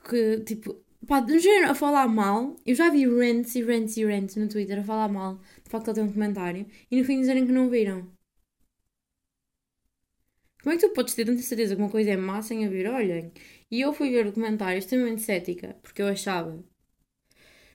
que. 0.09 0.41
Tipo. 0.41 0.85
Pá, 1.07 1.21
de 1.21 1.39
género 1.39 1.71
a 1.73 1.75
falar 1.75 2.09
mal. 2.09 2.57
Eu 2.65 2.75
já 2.75 2.91
vi 2.91 3.07
rants 3.07 3.55
e 3.55 3.63
rants 3.63 3.97
e 3.97 4.05
rants 4.05 4.37
no 4.37 4.49
Twitter 4.49 4.79
a 4.81 4.85
falar 4.85 5.09
mal. 5.09 5.41
De 5.65 5.71
facto, 5.71 5.89
ele 5.89 5.95
tem 5.97 6.05
um 6.05 6.13
comentário. 6.13 6.67
E 6.91 6.99
no 6.99 7.05
fim 7.05 7.21
dizerem 7.21 7.47
que 7.47 7.53
não 7.53 7.69
viram. 7.69 8.11
Como 10.63 10.75
é 10.75 10.79
que 10.79 10.87
tu 10.89 10.95
podes 10.95 11.15
ter 11.15 11.27
tanta 11.27 11.43
certeza 11.43 11.77
que 11.77 11.83
uma 11.83 11.91
coisa 11.91 12.11
é 12.13 12.17
má 12.17 12.41
sem 12.41 12.65
a 12.65 12.71
ver? 12.71 12.87
Olhem. 12.89 13.33
E 13.71 13.81
eu 13.81 13.93
fui 13.93 14.11
ver 14.11 14.27
o 14.27 14.33
comentário 14.33 14.79
extremamente 14.79 15.23
cética. 15.23 15.77
Porque 15.83 16.01
eu 16.01 16.09
achava 16.09 16.65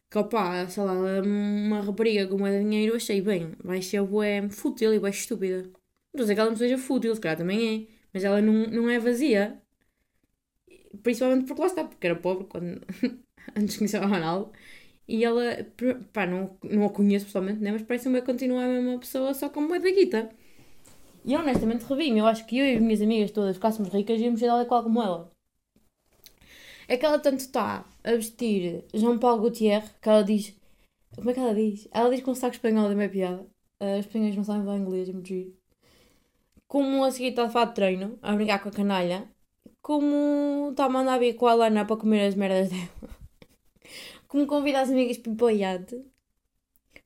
que 0.10 0.18
opá, 0.18 0.68
sei 0.68 0.84
lá, 0.84 0.94
uma 1.22 1.82
rapariga 1.82 2.28
com 2.28 2.38
moeda 2.38 2.58
de 2.58 2.64
dinheiro, 2.64 2.96
achei 2.96 3.22
bem, 3.22 3.54
vai 3.64 3.82
ser 3.82 4.02
bué 4.04 4.50
fútil 4.50 4.94
e 4.94 5.00
bué 5.00 5.10
estúpida. 5.12 5.64
Não 6.14 6.22
a 6.22 6.24
dizer 6.24 6.36
que 6.36 6.42
ela 6.42 6.50
não 6.50 6.58
seja 6.58 6.78
fútil, 6.78 7.14
se 7.16 7.22
calhar 7.22 7.38
também 7.38 7.88
é, 7.90 7.94
mas 8.14 8.24
ela 8.24 8.42
não, 8.42 8.66
não 8.68 8.90
é 8.90 9.00
vazia. 9.00 9.62
Principalmente 11.04 11.46
porque 11.48 11.62
lá 11.62 11.68
está, 11.68 11.84
porque 11.84 12.08
era 12.08 12.16
pobre 12.16 12.46
quando, 12.46 12.82
antes 13.56 13.74
de 13.74 13.78
conhecer 13.78 14.02
o 14.04 14.08
Ronaldo. 14.08 14.52
E 15.08 15.24
ela, 15.26 15.44
pá, 16.14 16.26
não, 16.28 16.58
não 16.64 16.86
a 16.86 16.90
conheço 16.92 17.26
pessoalmente, 17.26 17.60
né? 17.62 17.72
mas 17.72 17.82
parece-me 17.84 18.22
continuar 18.22 18.66
a 18.66 18.68
mesma 18.68 19.00
pessoa, 19.00 19.34
só 19.34 19.50
com 19.50 19.62
moeda 19.62 19.92
guita. 19.92 20.30
E 21.26 21.36
honestamente 21.36 21.84
revi-me, 21.86 22.20
eu 22.20 22.28
acho 22.28 22.46
que 22.46 22.58
eu 22.58 22.66
e 22.66 22.76
as 22.76 22.82
minhas 22.82 23.02
amigas 23.02 23.32
todas 23.32 23.56
ficássemos 23.56 23.92
ricas 23.94 24.20
íamos 24.20 24.40
ser 24.40 24.48
dela 24.48 24.66
qual 24.66 24.84
como 24.84 25.02
ela. 25.02 25.29
É 26.90 26.98
que 26.98 27.06
ela 27.06 27.20
tanto 27.20 27.40
está 27.42 27.86
a 28.04 28.12
vestir 28.14 28.84
João 28.96 29.20
Paulo 29.20 29.44
Gaultier 29.44 29.84
que 30.02 30.10
ela 30.10 30.24
diz. 30.24 30.56
Como 31.16 31.30
é 31.30 31.34
que 31.36 31.40
ela 31.40 31.54
diz? 31.54 31.88
Ela 31.92 32.10
diz 32.10 32.24
com 32.24 32.32
um 32.32 32.36
saco 32.36 32.56
espanhol 32.56 32.90
da 32.90 32.96
minha 32.96 33.08
piada. 33.08 33.46
Uh, 33.80 34.00
os 34.00 34.06
espanhóis 34.08 34.36
não 34.36 34.44
sabem 34.44 34.64
falar 34.66 34.80
inglês, 34.80 35.08
é 35.08 35.14
muito 35.14 35.28
giro. 35.28 35.56
Como 36.68 37.04
a 37.04 37.12
seguir 37.12 37.28
está 37.30 37.46
a 37.46 37.50
falar 37.50 37.66
de 37.66 37.76
treino, 37.76 38.18
a 38.24 38.34
brincar 38.36 38.64
com 38.64 38.70
a 38.70 38.72
canalha. 38.72 39.30
Como 39.84 40.70
está 40.72 40.86
a 40.86 40.90
mandar 40.90 41.20
vir 41.20 41.36
com 41.36 41.46
a 41.46 41.54
Lana 41.54 41.86
para 41.86 41.96
comer 41.96 42.26
as 42.28 42.34
merdas 42.34 42.70
dela. 42.70 42.90
Como 44.28 44.48
convida 44.48 44.82
as 44.82 44.90
amigas 44.90 45.18
para 45.18 45.54
ir 45.54 45.64
o. 45.64 46.04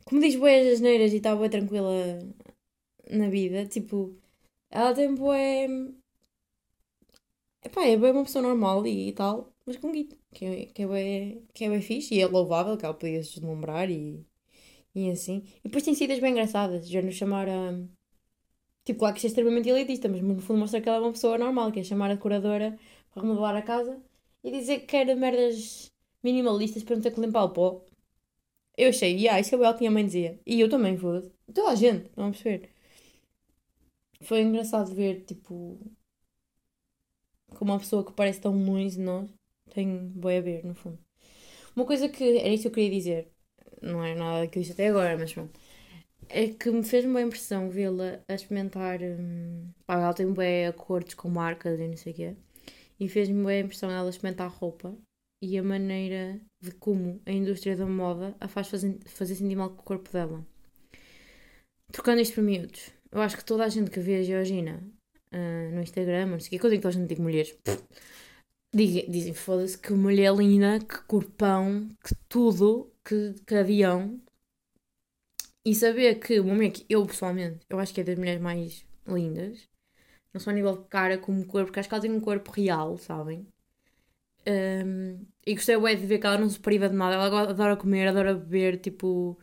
Como 0.05 0.21
diz 0.21 0.35
boas 0.37 0.65
asneiras 0.67 1.11
e 1.11 1.17
está 1.17 1.35
boa 1.35 1.49
tranquila 1.49 2.19
na 3.11 3.29
vida. 3.29 3.65
Tipo, 3.65 4.15
ela 4.69 4.93
tem 4.93 5.13
boa. 5.13 5.35
Epá, 7.63 7.85
é 7.85 7.97
bem 7.97 8.11
uma 8.11 8.23
pessoa 8.23 8.41
normal 8.41 8.85
e 8.87 9.11
tal 9.13 9.52
mas 9.65 9.77
com 9.77 9.91
guito, 9.91 10.17
que 10.33 10.45
é, 10.45 10.65
que 10.67 10.83
é, 10.83 11.41
que 11.53 11.65
é 11.65 11.69
bem 11.69 11.81
fixe 11.81 12.15
e 12.15 12.21
é 12.21 12.27
louvável 12.27 12.77
que 12.77 12.85
ela 12.85 12.93
podia 12.93 13.23
se 13.23 13.35
deslumbrar 13.35 13.89
e, 13.89 14.25
e 14.95 15.09
assim. 15.11 15.43
E 15.59 15.63
depois 15.63 15.83
tem 15.83 15.95
sidas 15.95 16.19
bem 16.19 16.31
engraçadas, 16.31 16.89
já 16.89 17.01
nos 17.01 17.15
chamar 17.15 17.47
a. 17.49 17.73
Tipo, 18.85 18.99
claro 18.99 19.13
que 19.15 19.19
isto 19.19 19.27
é 19.27 19.29
extremamente 19.29 19.69
elitista, 19.69 20.09
mas 20.09 20.21
no 20.21 20.41
fundo 20.41 20.59
mostra 20.59 20.81
que 20.81 20.89
ela 20.89 20.97
é 20.97 21.01
uma 21.01 21.11
pessoa 21.13 21.37
normal, 21.37 21.71
que 21.71 21.79
é 21.79 21.83
chamar 21.83 22.11
a 22.11 22.15
decoradora 22.15 22.77
para 23.11 23.21
remodelar 23.21 23.55
a 23.55 23.61
casa 23.61 24.01
e 24.43 24.51
dizer 24.51 24.81
que 24.81 24.87
quer 24.87 25.15
merdas 25.15 25.91
minimalistas 26.23 26.83
para 26.83 26.95
não 26.95 27.03
ter 27.03 27.11
que 27.13 27.21
limpar 27.21 27.43
o 27.45 27.49
pó. 27.51 27.85
Eu 28.77 28.89
achei, 28.89 29.13
yeah, 29.15 29.39
isso 29.39 29.55
é 29.55 29.57
o 29.57 29.61
que 29.61 29.67
a 29.67 29.77
minha 29.79 29.91
mãe 29.91 30.05
dizia. 30.05 30.39
E 30.45 30.59
eu 30.59 30.69
também, 30.69 30.97
foda-se. 30.97 31.31
Toda 31.53 31.71
a 31.71 31.75
gente, 31.75 32.11
não 32.17 32.31
perceber. 32.31 32.71
Foi 34.21 34.41
engraçado 34.41 34.93
ver, 34.93 35.23
tipo, 35.25 35.79
como 37.55 37.71
uma 37.71 37.79
pessoa 37.79 38.05
que 38.05 38.13
parece 38.13 38.41
tão 38.41 38.53
longe 38.65 38.95
de 38.97 39.01
nós 39.01 39.29
tenho 39.73 39.99
boi 40.09 40.37
a 40.37 40.41
ver, 40.41 40.63
no 40.65 40.75
fundo. 40.75 40.99
Uma 41.75 41.85
coisa 41.85 42.07
que 42.09 42.37
era 42.37 42.49
isso 42.49 42.63
que 42.63 42.67
eu 42.67 42.71
queria 42.71 42.91
dizer, 42.91 43.31
não 43.81 44.03
é 44.03 44.15
nada 44.15 44.47
que 44.47 44.59
eu 44.59 44.61
disse 44.61 44.73
até 44.73 44.87
agora, 44.87 45.17
mas 45.17 45.33
pronto. 45.33 45.59
É 46.29 46.47
que 46.47 46.71
me 46.71 46.83
fez 46.83 47.05
uma 47.05 47.21
impressão 47.21 47.69
vê-la 47.69 48.19
a 48.27 48.33
experimentar. 48.33 48.99
Hum, 49.01 49.71
pá, 49.85 49.95
ela 49.95 50.13
tem 50.13 50.31
bem 50.33 50.67
acordos 50.67 51.13
com 51.15 51.29
marcas 51.29 51.79
e 51.79 51.87
não 51.87 51.97
sei 51.97 52.13
o 52.13 52.15
quê. 52.15 52.35
E 52.99 53.09
fez-me 53.09 53.45
bem 53.45 53.57
a 53.57 53.65
impressão 53.65 53.91
ela 53.91 54.09
experimentar 54.09 54.49
roupa 54.49 54.95
e 55.41 55.57
a 55.57 55.63
maneira 55.63 56.39
de 56.61 56.71
como 56.71 57.21
a 57.25 57.31
indústria 57.31 57.75
da 57.75 57.85
moda 57.85 58.35
a 58.39 58.47
faz 58.47 58.69
fazer, 58.69 58.97
fazer 59.05 59.35
sentir 59.35 59.55
mal 59.55 59.71
com 59.71 59.81
o 59.81 59.83
corpo 59.83 60.09
dela. 60.11 60.45
Trocando 61.91 62.21
isto 62.21 62.35
por 62.35 62.43
miúdos, 62.43 62.91
eu 63.11 63.21
acho 63.21 63.37
que 63.37 63.45
toda 63.45 63.65
a 63.65 63.69
gente 63.69 63.91
que 63.91 63.99
vê 63.99 64.15
a 64.15 64.23
Georgina 64.23 64.81
uh, 65.33 65.75
no 65.75 65.81
Instagram, 65.81 66.27
não 66.27 66.39
sei 66.39 66.47
o 66.47 66.49
quê, 66.51 66.59
que 66.59 66.65
eu 66.65 66.69
digo 66.69 66.81
que 66.81 66.87
toda 66.87 66.95
a 66.95 66.99
gente 66.99 67.09
diz 67.09 67.19
mulheres, 67.19 67.51
pff, 67.51 67.83
Dizem, 68.75 69.33
foda-se, 69.35 69.77
que 69.77 69.93
mulher 69.93 70.33
linda, 70.33 70.79
que 70.79 71.03
corpão, 71.03 71.89
que 72.03 72.15
tudo, 72.27 72.91
que, 73.05 73.35
que 73.45 73.53
avião. 73.55 74.19
E 75.63 75.75
saber 75.75 76.15
que 76.19 76.39
o 76.39 76.43
momento 76.43 76.81
que 76.81 76.85
eu 76.89 77.05
pessoalmente, 77.05 77.59
eu 77.69 77.79
acho 77.79 77.93
que 77.93 78.01
é 78.01 78.03
das 78.03 78.17
mulheres 78.17 78.41
mais 78.41 78.83
lindas, 79.07 79.69
não 80.33 80.41
só 80.41 80.49
a 80.49 80.53
nível 80.53 80.75
de 80.77 80.87
cara 80.89 81.17
como 81.19 81.45
corpo, 81.45 81.67
porque 81.67 81.79
acho 81.79 81.89
que 81.89 81.95
ela 81.95 82.01
tem 82.01 82.11
um 82.11 82.19
corpo 82.19 82.51
real, 82.51 82.97
sabem? 82.97 83.47
Um, 84.47 85.25
e 85.45 85.53
gostei 85.53 85.79
bem 85.79 85.95
de 85.95 86.05
ver 86.07 86.19
que 86.19 86.27
ela 86.27 86.37
não 86.37 86.49
se 86.49 86.59
priva 86.59 86.89
de 86.89 86.95
nada, 86.95 87.15
ela 87.15 87.49
adora 87.49 87.77
comer, 87.77 88.07
adora 88.07 88.33
beber, 88.33 88.79
tipo, 88.79 89.37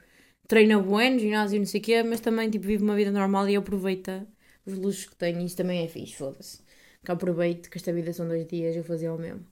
treina 0.48 0.78
bueno, 0.80 1.18
ginásio 1.20 1.58
não 1.58 1.66
sei 1.66 1.80
o 1.80 1.84
quê, 1.84 2.02
mas 2.02 2.20
também 2.20 2.50
tipo, 2.50 2.66
vive 2.66 2.82
uma 2.82 2.96
vida 2.96 3.12
normal 3.12 3.48
e 3.48 3.56
aproveita 3.56 4.26
os 4.66 4.74
luxos 4.76 5.06
que 5.06 5.16
tem 5.16 5.40
e 5.40 5.46
isso 5.46 5.56
também 5.56 5.84
é 5.84 5.88
fixe, 5.88 6.16
foda-se 6.16 6.69
que 7.04 7.10
aproveito 7.10 7.70
que 7.70 7.78
esta 7.78 7.92
vida 7.92 8.12
são 8.12 8.28
dois 8.28 8.46
dias, 8.46 8.76
eu 8.76 8.84
fazia 8.84 9.12
o 9.12 9.18
mesmo. 9.18 9.46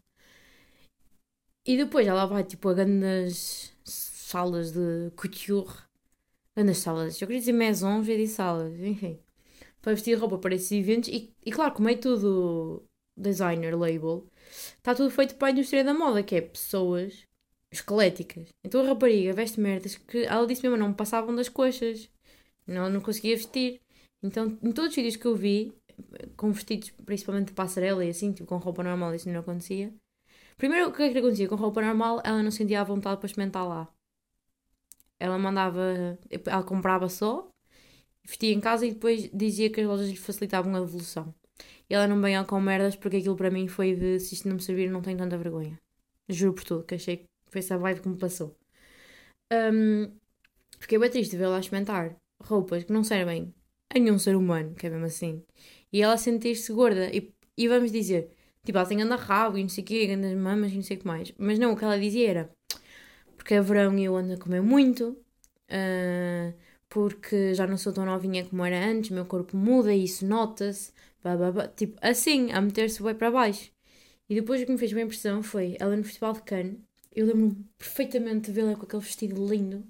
E 1.67 1.77
depois 1.77 2.07
ela 2.07 2.27
vai 2.27 2.45
tipo 2.45 2.69
a 2.69 2.75
grandes 2.75 3.73
salas 3.85 4.73
de 4.73 5.11
couture, 5.17 5.89
Grandes 6.59 6.79
salas. 6.79 7.21
Eu 7.21 7.29
queria 7.29 7.39
dizer 7.39 7.53
maisons, 7.53 8.09
eu 8.09 8.17
disse 8.17 8.35
salas, 8.35 8.75
enfim. 8.81 9.17
Para 9.81 9.93
vestir 9.93 10.19
roupa 10.19 10.39
para 10.39 10.57
esses 10.57 10.73
eventos. 10.73 11.09
E, 11.09 11.33
e 11.47 11.53
claro, 11.53 11.73
como 11.73 11.89
é 11.89 11.95
tudo 11.95 12.83
designer 13.17 13.79
label, 13.79 14.27
está 14.77 14.93
tudo 14.93 15.09
feito 15.09 15.37
para 15.37 15.49
a 15.49 15.51
indústria 15.53 15.85
da 15.85 15.95
moda, 15.95 16.21
que 16.21 16.35
é 16.35 16.41
pessoas 16.41 17.23
esqueléticas. 17.73 18.49
Então 18.65 18.81
a 18.81 18.89
rapariga 18.89 19.33
veste 19.33 19.61
merdas 19.61 19.97
que 19.97 20.25
ela 20.25 20.49
disse 20.49 20.63
mesmo 20.65 20.77
não 20.77 20.89
me 20.89 20.95
passavam 20.95 21.33
das 21.33 21.49
coxas. 21.49 22.11
Não, 22.67 22.91
não 22.91 23.01
conseguia 23.01 23.37
vestir. 23.37 23.81
Então, 24.21 24.59
em 24.61 24.73
todos 24.73 24.91
os 24.91 24.97
vídeos 24.97 25.15
que 25.15 25.27
eu 25.27 25.37
vi, 25.37 25.73
com 26.37 26.53
vestidos 26.53 26.91
principalmente 27.05 27.49
de 27.49 27.55
passarela 27.55 28.05
e 28.05 28.11
assim, 28.11 28.33
tipo 28.33 28.49
com 28.49 28.57
roupa 28.57 28.83
normal, 28.83 29.15
isso 29.15 29.29
não 29.29 29.41
acontecia. 29.41 29.93
Primeiro, 30.57 30.89
o 30.89 30.93
que 30.93 31.03
é 31.03 31.13
que 31.13 31.19
acontecia? 31.19 31.49
Com 31.49 31.55
roupa 31.57 31.81
normal, 31.81 32.21
ela 32.25 32.43
não 32.43 32.51
sentia 32.51 32.81
a 32.81 32.85
vontade 32.85 33.19
para 33.19 33.27
experimentar 33.27 33.67
lá. 33.67 33.89
Ela 35.21 35.39
mandava, 35.39 36.19
ela 36.47 36.63
comprava 36.63 37.09
só, 37.09 37.49
vestia 38.25 38.53
em 38.53 38.61
casa 38.61 38.87
e 38.87 38.93
depois 38.93 39.31
dizia 39.33 39.71
que 39.71 39.81
as 39.81 39.87
lojas 39.87 40.09
lhe 40.09 40.17
facilitavam 40.17 40.75
a 40.75 40.81
devolução. 40.81 41.35
E 41.89 41.95
ela 41.95 42.07
não 42.07 42.21
venha 42.21 42.45
com 42.45 42.61
merdas 42.61 42.97
porque 42.97 43.17
aquilo 43.19 43.37
para 43.37 43.51
mim 43.51 43.69
foi 43.69 43.95
de 43.95 44.21
se 44.21 44.35
isto 44.35 44.49
não 44.49 44.57
me 44.57 44.63
servir, 44.63 44.91
não 44.91 45.01
tenho 45.03 45.19
tanta 45.19 45.39
vergonha. 45.39 45.79
Juro 46.29 46.55
por 46.55 46.65
tudo, 46.65 46.85
que 46.85 46.95
achei 46.95 47.19
que 47.19 47.27
foi 47.51 47.61
essa 47.61 47.79
vibe 47.79 48.01
que 48.01 48.09
me 48.09 48.19
passou. 48.19 48.57
Um, 49.53 50.13
fiquei 50.79 50.99
bem 50.99 51.11
triste 51.11 51.31
de 51.33 51.39
vê-la 51.39 51.59
experimentar 51.59 52.17
roupas 52.43 52.85
que 52.85 52.93
não 52.93 53.03
servem 53.03 53.55
a 53.91 53.99
nenhum 53.99 54.19
ser 54.19 54.37
humano, 54.37 54.75
que 54.75 54.87
é 54.87 54.91
mesmo 54.91 55.07
assim. 55.07 55.43
E 55.93 56.03
ela 56.03 56.17
sentir-se 56.17 56.73
gorda. 56.73 57.09
E, 57.15 57.33
e 57.57 57.69
vamos 57.69 57.91
dizer, 57.93 58.31
tipo, 58.65 58.79
ela 58.79 58.87
tem 58.87 59.03
anda 59.03 59.17
rabo 59.17 59.59
e 59.59 59.63
não 59.63 59.69
sei 59.69 59.85
o 59.85 59.87
quê, 59.87 60.09
anda 60.11 60.35
mamas 60.37 60.73
e 60.73 60.77
não 60.77 60.83
sei 60.83 60.97
o 60.97 61.01
que 61.01 61.07
mais. 61.07 61.33
Mas 61.39 61.59
não, 61.59 61.73
o 61.73 61.77
que 61.77 61.85
ela 61.85 61.99
dizia 61.99 62.29
era 62.31 62.51
porque 63.49 63.55
é 63.55 63.63
verão 63.63 63.97
e 63.99 64.05
eu 64.05 64.15
ando 64.17 64.35
a 64.35 64.37
comer 64.37 64.61
muito, 64.61 65.17
uh, 65.71 66.55
porque 66.89 67.55
já 67.55 67.67
não 67.67 67.79
sou 67.79 67.93
tão 67.95 68.05
novinha 68.05 68.45
como 68.45 68.63
era 68.65 68.85
antes, 68.85 69.11
meu 69.11 69.25
corpo 69.25 69.57
muda 69.57 69.95
e 69.95 70.05
isso 70.05 70.27
nota-se, 70.27 70.93
tipo, 71.77 71.97
assim, 72.03 72.53
a 72.53 72.61
meter-se 72.61 73.03
bem 73.03 73.15
para 73.15 73.31
baixo. 73.31 73.71
E 74.29 74.35
depois 74.35 74.61
o 74.61 74.67
que 74.67 74.73
me 74.73 74.79
fez 74.79 74.93
bem 74.93 75.05
impressão 75.05 75.43
foi 75.43 75.77
ela 75.81 75.97
no 75.97 76.05
Festival 76.05 76.35
de 76.35 76.43
Cannes, 76.43 76.77
eu 77.15 77.27
lembro-me 77.27 77.65
perfeitamente 77.79 78.49
de 78.49 78.53
vê-la 78.53 78.77
com 78.77 78.85
aquele 78.85 79.03
vestido 79.03 79.47
lindo 79.47 79.83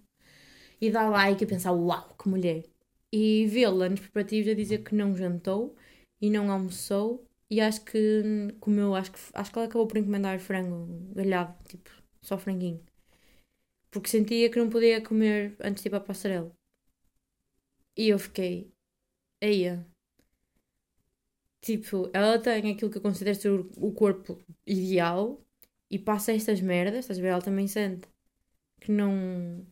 e 0.81 0.91
dar 0.91 1.11
like 1.11 1.43
e 1.43 1.47
pensar, 1.47 1.73
uau, 1.73 2.15
que 2.17 2.29
mulher. 2.29 2.65
E 3.13 3.47
vê-la 3.49 3.89
nos 3.89 4.01
preparativos 4.01 4.53
a 4.53 4.55
dizer 4.55 4.85
que 4.85 4.95
não 4.95 5.17
jantou 5.17 5.75
e 6.21 6.31
não 6.31 6.51
almoçou 6.51 7.25
e 7.51 7.61
acho 7.61 7.85
que 7.85 8.23
comeu, 8.61 8.95
acho 8.95 9.13
que, 9.13 9.19
acho 9.35 9.51
que 9.53 9.59
ela 9.59 9.69
acabou 9.69 9.87
por 9.87 9.99
encomendar 9.99 10.39
frango 10.41 10.87
galhado, 11.15 11.55
tipo, 11.69 11.91
só 12.23 12.39
franguinho. 12.39 12.83
Porque 13.91 14.09
sentia 14.09 14.51
que 14.51 14.59
não 14.59 14.71
podia 14.71 15.03
comer 15.03 15.55
antes 15.61 15.83
de 15.83 15.89
ir 15.89 15.91
para 15.91 15.99
a 15.99 16.03
passarela. 16.03 16.51
E 17.97 18.09
eu 18.09 18.19
fiquei, 18.19 18.73
aí 19.43 19.67
Tipo, 21.61 22.09
ela 22.15 22.39
tem 22.39 22.73
aquilo 22.73 22.91
que 22.91 22.99
eu 22.99 23.03
considero 23.03 23.39
ser 23.39 23.51
o 23.51 23.93
corpo 23.93 24.39
ideal 24.67 25.45
e 25.91 25.99
passa 25.99 26.33
estas 26.33 26.61
merdas, 26.61 27.01
estás 27.01 27.19
a 27.19 27.23
ver? 27.23 27.29
Ela 27.29 27.43
também 27.43 27.67
sente 27.67 28.09
que 28.81 28.93
não 28.93 29.67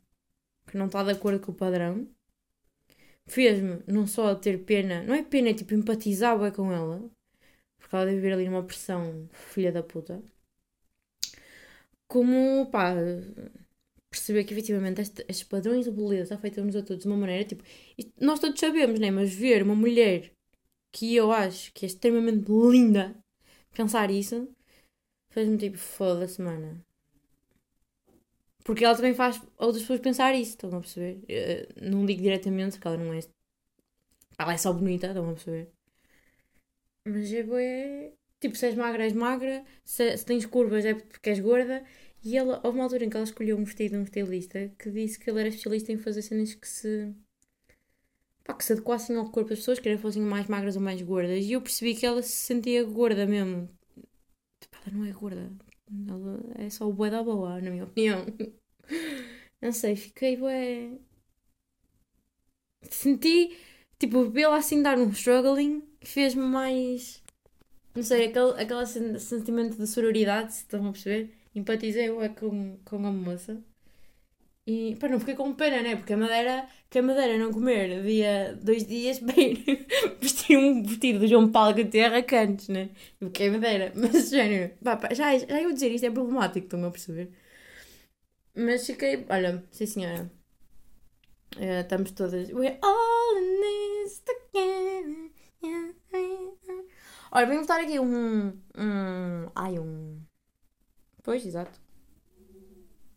que 0.67 0.77
não 0.79 0.87
está 0.87 1.03
de 1.05 1.13
acordo 1.13 1.41
com 1.41 1.53
o 1.53 1.55
padrão. 1.55 2.09
Fez-me 3.27 3.83
não 3.87 4.07
só 4.07 4.35
ter 4.35 4.65
pena, 4.65 5.03
não 5.03 5.15
é 5.15 5.23
pena, 5.23 5.51
é 5.51 5.55
tipo 5.55 5.75
empatizar 5.75 6.39
bem 6.39 6.51
com 6.53 6.73
ela, 6.73 7.11
porque 7.79 7.97
ela 7.97 8.07
deve 8.07 8.21
vir 8.21 8.33
ali 8.33 8.49
numa 8.49 8.65
pressão 8.65 9.29
filha 9.33 9.73
da 9.73 9.83
puta. 9.83 10.23
Como, 12.09 12.67
pá, 12.71 12.95
perceber 14.11 14.45
que 14.45 14.55
efetivamente 14.55 15.01
este, 15.01 15.25
estes 15.29 15.45
padrões 15.45 15.85
de 15.85 15.91
beleza 15.91 16.35
afetam-nos 16.35 16.77
a 16.77 16.83
todos 16.83 17.03
de 17.03 17.09
uma 17.09 17.17
maneira, 17.17 17.45
tipo, 17.45 17.63
nós 18.21 18.41
todos 18.41 18.59
sabemos, 18.61 18.99
né? 19.01 19.11
Mas 19.11 19.35
ver 19.35 19.63
uma 19.63 19.75
mulher 19.75 20.33
que 20.93 21.15
eu 21.15 21.33
acho 21.33 21.73
que 21.75 21.85
é 21.87 21.89
extremamente 21.89 22.47
linda 22.51 23.17
pensar 23.75 24.11
isso 24.11 24.49
fez-me 25.31 25.59
tipo, 25.59 25.79
foda-se, 25.79 26.41
mana. 26.41 26.86
Porque 28.67 28.85
ela 28.85 28.97
também 28.97 29.15
faz 29.15 29.41
outras 29.57 29.83
pessoas 29.83 30.01
pensar 30.01 30.35
isso, 30.35 30.51
estão 30.51 30.77
a 30.77 30.81
perceber? 30.81 31.21
Eu 31.29 31.69
não 31.89 32.05
digo 32.05 32.21
diretamente, 32.21 32.73
porque 32.73 32.89
ela 32.89 32.97
não 32.97 33.15
é. 33.15 33.21
Ela 34.37 34.55
é 34.55 34.57
só 34.57 34.73
bonita, 34.73 35.07
estão 35.07 35.31
a 35.31 35.35
perceber? 35.35 35.71
Mas 37.05 37.33
é 37.33 37.45
boé. 37.45 38.13
Tipo, 38.41 38.57
se 38.57 38.67
és 38.67 38.75
magra, 38.75 39.05
és 39.05 39.13
magra, 39.13 39.65
se, 39.85 40.17
se, 40.17 40.25
tens 40.27 40.45
curvas 40.47 40.85
é 40.85 40.95
porque 40.95 41.31
és 41.31 41.39
gorda. 41.39 41.85
E 42.25 42.37
ela, 42.37 42.61
houve 42.65 42.79
uma 42.79 42.85
altura 42.85 43.05
em 43.05 43.09
que 43.09 43.17
ela 43.17 43.25
escolheu 43.25 43.57
um 43.57 43.63
vestido 43.63 43.93
de 43.93 43.99
um 43.99 44.03
estilista 44.03 44.69
que 44.77 44.91
disse 44.91 45.17
que 45.17 45.31
ele 45.31 45.39
era 45.39 45.49
especialista 45.49 45.93
em 45.93 45.99
fazer 45.99 46.23
cenas 46.23 46.53
que 46.53 46.67
se. 46.67 47.15
pá, 48.43 48.53
que 48.53 48.65
se 48.65 48.73
adequassem 48.73 49.17
ao 49.17 49.31
corpo 49.31 49.51
das 49.51 49.61
pessoas, 49.61 49.79
que 49.79 49.97
fossem 49.99 50.23
mais 50.23 50.49
magras 50.49 50.75
ou 50.75 50.83
mais 50.83 51.01
gordas. 51.03 51.45
E 51.45 51.53
eu 51.53 51.63
percebi 51.63 51.95
que 51.95 52.05
ela 52.05 52.21
se 52.21 52.33
sentia 52.33 52.83
gorda 52.83 53.27
mesmo. 53.27 53.69
Tipo, 54.61 54.77
ela 54.85 54.97
não 54.97 55.05
é 55.05 55.13
gorda. 55.13 55.66
Ela 56.09 56.41
é 56.65 56.71
só 56.71 56.89
o 56.89 56.93
bué 56.93 57.11
da 57.11 57.23
boa, 57.23 57.61
na 57.61 57.71
minha 57.71 57.85
opinião. 57.85 58.25
Não 59.61 59.73
sei, 59.73 59.97
fiquei 59.97 60.37
bué. 60.37 60.99
Senti, 62.91 63.57
tipo, 63.99 64.31
vê-la 64.31 64.57
assim 64.57 64.83
dar 64.83 64.99
um 64.99 65.11
struggling 65.11 65.83
fez-me 66.03 66.43
mais. 66.43 67.23
Não 67.95 68.03
sei, 68.03 68.27
aquele, 68.29 68.53
aquele 68.63 69.19
sentimento 69.21 69.77
de 69.79 69.87
sororidade, 69.87 70.55
se 70.55 70.63
estão 70.63 70.87
a 70.89 70.93
perceber? 70.93 71.35
Empatizei 71.55 72.11
ué, 72.11 72.29
com, 72.31 72.79
com 72.85 73.07
a 73.07 73.13
moça. 73.13 73.63
E 74.67 74.97
pá, 74.97 75.09
não 75.09 75.21
fiquei 75.21 75.37
com 75.37 75.55
pena, 75.55 75.81
né? 75.81 75.95
Porque 75.95 76.13
a 76.13 76.17
Madeira, 76.17 76.69
que 76.91 76.99
a 76.99 77.03
Madeira 77.03 77.39
não 77.39 77.53
comer 77.53 78.03
dia, 78.03 78.59
dois 78.61 78.85
dias, 78.85 79.21
bem, 79.23 79.55
vestir 80.21 80.59
um 80.59 80.83
vestido 80.83 81.21
de 81.21 81.29
João 81.29 81.51
Paulo 81.53 81.75
Terra 81.89 82.21
cantos, 82.23 82.69
né? 82.69 82.91
Porque 83.21 83.45
é 83.45 83.51
Madeira. 83.51 83.93
Mas, 83.95 84.29
género, 84.31 84.75
pá, 84.83 84.97
pá, 84.97 85.15
já, 85.15 85.39
já 85.39 85.63
eu 85.63 85.73
dizer 85.73 85.93
isto 85.93 86.07
é 86.07 86.11
problemático, 86.11 86.67
estão 86.67 86.85
a 86.85 86.91
perceber? 86.91 87.31
Mas 88.57 88.87
fiquei, 88.87 89.25
olha, 89.29 89.63
sim 89.71 89.87
senhora. 89.87 90.31
Uh, 91.57 91.81
estamos 91.83 92.11
todas. 92.13 92.51
We're 92.51 92.79
all 92.83 93.39
in 93.39 93.61
this 94.05 94.23
together. 94.25 95.31
Olha, 97.33 97.47
vamos 97.47 97.63
botar 97.63 97.81
aqui 97.81 98.01
um. 98.01 98.49
um 98.77 99.51
ai, 99.55 99.79
um. 99.79 100.21
Pois, 101.23 101.45
exato 101.47 101.86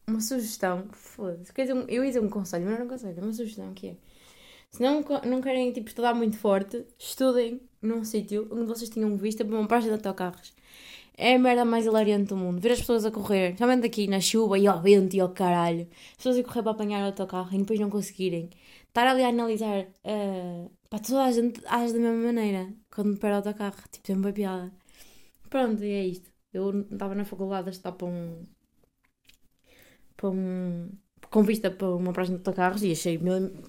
uma 0.10 0.22
sugestão, 0.22 0.88
foda-se, 0.92 1.52
eu 1.88 2.04
ia 2.04 2.08
dizer 2.08 2.22
um 2.22 2.30
conselho, 2.30 2.66
mas 2.66 2.74
não 2.74 2.82
é 2.82 2.86
um 2.86 2.90
conselho, 2.90 3.20
é 3.20 3.24
uma 3.24 3.34
sugestão 3.34 3.74
que 3.74 3.88
é. 3.88 3.96
Se 4.72 4.82
não, 4.84 5.04
não 5.26 5.42
querem 5.42 5.72
tipo, 5.72 5.88
estudar 5.88 6.14
muito 6.14 6.38
forte, 6.38 6.86
estudem 6.98 7.62
num 7.82 8.04
sítio 8.04 8.48
onde 8.52 8.66
vocês 8.66 8.90
tenham 8.90 9.16
vista 9.18 9.44
para 9.44 9.58
uma 9.58 9.68
página 9.68 9.98
de 9.98 10.08
autocarros. 10.08 10.54
É 11.18 11.36
a 11.36 11.40
merda 11.40 11.66
mais 11.66 11.86
hilariante 11.86 12.30
do 12.30 12.38
mundo. 12.38 12.62
Ver 12.62 12.72
as 12.72 12.80
pessoas 12.80 13.06
a 13.06 13.12
correr, 13.12 13.58
somente 13.58 13.86
aqui 13.86 14.08
na 14.08 14.22
chuva 14.22 14.58
e 14.58 14.68
ao 14.68 14.82
vento 14.82 15.16
e 15.16 15.20
ao 15.20 15.30
caralho. 15.30 15.88
As 16.12 16.18
pessoas 16.18 16.38
a 16.38 16.44
correr 16.44 16.64
para 16.64 16.72
apanhar 16.72 17.02
o 17.04 17.08
autocarro 17.08 17.54
e 17.54 17.58
depois 17.58 17.80
não 17.80 17.90
conseguirem. 17.90 18.50
Estar 18.88 19.08
ali 19.08 19.24
a 19.24 19.30
analisar. 19.30 19.86
Uh, 20.06 20.72
para 20.90 21.00
toda 21.00 21.24
a 21.26 21.32
gente 21.32 21.62
age 21.68 21.94
da 21.94 22.00
mesma 22.00 22.24
maneira 22.28 22.74
quando 22.94 23.18
perde 23.18 23.34
o 23.34 23.38
autocarro. 23.38 23.76
Tipo, 23.92 24.06
tem 24.06 24.16
uma 24.16 24.32
piada. 24.32 24.72
Pronto, 25.50 25.84
e 25.84 25.92
é 25.92 26.06
isto. 26.06 26.32
Eu 26.54 26.82
estava 26.92 27.16
na 27.16 27.26
faculdade 27.26 27.68
a 27.68 27.72
estudar 27.72 27.92
para 27.94 28.08
um, 28.08 28.44
para 30.20 30.30
um, 30.30 30.90
com 31.30 31.44
vista 31.44 31.72
para 31.72 31.96
uma 31.96 32.12
página 32.12 32.38
de 32.38 32.42
autocarros 32.42 32.84
e 32.84 32.92
achei, 32.92 33.18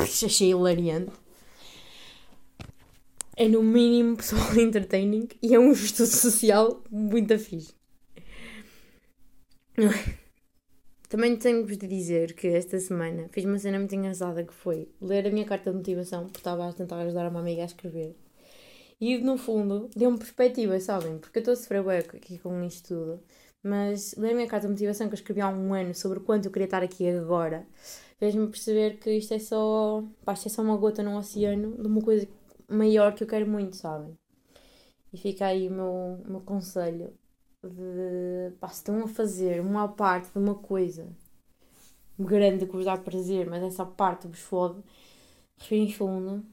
achei 0.01 0.51
hilariante. 0.51 1.13
É 3.37 3.49
no 3.49 3.63
mínimo 3.63 4.17
pessoal 4.17 4.53
entertaining 4.59 5.29
e 5.41 5.55
é 5.55 5.59
um 5.59 5.71
estudo 5.71 6.09
social 6.09 6.83
muito 6.91 7.39
fixe. 7.39 7.73
Também 11.09 11.37
tenho-vos 11.37 11.79
de 11.79 11.87
dizer 11.87 12.35
que 12.35 12.49
esta 12.49 12.79
semana 12.79 13.29
fiz 13.31 13.45
uma 13.45 13.59
cena 13.59 13.79
muito 13.79 13.95
engraçada 13.95 14.45
que 14.45 14.53
foi 14.53 14.89
ler 15.01 15.27
a 15.27 15.31
minha 15.31 15.47
carta 15.47 15.71
de 15.71 15.77
motivação, 15.77 16.25
porque 16.25 16.39
estava 16.39 16.69
a 16.69 16.73
tentar 16.73 16.99
ajudar 17.01 17.31
uma 17.31 17.41
amiga 17.41 17.63
a 17.63 17.67
escrever. 17.67 18.15
E 19.01 19.19
no 19.19 19.39
fundo 19.39 19.89
deu-me 19.97 20.19
perspectiva, 20.19 20.79
sabem? 20.79 21.19
Porque 21.19 21.39
eu 21.39 21.41
estou 21.41 21.53
a 21.55 21.57
sofrer 21.57 21.83
bem 21.83 21.99
aqui 21.99 22.39
com 22.39 22.63
isto 22.65 22.89
tudo. 22.89 23.23
Mas 23.63 24.15
ler 24.17 24.39
a 24.39 24.47
carta 24.47 24.67
de 24.67 24.73
motivação 24.73 25.09
que 25.09 25.15
eu 25.15 25.19
escrevi 25.19 25.41
há 25.41 25.49
um 25.49 25.75
ano 25.75 25.95
sobre 25.95 26.19
o 26.19 26.23
quanto 26.23 26.47
eu 26.47 26.51
queria 26.53 26.67
estar 26.67 26.83
aqui 26.83 27.09
agora, 27.09 27.67
fez-me 28.19 28.47
perceber 28.49 28.99
que 28.99 29.11
isto 29.13 29.35
é 29.35 29.39
só, 29.39 30.03
pá, 30.25 30.33
isto 30.35 30.47
é 30.49 30.51
só 30.51 30.63
uma 30.63 30.77
gota 30.77 31.03
num 31.03 31.17
oceano 31.17 31.77
de 31.77 31.87
uma 31.87 32.01
coisa 32.03 32.27
maior 32.69 33.15
que 33.15 33.23
eu 33.25 33.29
quero 33.29 33.47
muito, 33.47 33.77
sabem? 33.77 34.17
E 35.13 35.19
fica 35.19 35.47
aí 35.47 35.69
o 35.69 35.73
meu, 35.73 36.23
meu 36.27 36.41
conselho 36.41 37.13
de, 37.63 38.53
pá, 38.61 38.69
se 38.69 38.77
estão 38.77 39.03
a 39.05 39.09
fazer 39.09 39.61
uma 39.61 39.89
parte 39.89 40.33
de 40.33 40.39
uma 40.39 40.55
coisa 40.55 41.07
grande 42.19 42.67
que 42.67 42.73
vos 42.73 42.85
dá 42.85 42.97
prazer, 42.97 43.49
mas 43.49 43.63
essa 43.63 43.85
parte 43.85 44.29
vos 44.29 44.41
fode, 44.41 44.83
respirem 45.59 45.93
fundo, 45.93 46.45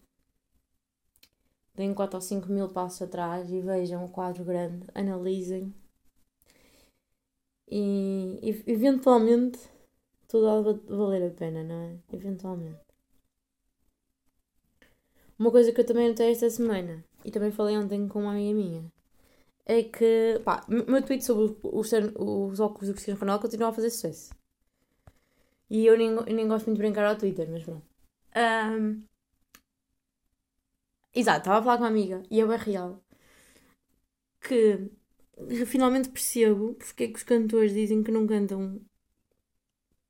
deem 1.78 1.94
4 1.94 2.18
ou 2.18 2.22
5 2.22 2.52
mil 2.52 2.68
passos 2.70 3.02
atrás 3.02 3.50
e 3.52 3.62
vejam 3.62 4.04
o 4.04 4.10
quadro 4.10 4.44
grande, 4.44 4.86
analisem 4.94 5.74
e, 7.70 8.64
eventualmente 8.66 9.60
tudo 10.28 10.50
há 10.50 10.74
de 10.74 10.80
valer 10.88 11.28
a 11.28 11.34
pena, 11.34 11.64
não 11.64 11.76
é? 11.76 11.98
Eventualmente. 12.12 12.80
Uma 15.40 15.52
coisa 15.52 15.72
que 15.72 15.80
eu 15.80 15.86
também 15.86 16.10
notei 16.10 16.32
esta 16.32 16.50
semana, 16.50 17.04
e 17.24 17.32
também 17.32 17.52
falei 17.52 17.78
ontem 17.78 18.08
com 18.08 18.22
uma 18.22 18.32
amiga 18.32 18.54
minha, 18.56 18.92
é 19.66 19.84
que, 19.84 20.42
pá, 20.44 20.66
meu 20.68 21.02
tweet 21.04 21.24
sobre 21.24 21.56
os, 21.64 21.92
os 21.94 22.60
óculos 22.60 22.88
do 22.88 22.94
Cristiano 22.94 23.20
Ronaldo 23.20 23.44
continua 23.44 23.70
a 23.70 23.74
fazer 23.74 23.90
sucesso. 23.90 24.34
E 25.70 25.86
eu 25.86 25.98
nem, 25.98 26.10
eu 26.10 26.34
nem 26.34 26.48
gosto 26.48 26.66
muito 26.66 26.78
de 26.78 26.84
brincar 26.84 27.06
ao 27.06 27.18
Twitter, 27.18 27.48
mas 27.52 27.64
pronto. 27.64 27.86
Um, 28.36 29.04
exato, 31.20 31.40
estava 31.40 31.60
a 31.60 31.62
falar 31.64 31.78
com 31.78 31.84
uma 31.84 31.90
amiga, 31.90 32.24
e 32.30 32.40
é 32.42 32.46
bem 32.46 32.58
real, 32.58 33.02
que 34.42 34.90
eu 35.38 35.68
finalmente 35.68 36.10
percebo 36.10 36.74
porque 36.76 37.06
é 37.06 37.08
que 37.08 37.16
os 37.16 37.24
cantores 37.24 37.74
dizem 37.74 38.04
que 38.04 38.12
não 38.12 38.26
cantam 38.26 38.82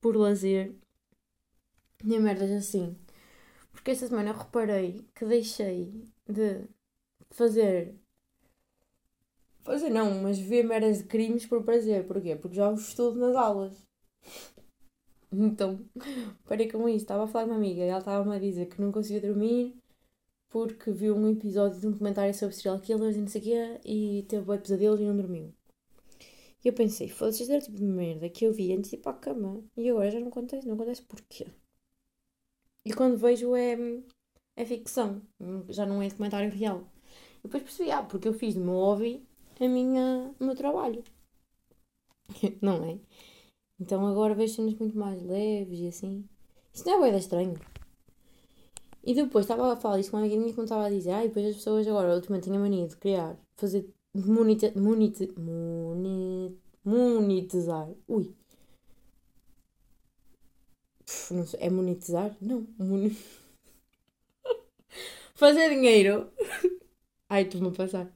por 0.02 0.16
lazer 0.16 0.74
nem 2.04 2.20
merdas 2.20 2.52
assim. 2.52 2.96
Porque 3.72 3.92
esta 3.92 4.08
semana 4.08 4.30
eu 4.30 4.38
reparei 4.38 5.06
que 5.16 5.26
deixei 5.26 6.10
de 6.28 6.68
fazer. 7.32 7.96
Fazer 9.64 9.90
não, 9.90 10.22
mas 10.22 10.40
ver 10.40 10.64
merdas 10.64 11.00
de 11.00 11.04
crimes 11.06 11.46
por 11.46 11.64
prazer. 11.64 12.08
Porquê? 12.08 12.36
Porque 12.36 12.56
já 12.56 12.70
os 12.70 12.88
estudo 12.88 13.20
nas 13.20 13.36
aulas. 13.36 13.86
Então, 15.32 15.80
parei 16.48 16.70
com 16.72 16.88
isso. 16.88 17.04
Estava 17.04 17.26
a 17.26 17.28
falar 17.28 17.46
com 17.46 17.52
uma 17.52 17.58
amiga 17.58 17.82
e 17.82 17.90
ela 17.90 18.00
estava-me 18.00 18.36
a 18.36 18.40
dizer 18.40 18.68
que 18.68 18.82
não 18.82 18.92
conseguia 18.92 19.22
dormir 19.22 19.76
porque 20.50 20.92
viu 20.92 21.16
um 21.16 21.30
episódio 21.32 21.80
de 21.80 21.88
um 21.88 21.92
documentário 21.92 22.34
sobre 22.34 22.56
serial 22.56 22.80
killers 22.80 23.16
e 23.16 23.20
não 23.22 23.28
sei 23.28 23.42
o 23.42 23.44
quê 23.44 23.82
e 23.86 24.26
teve 24.28 24.52
um 24.52 24.58
pesadelo 24.58 25.00
e 25.02 25.06
não 25.06 25.16
dormiu. 25.16 25.54
E 26.64 26.68
eu 26.68 26.74
pensei, 26.74 27.08
foda-se, 27.10 27.44
este 27.44 27.52
era 27.52 27.62
o 27.62 27.66
tipo 27.66 27.78
de 27.78 27.84
merda 27.86 28.30
que 28.30 28.46
eu 28.46 28.54
vi 28.54 28.74
antes 28.74 28.90
de 28.90 28.98
ir 28.98 29.00
para 29.00 29.12
a 29.12 29.20
cama. 29.20 29.64
E 29.76 29.90
agora 29.90 30.12
já 30.12 30.20
não 30.20 30.28
acontece, 30.30 30.68
não 30.68 30.76
acontece 30.76 31.02
porquê? 31.04 31.48
E 32.86 32.94
quando 32.94 33.18
vejo 33.18 33.56
é, 33.56 33.78
é 34.56 34.66
ficção, 34.66 35.22
já 35.70 35.86
não 35.86 36.02
é 36.02 36.10
documentário 36.10 36.50
real. 36.52 36.90
E 37.40 37.44
depois 37.44 37.64
percebi, 37.64 37.92
ah, 37.92 38.04
porque 38.04 38.28
eu 38.28 38.34
fiz 38.34 38.56
do 38.56 38.62
meu 38.62 38.76
hobby 38.76 39.26
a 39.60 39.68
minha, 39.68 40.34
o 40.40 40.44
meu 40.46 40.56
trabalho. 40.56 41.04
não 42.62 42.84
é? 42.84 43.00
Então 43.80 44.06
agora 44.06 44.36
vejo 44.36 44.56
cenas 44.56 44.74
muito 44.76 44.98
mais 44.98 45.22
leves 45.22 45.80
e 45.80 45.88
assim. 45.88 46.28
Isto 46.74 46.90
não 46.90 47.06
é 47.06 47.10
bem 47.10 47.20
estranho. 47.20 47.60
E 49.08 49.14
depois 49.14 49.46
estava 49.46 49.72
a 49.72 49.78
falar 49.78 50.00
isso 50.00 50.12
com 50.12 50.18
uma 50.18 50.24
amiga 50.24 50.38
minha 50.38 50.52
que 50.52 50.60
me 50.60 50.66
estava 50.66 50.86
a 50.86 50.90
dizer, 50.90 51.12
ah, 51.12 51.24
e 51.24 51.30
depois 51.30 51.46
as 51.46 51.56
pessoas 51.56 51.88
agora 51.88 52.14
ultimamente 52.14 52.44
têm 52.50 52.58
a 52.58 52.60
mania 52.60 52.88
de 52.90 52.98
criar, 52.98 53.38
fazer, 53.56 53.90
monita, 54.14 54.74
monita, 54.76 55.26
monetizar. 56.84 57.90
Ui, 58.06 58.36
não 61.32 61.46
sei, 61.46 61.60
é 61.62 61.70
monetizar? 61.70 62.36
Não. 62.42 62.68
Mon... 62.78 63.10
Fazer 65.36 65.70
dinheiro. 65.70 66.30
Ai, 67.30 67.44
estou-me 67.44 67.70
a 67.70 67.72
passar. 67.72 68.12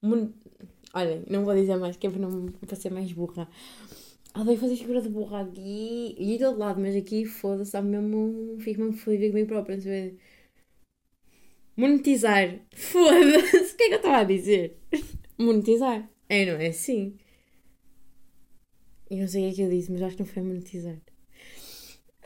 Mon... 0.00 0.30
Olhem, 0.94 1.24
não 1.28 1.44
vou 1.44 1.56
dizer 1.56 1.76
mais, 1.76 1.96
que 1.96 2.06
é 2.06 2.10
para 2.10 2.20
não 2.20 2.52
para 2.52 2.76
ser 2.76 2.90
mais 2.90 3.12
burra. 3.12 3.48
Odeio 4.38 4.58
fazer 4.58 4.76
figura 4.76 5.00
de 5.02 5.08
burra 5.08 5.40
aqui 5.40 6.14
e 6.18 6.38
do 6.38 6.56
lado, 6.56 6.80
mas 6.80 6.94
aqui 6.94 7.24
foda-se, 7.24 7.80
mesmo. 7.82 8.56
Fico 8.60 8.80
mesmo 8.82 8.96
feliz 8.96 9.30
comigo 9.30 9.48
próprio. 9.48 9.80
Sabe? 9.82 10.35
Monetizar. 11.76 12.60
Foda-se. 12.74 13.74
O 13.74 13.76
que 13.76 13.84
é 13.84 13.88
que 13.88 13.94
eu 13.94 13.98
estava 13.98 14.18
a 14.18 14.24
dizer? 14.24 14.78
Monetizar. 15.38 16.08
É, 16.28 16.46
não 16.46 16.60
é 16.60 16.68
assim? 16.68 17.16
Eu 19.10 19.18
não 19.18 19.28
sei 19.28 19.42
o 19.42 19.46
que 19.46 19.52
é 19.52 19.54
que 19.54 19.62
eu 19.62 19.70
disse, 19.70 19.92
mas 19.92 20.02
acho 20.02 20.16
que 20.16 20.22
não 20.22 20.28
foi 20.28 20.42
monetizar 20.42 21.00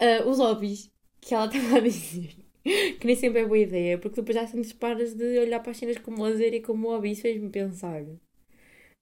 uh, 0.00 0.28
os 0.28 0.38
hobbies 0.38 0.90
que 1.20 1.34
ela 1.34 1.46
estava 1.52 1.76
a 1.76 1.80
dizer. 1.80 2.34
que 2.62 3.06
nem 3.06 3.16
sempre 3.16 3.40
é 3.40 3.46
boa 3.46 3.58
ideia, 3.58 3.98
porque 3.98 4.20
depois 4.20 4.36
já 4.36 4.46
sempre 4.46 4.72
paras 4.74 5.14
de 5.14 5.38
olhar 5.38 5.60
para 5.60 5.72
as 5.72 5.78
cenas 5.78 5.98
como 5.98 6.22
lazer 6.22 6.54
e 6.54 6.60
como 6.62 6.88
hobby. 6.88 7.12
Isso 7.12 7.22
fez-me 7.22 7.50
pensar 7.50 8.04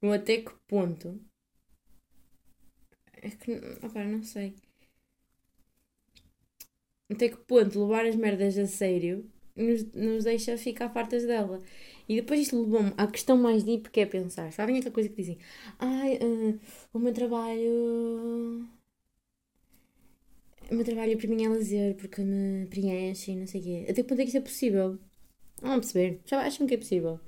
no 0.02 0.12
até 0.12 0.38
que 0.38 0.52
ponto. 0.68 1.20
É 3.22 3.30
que. 3.30 3.52
Opa, 3.84 4.04
não 4.04 4.22
sei. 4.22 4.54
Até 7.10 7.28
que 7.28 7.36
ponto 7.36 7.80
levar 7.80 8.06
as 8.06 8.16
merdas 8.16 8.58
a 8.58 8.66
sério 8.66 9.28
nos, 9.58 9.84
nos 9.92 10.24
deixa 10.24 10.56
ficar 10.56 10.88
fartas 10.90 11.24
dela. 11.26 11.60
E 12.08 12.16
depois 12.16 12.40
isto 12.40 12.60
levou-me 12.60 12.92
à 12.96 13.06
questão 13.06 13.36
mais 13.36 13.64
deep 13.64 13.90
que 13.90 14.00
é 14.00 14.06
pensar. 14.06 14.52
Sabem 14.52 14.78
aquela 14.78 14.94
coisa 14.94 15.08
que 15.08 15.16
dizem? 15.16 15.38
Ai, 15.78 16.18
uh, 16.22 16.58
o 16.92 16.98
meu 16.98 17.12
trabalho 17.12 18.66
o 20.70 20.74
meu 20.74 20.84
trabalho 20.84 21.16
para 21.16 21.28
mim 21.28 21.44
é 21.44 21.48
lazer, 21.48 21.94
porque 21.96 22.20
me 22.22 22.66
preenche 22.66 23.32
e 23.32 23.36
não 23.36 23.46
sei 23.46 23.60
o 23.60 23.64
quê. 23.64 23.86
Até 23.88 23.94
que 23.94 24.04
ponto 24.04 24.20
é 24.20 24.24
que 24.24 24.28
isso 24.28 24.36
é 24.36 24.40
possível? 24.40 24.98
Vamos 25.62 25.92
perceber. 25.92 26.20
Já 26.26 26.40
acham 26.42 26.66
que 26.66 26.74
é 26.74 26.76
possível? 26.78 27.18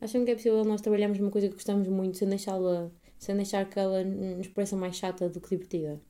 Acham 0.00 0.24
que 0.24 0.30
é 0.30 0.34
possível 0.34 0.64
nós 0.64 0.80
trabalharmos 0.80 1.18
numa 1.18 1.30
coisa 1.30 1.48
que 1.48 1.54
gostamos 1.54 1.86
muito 1.88 2.16
sem 2.16 2.28
deixá-la, 2.28 2.90
sem 3.18 3.36
deixar 3.36 3.68
que 3.68 3.78
ela 3.78 4.02
nos 4.04 4.48
pareça 4.48 4.76
mais 4.76 4.96
chata 4.96 5.28
do 5.28 5.40
que 5.40 5.50
divertida? 5.50 6.00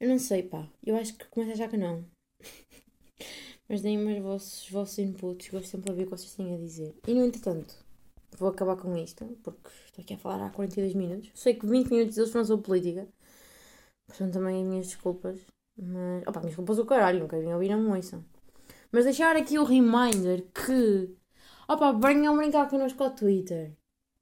Eu 0.00 0.08
não 0.08 0.18
sei, 0.18 0.42
pá. 0.44 0.66
Eu 0.84 0.96
acho 0.96 1.14
que 1.18 1.26
começa 1.26 1.52
a 1.52 1.54
achar 1.54 1.68
que 1.68 1.76
não. 1.76 2.04
Mas 3.68 3.82
deem-me 3.82 4.14
os 4.14 4.22
vossos, 4.22 4.70
vossos 4.70 4.98
inputs. 4.98 5.50
Gosto 5.50 5.68
sempre 5.68 5.86
de 5.86 5.90
ouvir 5.90 6.02
o 6.04 6.06
que 6.06 6.16
vocês 6.16 6.34
têm 6.34 6.54
a 6.54 6.58
dizer. 6.58 6.94
E 7.06 7.14
no 7.14 7.24
entretanto, 7.24 7.74
vou 8.38 8.48
acabar 8.48 8.76
com 8.76 8.96
isto, 8.96 9.24
porque 9.42 9.68
estou 9.86 10.02
aqui 10.02 10.14
a 10.14 10.18
falar 10.18 10.46
há 10.46 10.50
42 10.50 10.94
minutos. 10.94 11.30
Sei 11.34 11.54
que 11.54 11.66
20 11.66 11.90
minutos 11.90 12.16
deles 12.16 12.30
foram 12.30 12.44
sobre 12.46 12.64
política. 12.64 13.06
Portanto, 14.06 14.32
também 14.32 14.62
as 14.62 14.68
minhas 14.68 14.86
desculpas. 14.86 15.40
Mas. 15.76 16.22
Opa, 16.26 16.40
minhas 16.40 16.52
desculpas 16.52 16.78
o 16.78 16.86
caralho, 16.86 17.20
nunca 17.20 17.38
vim 17.38 17.52
ouvir, 17.52 17.68
não 17.68 17.80
me 17.80 17.96
ouçam. 17.96 18.24
Mas 18.90 19.04
deixar 19.04 19.36
aqui 19.36 19.58
o 19.58 19.64
reminder 19.64 20.46
que. 20.52 21.14
Opa, 21.68 21.92
venham 21.92 22.36
brincar 22.36 22.68
connosco 22.70 23.04
ao 23.04 23.10
Twitter. 23.10 23.76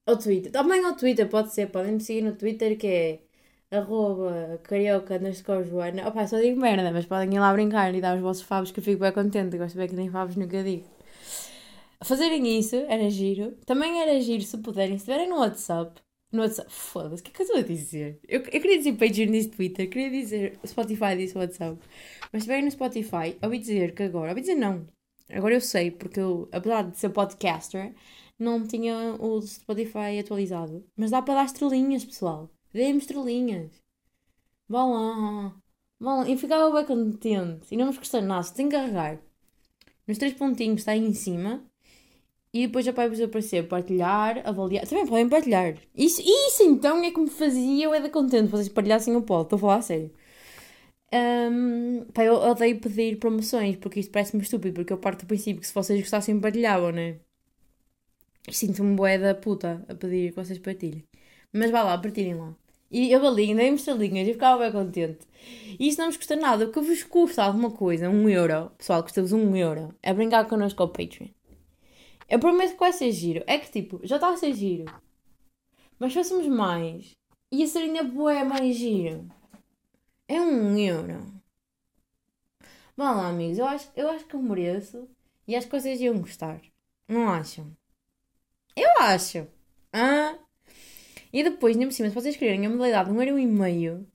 Ao 0.06 0.16
Twitter. 0.18 0.50
Também 0.50 0.84
ao 0.84 0.96
Twitter, 0.96 1.28
pode 1.28 1.52
ser. 1.52 1.70
Podem 1.70 1.92
me 1.92 2.00
seguir 2.00 2.22
no 2.22 2.34
Twitter 2.34 2.76
que 2.76 2.86
é. 2.86 3.25
Arroba 3.70 4.60
carioca 4.62 5.16
underscore 5.16 5.64
joana. 5.64 6.08
Opa, 6.08 6.26
só 6.26 6.38
digo 6.38 6.60
merda, 6.60 6.90
mas 6.92 7.06
podem 7.06 7.34
ir 7.34 7.40
lá 7.40 7.52
brincar 7.52 7.94
e 7.94 8.00
dar 8.00 8.16
os 8.16 8.22
vossos 8.22 8.42
favos 8.42 8.70
que 8.70 8.80
eu 8.80 8.84
fico 8.84 9.00
bem 9.00 9.12
contente. 9.12 9.58
Gosto 9.58 9.76
bem 9.76 9.88
que 9.88 9.96
nem 9.96 10.10
favos 10.10 10.36
nunca 10.36 10.62
digo. 10.62 10.84
Fazerem 12.04 12.58
isso 12.58 12.76
era 12.88 13.08
giro. 13.10 13.56
Também 13.66 14.00
era 14.00 14.20
giro 14.20 14.42
se 14.42 14.58
puderem, 14.58 14.98
se 14.98 15.04
estiverem 15.04 15.28
no 15.28 15.38
WhatsApp 15.38 16.00
no 16.32 16.42
WhatsApp. 16.42 16.70
Foda-se, 16.72 17.22
o 17.22 17.24
que 17.24 17.30
é 17.30 17.34
que 17.34 17.42
eu 17.42 17.46
estou 17.46 17.60
a 17.60 17.62
dizer? 17.62 18.20
Eu, 18.28 18.40
eu 18.40 18.60
queria 18.60 18.78
dizer 18.78 18.92
Patreon 18.92 19.30
disse 19.30 19.48
Twitter, 19.50 19.88
queria 19.88 20.10
dizer 20.10 20.58
Spotify 20.66 21.16
disse 21.16 21.36
WhatsApp. 21.36 21.78
Mas 22.32 22.44
se 22.44 22.62
no 22.62 22.70
Spotify, 22.70 23.36
ouvi 23.42 23.58
dizer 23.58 23.94
que 23.94 24.02
agora, 24.04 24.30
ouvi 24.30 24.40
dizer 24.40 24.54
não. 24.54 24.86
Agora 25.30 25.54
eu 25.54 25.60
sei, 25.60 25.90
porque 25.90 26.20
eu, 26.20 26.48
apesar 26.52 26.82
de 26.82 26.98
ser 26.98 27.10
podcaster, 27.10 27.94
não 28.38 28.66
tinha 28.66 29.16
o 29.18 29.40
Spotify 29.42 30.18
atualizado. 30.20 30.84
Mas 30.96 31.10
dá 31.10 31.22
para 31.22 31.34
dar 31.34 31.46
estrelinhas, 31.46 32.04
pessoal. 32.04 32.50
Dê-me 32.76 32.98
estrelinhas. 32.98 33.70
Vão 34.68 34.92
lá. 34.92 35.56
Vão 35.98 36.18
lá. 36.18 36.28
Eu 36.28 36.36
ficava 36.36 36.70
bem 36.70 36.84
contente. 36.84 37.66
E 37.70 37.76
não 37.76 37.90
me 37.90 38.22
nada. 38.22 38.50
Tem 38.50 38.68
que 38.68 38.76
carregar. 38.76 39.18
Nos 40.06 40.18
três 40.18 40.34
pontinhos 40.34 40.80
está 40.80 40.92
aí 40.92 41.00
em 41.00 41.14
cima 41.14 41.64
e 42.52 42.66
depois 42.66 42.84
já 42.84 42.92
vai-vos 42.92 43.18
aparecer 43.18 43.66
partilhar, 43.66 44.42
avaliar. 44.46 44.86
Também 44.86 45.06
podem 45.06 45.26
partilhar. 45.26 45.78
Isso, 45.94 46.20
isso 46.20 46.62
então 46.64 47.02
é 47.02 47.10
que 47.10 47.18
me 47.18 47.30
fazia 47.30 47.86
eu 47.86 47.94
era 47.94 48.10
contente 48.10 48.50
vocês 48.50 48.68
partilhassem 48.68 49.16
o 49.16 49.22
polo. 49.22 49.44
Estou 49.44 49.56
a 49.56 49.60
falar 49.60 49.76
a 49.76 49.82
sério. 49.82 50.12
Um, 51.14 52.04
pá, 52.12 52.24
eu 52.24 52.34
odeio 52.34 52.78
pedir 52.78 53.18
promoções 53.18 53.76
porque 53.76 54.00
isto 54.00 54.12
parece-me 54.12 54.42
estúpido. 54.42 54.74
Porque 54.74 54.92
eu 54.92 54.98
parto 54.98 55.24
do 55.24 55.28
princípio 55.28 55.62
que 55.62 55.66
se 55.66 55.72
vocês 55.74 55.98
gostassem, 55.98 56.38
partilhavam, 56.40 56.92
né? 56.92 57.20
Sinto-me 58.50 58.94
boé 58.94 59.18
da 59.18 59.34
puta 59.34 59.82
a 59.88 59.94
pedir 59.94 60.30
que 60.32 60.36
vocês 60.36 60.58
partilhem. 60.58 61.04
Mas 61.54 61.70
vá 61.70 61.82
lá, 61.82 61.96
partilhem 61.98 62.34
lá. 62.34 62.54
E 62.90 63.10
eu 63.10 63.18
avaliem, 63.18 63.54
deem-me 63.54 63.76
estrelinhas 63.76 64.28
e 64.28 64.32
ficava 64.32 64.62
bem 64.62 64.72
contente. 64.72 65.26
E 65.78 65.88
isso 65.88 65.98
não 65.98 66.06
vos 66.06 66.16
custa 66.16 66.36
nada. 66.36 66.66
O 66.66 66.72
que 66.72 66.80
vos 66.80 67.02
custa 67.02 67.42
alguma 67.42 67.70
coisa, 67.70 68.08
um 68.08 68.28
euro, 68.28 68.70
pessoal, 68.78 69.02
custa-vos 69.02 69.32
um 69.32 69.56
euro, 69.56 69.94
é 70.02 70.14
brincar 70.14 70.46
connosco 70.46 70.82
ao 70.82 70.88
Patreon. 70.88 71.28
Eu 72.28 72.38
prometo 72.38 72.72
que 72.72 72.80
vai 72.80 72.92
ser 72.92 73.12
giro. 73.12 73.44
É 73.46 73.58
que 73.58 73.70
tipo, 73.70 74.00
já 74.04 74.16
está 74.16 74.30
a 74.30 74.36
ser 74.36 74.52
giro. 74.52 74.84
Mas 75.98 76.12
se 76.12 76.18
fôssemos 76.18 76.46
mais, 76.46 77.16
ia 77.50 77.66
ser 77.66 77.80
ainda 77.80 78.02
boé 78.02 78.44
mais 78.44 78.76
giro. 78.76 79.28
É 80.28 80.40
um 80.40 80.76
euro. 80.76 81.32
Vão 82.96 83.16
lá, 83.16 83.28
amigos. 83.28 83.58
Eu 83.58 83.66
acho, 83.66 83.90
eu 83.94 84.10
acho 84.10 84.26
que 84.26 84.34
eu 84.34 84.42
mereço. 84.42 85.08
E 85.46 85.54
as 85.54 85.64
coisas 85.64 86.00
iam 86.00 86.18
gostar. 86.18 86.60
Não 87.08 87.28
acham? 87.28 87.70
Eu 88.74 88.90
acho. 88.98 89.46
Ah? 89.92 90.36
E 91.32 91.42
depois, 91.42 91.76
nem 91.76 91.86
por 91.86 91.92
cima, 91.92 92.08
se 92.08 92.14
vocês 92.14 92.36
quererem 92.36 92.66
a 92.66 92.70
modalidade 92.70 93.10
de 93.10 93.16
um 93.16 93.22
euro 93.22 93.38
e 93.38 93.46
meio, 93.46 94.06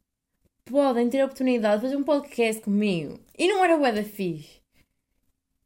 podem 0.65 1.09
ter 1.09 1.21
a 1.21 1.25
oportunidade 1.25 1.77
de 1.77 1.81
fazer 1.83 1.97
um 1.97 2.03
podcast 2.03 2.61
comigo. 2.61 3.19
E 3.37 3.47
não 3.47 3.63
era 3.63 3.77
o 3.77 3.81
da 3.81 4.03
fixe. 4.03 4.61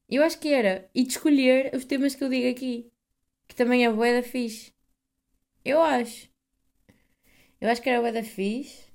Eu 0.09 0.23
acho 0.23 0.39
que 0.39 0.49
era. 0.49 0.89
E 0.93 1.03
de 1.03 1.09
escolher 1.09 1.73
os 1.75 1.85
temas 1.85 2.15
que 2.15 2.23
eu 2.23 2.29
digo 2.29 2.49
aqui. 2.49 2.91
Que 3.47 3.55
também 3.55 3.85
é 3.85 3.91
bué 3.91 4.21
da 4.21 4.27
fixe. 4.27 4.73
Eu 5.63 5.81
acho. 5.81 6.29
Eu 7.59 7.69
acho 7.69 7.81
que 7.81 7.89
era 7.89 8.01
bué 8.01 8.11
da 8.11 8.23
fixe. 8.23 8.85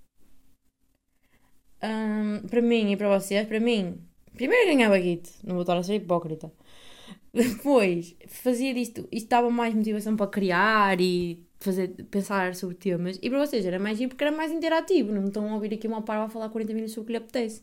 Um, 1.83 2.47
para 2.49 2.63
mim 2.63 2.93
e 2.93 2.97
para 2.97 3.19
vocês. 3.19 3.47
Para 3.47 3.61
mim, 3.61 4.11
Primeiro 4.35 4.71
ganhava 4.71 4.99
guito, 4.99 5.31
não 5.45 5.55
vou 5.55 5.63
estar 5.63 5.77
a 5.77 5.83
ser 5.83 5.97
hipócrita. 5.97 6.53
Depois 7.33 8.17
fazia 8.27 8.73
disto, 8.73 9.09
isto 9.13 9.29
dava 9.29 9.51
mais 9.51 9.75
motivação 9.75 10.17
para 10.17 10.31
criar 10.31 11.01
e 11.01 11.47
fazer, 11.61 11.89
pensar 12.11 12.55
sobre 12.55 12.77
temas. 12.77 13.19
E 13.23 13.31
para 13.31 13.47
vocês 13.47 13.65
era 13.65 13.79
mais 13.79 13.99
giro 13.99 14.11
porque 14.11 14.25
era 14.25 14.35
mais 14.37 14.51
interativo. 14.51 15.13
Não 15.13 15.27
estão 15.27 15.49
a 15.51 15.55
ouvir 15.55 15.75
aqui 15.75 15.87
uma 15.87 16.03
parva 16.03 16.25
a 16.25 16.29
falar 16.29 16.49
40 16.49 16.75
minutos 16.75 16.95
sobre 16.95 17.05
o 17.05 17.07
que 17.07 17.13
lhe 17.13 17.19
apetece. 17.19 17.63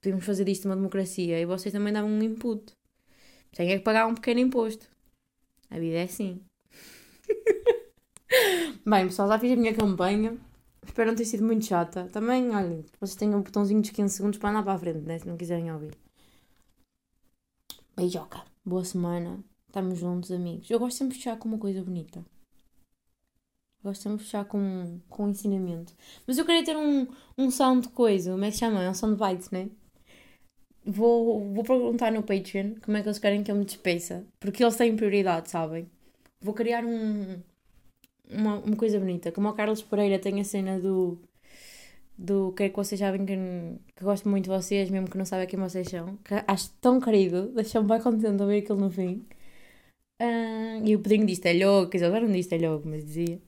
Podemos 0.00 0.24
fazer 0.24 0.44
disto 0.44 0.66
uma 0.66 0.76
democracia 0.76 1.40
e 1.40 1.46
vocês 1.46 1.72
também 1.72 1.92
davam 1.92 2.10
um 2.10 2.22
input. 2.22 2.72
Tem 3.52 3.72
é 3.72 3.78
que 3.78 3.84
pagar 3.84 4.06
um 4.06 4.14
pequeno 4.14 4.40
imposto. 4.40 4.86
A 5.70 5.78
vida 5.78 5.96
é 5.96 6.02
assim. 6.02 6.40
Bem, 8.86 9.06
pessoal, 9.06 9.28
já 9.28 9.38
fiz 9.38 9.52
a 9.52 9.56
minha 9.56 9.74
campanha. 9.74 10.36
Espero 10.84 11.10
não 11.10 11.16
ter 11.16 11.24
sido 11.24 11.44
muito 11.44 11.64
chata. 11.64 12.08
Também, 12.12 12.50
olhem, 12.50 12.84
vocês 13.00 13.16
têm 13.16 13.34
um 13.34 13.42
botãozinho 13.42 13.80
dos 13.80 13.90
15 13.90 14.14
segundos 14.14 14.38
para 14.38 14.50
andar 14.50 14.62
para 14.62 14.74
a 14.74 14.78
frente, 14.78 15.00
né? 15.00 15.18
Se 15.18 15.26
não 15.26 15.36
quiserem 15.36 15.72
ouvir. 15.72 15.96
Beijoca. 17.96 18.44
Boa 18.64 18.84
semana. 18.84 19.42
Estamos 19.66 19.98
juntos, 19.98 20.30
amigos. 20.30 20.70
Eu 20.70 20.78
gosto 20.78 20.98
sempre 20.98 21.16
de 21.16 21.24
fechar 21.24 21.38
com 21.38 21.48
uma 21.48 21.58
coisa 21.58 21.82
bonita. 21.82 22.24
Sempre 23.94 24.18
de 24.18 24.24
fechar 24.24 24.44
com, 24.44 25.00
com 25.08 25.24
um 25.24 25.28
ensinamento. 25.30 25.94
Mas 26.26 26.38
eu 26.38 26.44
queria 26.44 26.64
ter 26.64 26.76
um, 26.76 27.06
um 27.38 27.50
sound 27.50 27.88
de 27.88 27.92
coisa. 27.92 28.32
Como 28.32 28.44
é 28.44 28.48
que 28.48 28.54
se 28.54 28.60
chama? 28.60 28.82
É 28.82 28.90
um 28.90 28.94
sound 28.94 29.18
bites, 29.18 29.50
né? 29.50 29.68
Vou, 30.84 31.52
vou 31.52 31.64
perguntar 31.64 32.12
no 32.12 32.22
Patreon 32.22 32.74
como 32.84 32.96
é 32.96 33.02
que 33.02 33.08
eles 33.08 33.18
querem 33.18 33.42
que 33.42 33.50
eu 33.50 33.56
me 33.56 33.64
despeça. 33.64 34.24
Porque 34.38 34.62
eles 34.62 34.76
têm 34.76 34.96
prioridade, 34.96 35.50
sabem? 35.50 35.90
Vou 36.40 36.54
criar 36.54 36.84
um, 36.84 37.40
uma, 38.30 38.58
uma 38.58 38.76
coisa 38.76 38.98
bonita. 38.98 39.32
Como 39.32 39.48
o 39.48 39.52
Carlos 39.52 39.82
Pereira 39.82 40.18
tem 40.18 40.40
a 40.40 40.44
cena 40.44 40.78
do. 40.78 41.18
Do 42.18 42.52
que 42.52 42.62
é 42.64 42.68
que 42.70 42.76
vocês 42.76 42.98
sabem 42.98 43.26
que, 43.26 43.36
que 43.94 44.04
gosto 44.04 44.28
muito 44.28 44.44
de 44.44 44.50
vocês, 44.50 44.88
mesmo 44.90 45.10
que 45.10 45.18
não 45.18 45.24
sabem 45.26 45.46
quem 45.46 45.58
vocês 45.58 45.86
são. 45.88 46.16
Que 46.24 46.34
acho 46.46 46.70
tão 46.80 46.98
querido, 47.00 47.48
deixou-me 47.54 47.88
bem 47.88 48.00
contente 48.00 48.42
a 48.42 48.46
ver 48.46 48.58
aquilo 48.58 48.80
no 48.80 48.90
fim. 48.90 49.26
Uh, 50.20 50.80
e 50.84 50.96
o 50.96 51.00
pedinho 51.00 51.26
disse 51.26 51.46
é 51.46 51.52
logo, 51.52 51.90
dizer, 51.90 52.06
agora 52.06 52.24
não 52.26 52.32
disse 52.32 52.54
é 52.54 52.58
logo, 52.58 52.88
mas 52.88 53.04
dizia. 53.04 53.40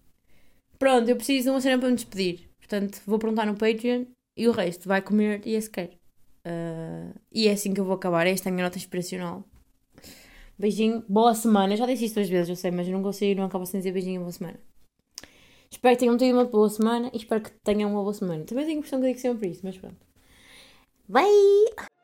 Pronto, 0.79 1.09
eu 1.09 1.17
preciso 1.17 1.45
de 1.45 1.51
uma 1.51 1.61
cena 1.61 1.79
para 1.79 1.89
me 1.89 1.97
despedir. 1.97 2.49
Portanto, 2.59 3.01
vou 3.07 3.19
perguntar 3.19 3.47
no 3.47 3.57
Patreon 3.57 4.05
e 4.37 4.47
o 4.47 4.53
resto 4.53 4.89
vai 4.89 5.03
comer 5.03 5.43
e 5.45 5.55
esse 5.55 5.69
quer. 5.69 5.99
Uh, 6.47 7.13
e 7.33 7.49
é 7.49 7.53
assim 7.53 7.75
que 7.75 7.81
eu 7.81 7.85
vou 7.85 7.95
acabar. 7.95 8.27
Esta 8.27 8.49
é 8.49 8.51
a 8.51 8.53
minha 8.53 8.65
nota 8.65 8.79
inspiracional. 8.79 9.45
Beijinho, 10.59 11.05
boa 11.09 11.35
semana. 11.35 11.77
Já 11.77 11.87
disse 11.87 12.07
isto 12.07 12.15
duas 12.15 12.29
vezes, 12.29 12.49
eu 12.49 12.57
sei, 12.57 12.71
mas 12.71 12.87
eu 12.87 12.93
não 12.93 13.03
consigo, 13.03 13.41
não 13.41 13.47
acabo 13.47 13.67
sem 13.67 13.81
dizer 13.81 13.93
beijinho, 13.93 14.21
boa 14.21 14.33
semana. 14.33 14.61
Espero 15.71 15.95
que 15.95 16.01
tenham 16.01 16.17
tido 16.17 16.35
uma 16.35 16.45
boa 16.45 16.71
semana 16.71 17.11
e 17.13 17.17
espero 17.17 17.43
que 17.43 17.51
tenham 17.63 17.91
uma 17.91 18.03
boa 18.03 18.15
semana. 18.15 18.45
Também 18.45 18.65
tenho 18.65 18.77
a 18.77 18.79
impressão 18.79 19.01
que 19.01 19.07
digo 19.07 19.19
sempre 19.19 19.49
isso, 19.49 19.61
mas 19.65 19.77
pronto. 19.77 20.07
Bye! 21.09 21.98